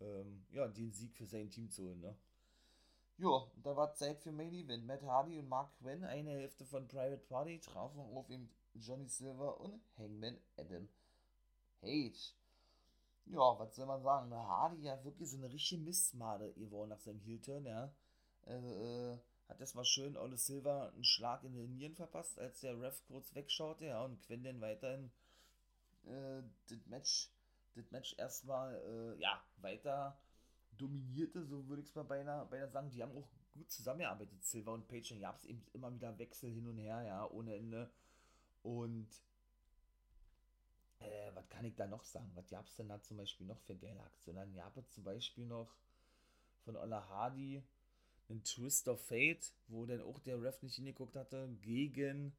[0.00, 2.16] ähm, ja, den Sieg für sein Team zu holen, ne?
[3.18, 4.86] Ja, da war Zeit für Main Event.
[4.86, 9.58] Matt Hardy und Mark Quinn, eine Hälfte von Private Party, trafen auf eben Johnny Silver
[9.58, 10.86] und Hangman Adam
[11.80, 12.34] Page.
[13.26, 14.34] Ja, was soll man sagen?
[14.34, 17.90] Hardy ja wirklich so eine richtige Mistmade geworden nach seinem Heel-Turn, ja
[18.46, 19.18] äh,
[19.48, 23.02] hat das mal schön Ole Silver einen Schlag in den Nieren verpasst, als der Ref
[23.06, 25.10] kurz wegschaute, ja, und Quinn dann weiterhin
[26.06, 27.30] äh, das Match,
[27.74, 30.18] das Match erstmal, äh, ja, weiter
[30.78, 32.90] dominierte, so würde ich es mal beinahe, beinahe sagen.
[32.90, 35.08] Die haben auch gut zusammengearbeitet, Silver und Page.
[35.10, 37.90] Dann gab es eben immer wieder Wechsel hin und her, ja, ohne Ende.
[38.62, 39.08] Und
[41.00, 42.30] äh, was kann ich da noch sagen?
[42.34, 44.38] Was gab es denn da zum Beispiel noch für geile Aktionen?
[44.38, 45.74] Dann gab es zum Beispiel noch
[46.64, 47.62] von Ola Hardy
[48.28, 52.32] einen Twist of Fate, wo dann auch der Ref nicht hingeguckt hatte, gegen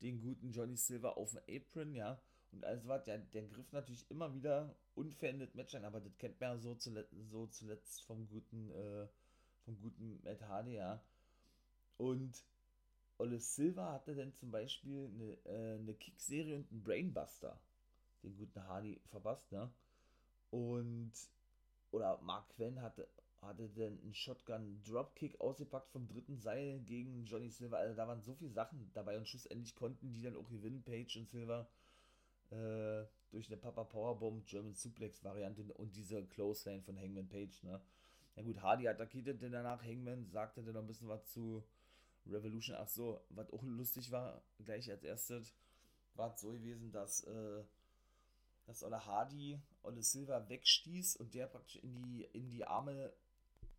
[0.00, 2.20] den guten Johnny Silver auf dem Apron, ja.
[2.52, 6.40] und alles was, der, der griff natürlich immer wieder unverändert Match ein, aber das kennt
[6.40, 9.06] man ja so, zuletzt, so zuletzt vom guten, äh,
[9.64, 11.02] vom guten Matt Hardy, ja.
[11.98, 12.44] Und
[13.18, 17.58] Olle Silva hatte dann zum Beispiel eine, äh, eine Kick-Serie und einen Brainbuster,
[18.22, 19.70] den guten Hardy verpasst, ne?
[20.50, 21.12] Und,
[21.90, 23.08] oder Mark Quinn hatte,
[23.42, 27.78] hatte dann einen Shotgun Dropkick ausgepackt vom dritten Seil gegen Johnny Silver.
[27.78, 31.16] Also da waren so viele Sachen dabei und schlussendlich konnten die dann auch gewinnen, Page
[31.16, 31.68] und Silver,
[32.50, 37.80] äh, durch eine Papa Powerbomb German Suplex Variante und diese Clothesline von Hangman Page, ne?
[38.36, 41.64] Ja gut, Hardy attackierte dann danach Hangman, sagte dann noch ein bisschen was zu
[42.26, 42.76] Revolution.
[42.78, 45.54] Ach so, was auch lustig war, gleich als erstes,
[46.14, 47.64] war es so gewesen, dass, äh,
[48.66, 53.12] dass Olle Hardy Olle Silver wegstieß und der praktisch in die, in die Arme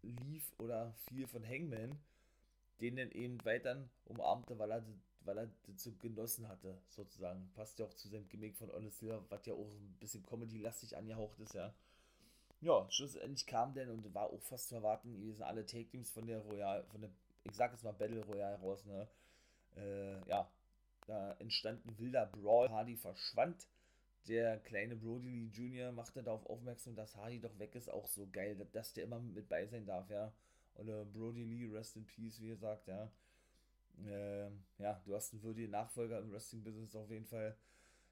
[0.03, 1.97] lief oder fiel von Hangman,
[2.81, 4.83] den dann eben weiter umarmte, weil er,
[5.21, 7.51] weil er so genossen hatte, sozusagen.
[7.55, 10.95] Passt ja auch zu seinem Gimmick von Honest Silver, was ja auch ein bisschen Comedy-lastig
[10.95, 11.73] angehaucht ist, ja.
[12.61, 16.39] Ja, schlussendlich kam denn und war auch fast zu erwarten gewesen, alle Take-Teams von der
[16.39, 17.11] Royal, von der,
[17.43, 19.07] ich sag jetzt mal Battle Royale raus, ne.
[19.75, 20.49] Äh, ja,
[21.05, 23.67] da entstand ein wilder Brawl, Hardy verschwand
[24.27, 25.91] der kleine Brody Lee Jr.
[25.91, 29.49] machte darauf aufmerksam, dass Hardy doch weg ist, auch so geil, dass der immer mit
[29.49, 30.33] bei sein darf, ja.
[30.75, 33.11] Oder Brody Lee, rest in peace, wie er sagt, ja.
[34.05, 37.57] Ähm, ja, du hast einen würdigen Nachfolger im Wrestling-Business auf jeden Fall.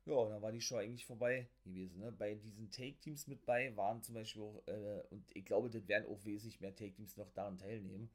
[0.05, 1.99] Ja, und dann war die Show eigentlich vorbei gewesen.
[1.99, 2.11] Ne?
[2.11, 6.07] Bei diesen Take-Teams mit bei waren zum Beispiel auch, äh, und ich glaube, das werden
[6.07, 8.09] auch wesentlich mehr Take-Teams noch daran teilnehmen.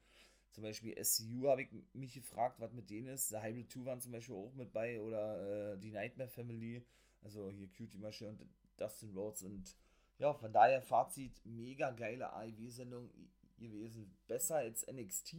[0.52, 3.28] Zum Beispiel SCU habe ich mich gefragt, was mit denen ist.
[3.28, 6.84] The Hybrid 2 waren zum Beispiel auch mit bei oder äh, die Nightmare Family.
[7.22, 8.40] Also hier Cutie Masche und
[8.76, 9.76] Dustin Rhodes und
[10.18, 13.10] ja, von daher Fazit, mega geile AEW-Sendung
[13.58, 14.14] gewesen.
[14.28, 15.34] Besser als NXT,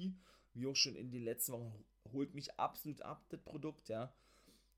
[0.54, 1.86] wie auch schon in den letzten Wochen.
[2.14, 4.12] Holt mich absolut ab, das Produkt, ja.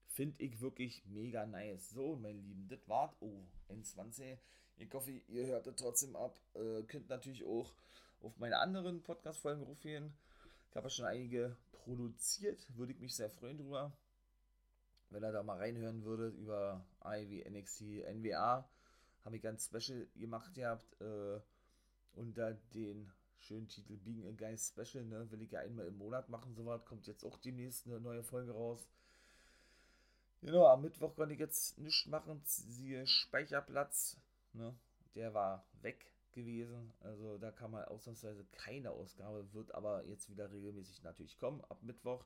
[0.07, 1.89] Finde ich wirklich mega nice.
[1.91, 3.15] So, meine Lieben, das war's.
[3.21, 4.37] Oh, 21.
[4.77, 6.37] Ich hoffe, ihr hört das trotzdem ab.
[6.53, 7.73] Äh, könnt natürlich auch
[8.21, 10.13] auf meine anderen Podcast-Folgen rufen.
[10.69, 12.67] Ich habe ja schon einige produziert.
[12.75, 13.91] Würde ich mich sehr freuen drüber
[15.13, 18.67] wenn er da mal reinhören würde über Ivy, NXT, NWA,
[19.23, 21.39] habe ich ganz special gemacht gehabt, äh,
[22.15, 26.29] unter den schönen Titel Being a Guy Special, ne, will ich ja einmal im Monat
[26.29, 28.87] machen, sowas, kommt jetzt auch demnächst eine neue Folge raus.
[30.41, 34.17] Genau, am Mittwoch konnte ich jetzt nichts machen, siehe Speicherplatz,
[34.53, 34.73] ne,
[35.15, 40.51] der war weg gewesen, also da kann man ausnahmsweise keine Ausgabe, wird aber jetzt wieder
[40.51, 42.25] regelmäßig natürlich kommen, ab Mittwoch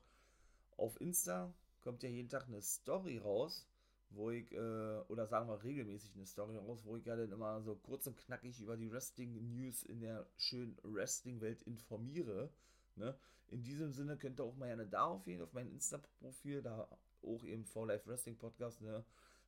[0.76, 1.52] auf Insta,
[1.82, 3.66] kommt ja jeden Tag eine Story raus,
[4.10, 7.60] wo ich, äh, oder sagen wir regelmäßig eine Story raus, wo ich ja dann immer
[7.62, 12.50] so kurz und knackig über die Wrestling-News in der schönen Wrestling-Welt informiere.
[12.96, 13.16] Ne?
[13.50, 16.88] In diesem Sinne könnt ihr auch mal gerne darauf gehen, auf mein Insta-Profil, da
[17.22, 19.04] auch eben For Life Wrestling Podcast, ne?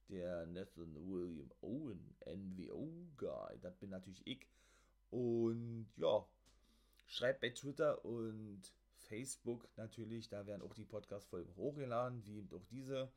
[0.08, 4.44] Der Nathan William Owen, NWO-Guy, das bin natürlich ich.
[5.10, 6.26] Und ja,
[7.06, 8.60] schreibt bei Twitter und
[9.10, 13.10] Facebook natürlich, da werden auch die Podcast-Folgen hochgeladen, wie eben auch diese.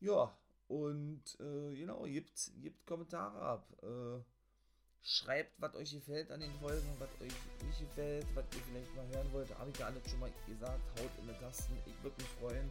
[0.00, 0.32] Ja,
[0.68, 3.68] und äh, genau, gebt, gebt Kommentare ab.
[3.82, 4.22] Äh,
[5.02, 7.34] schreibt, was euch gefällt an den Folgen, was euch
[7.66, 9.58] nicht gefällt, was ihr vielleicht mal hören wollt.
[9.58, 10.80] Habe ich ja alles schon mal gesagt.
[11.00, 11.76] Haut in die Tasten.
[11.86, 12.70] Ich würde mich freuen.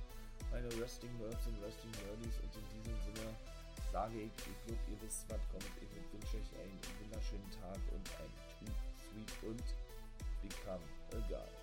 [0.50, 2.40] Meine Wrestling Nerds und Wrestling Nerdies.
[2.40, 3.36] Und in diesem Sinne
[3.92, 5.70] sage ich, ich glaube, ihr wisst, was kommt.
[5.82, 8.72] Ich wünsche euch einen wunderschönen Tag und ein Too
[9.12, 9.64] Sweet und
[10.42, 10.84] Become
[11.14, 11.63] a Guy.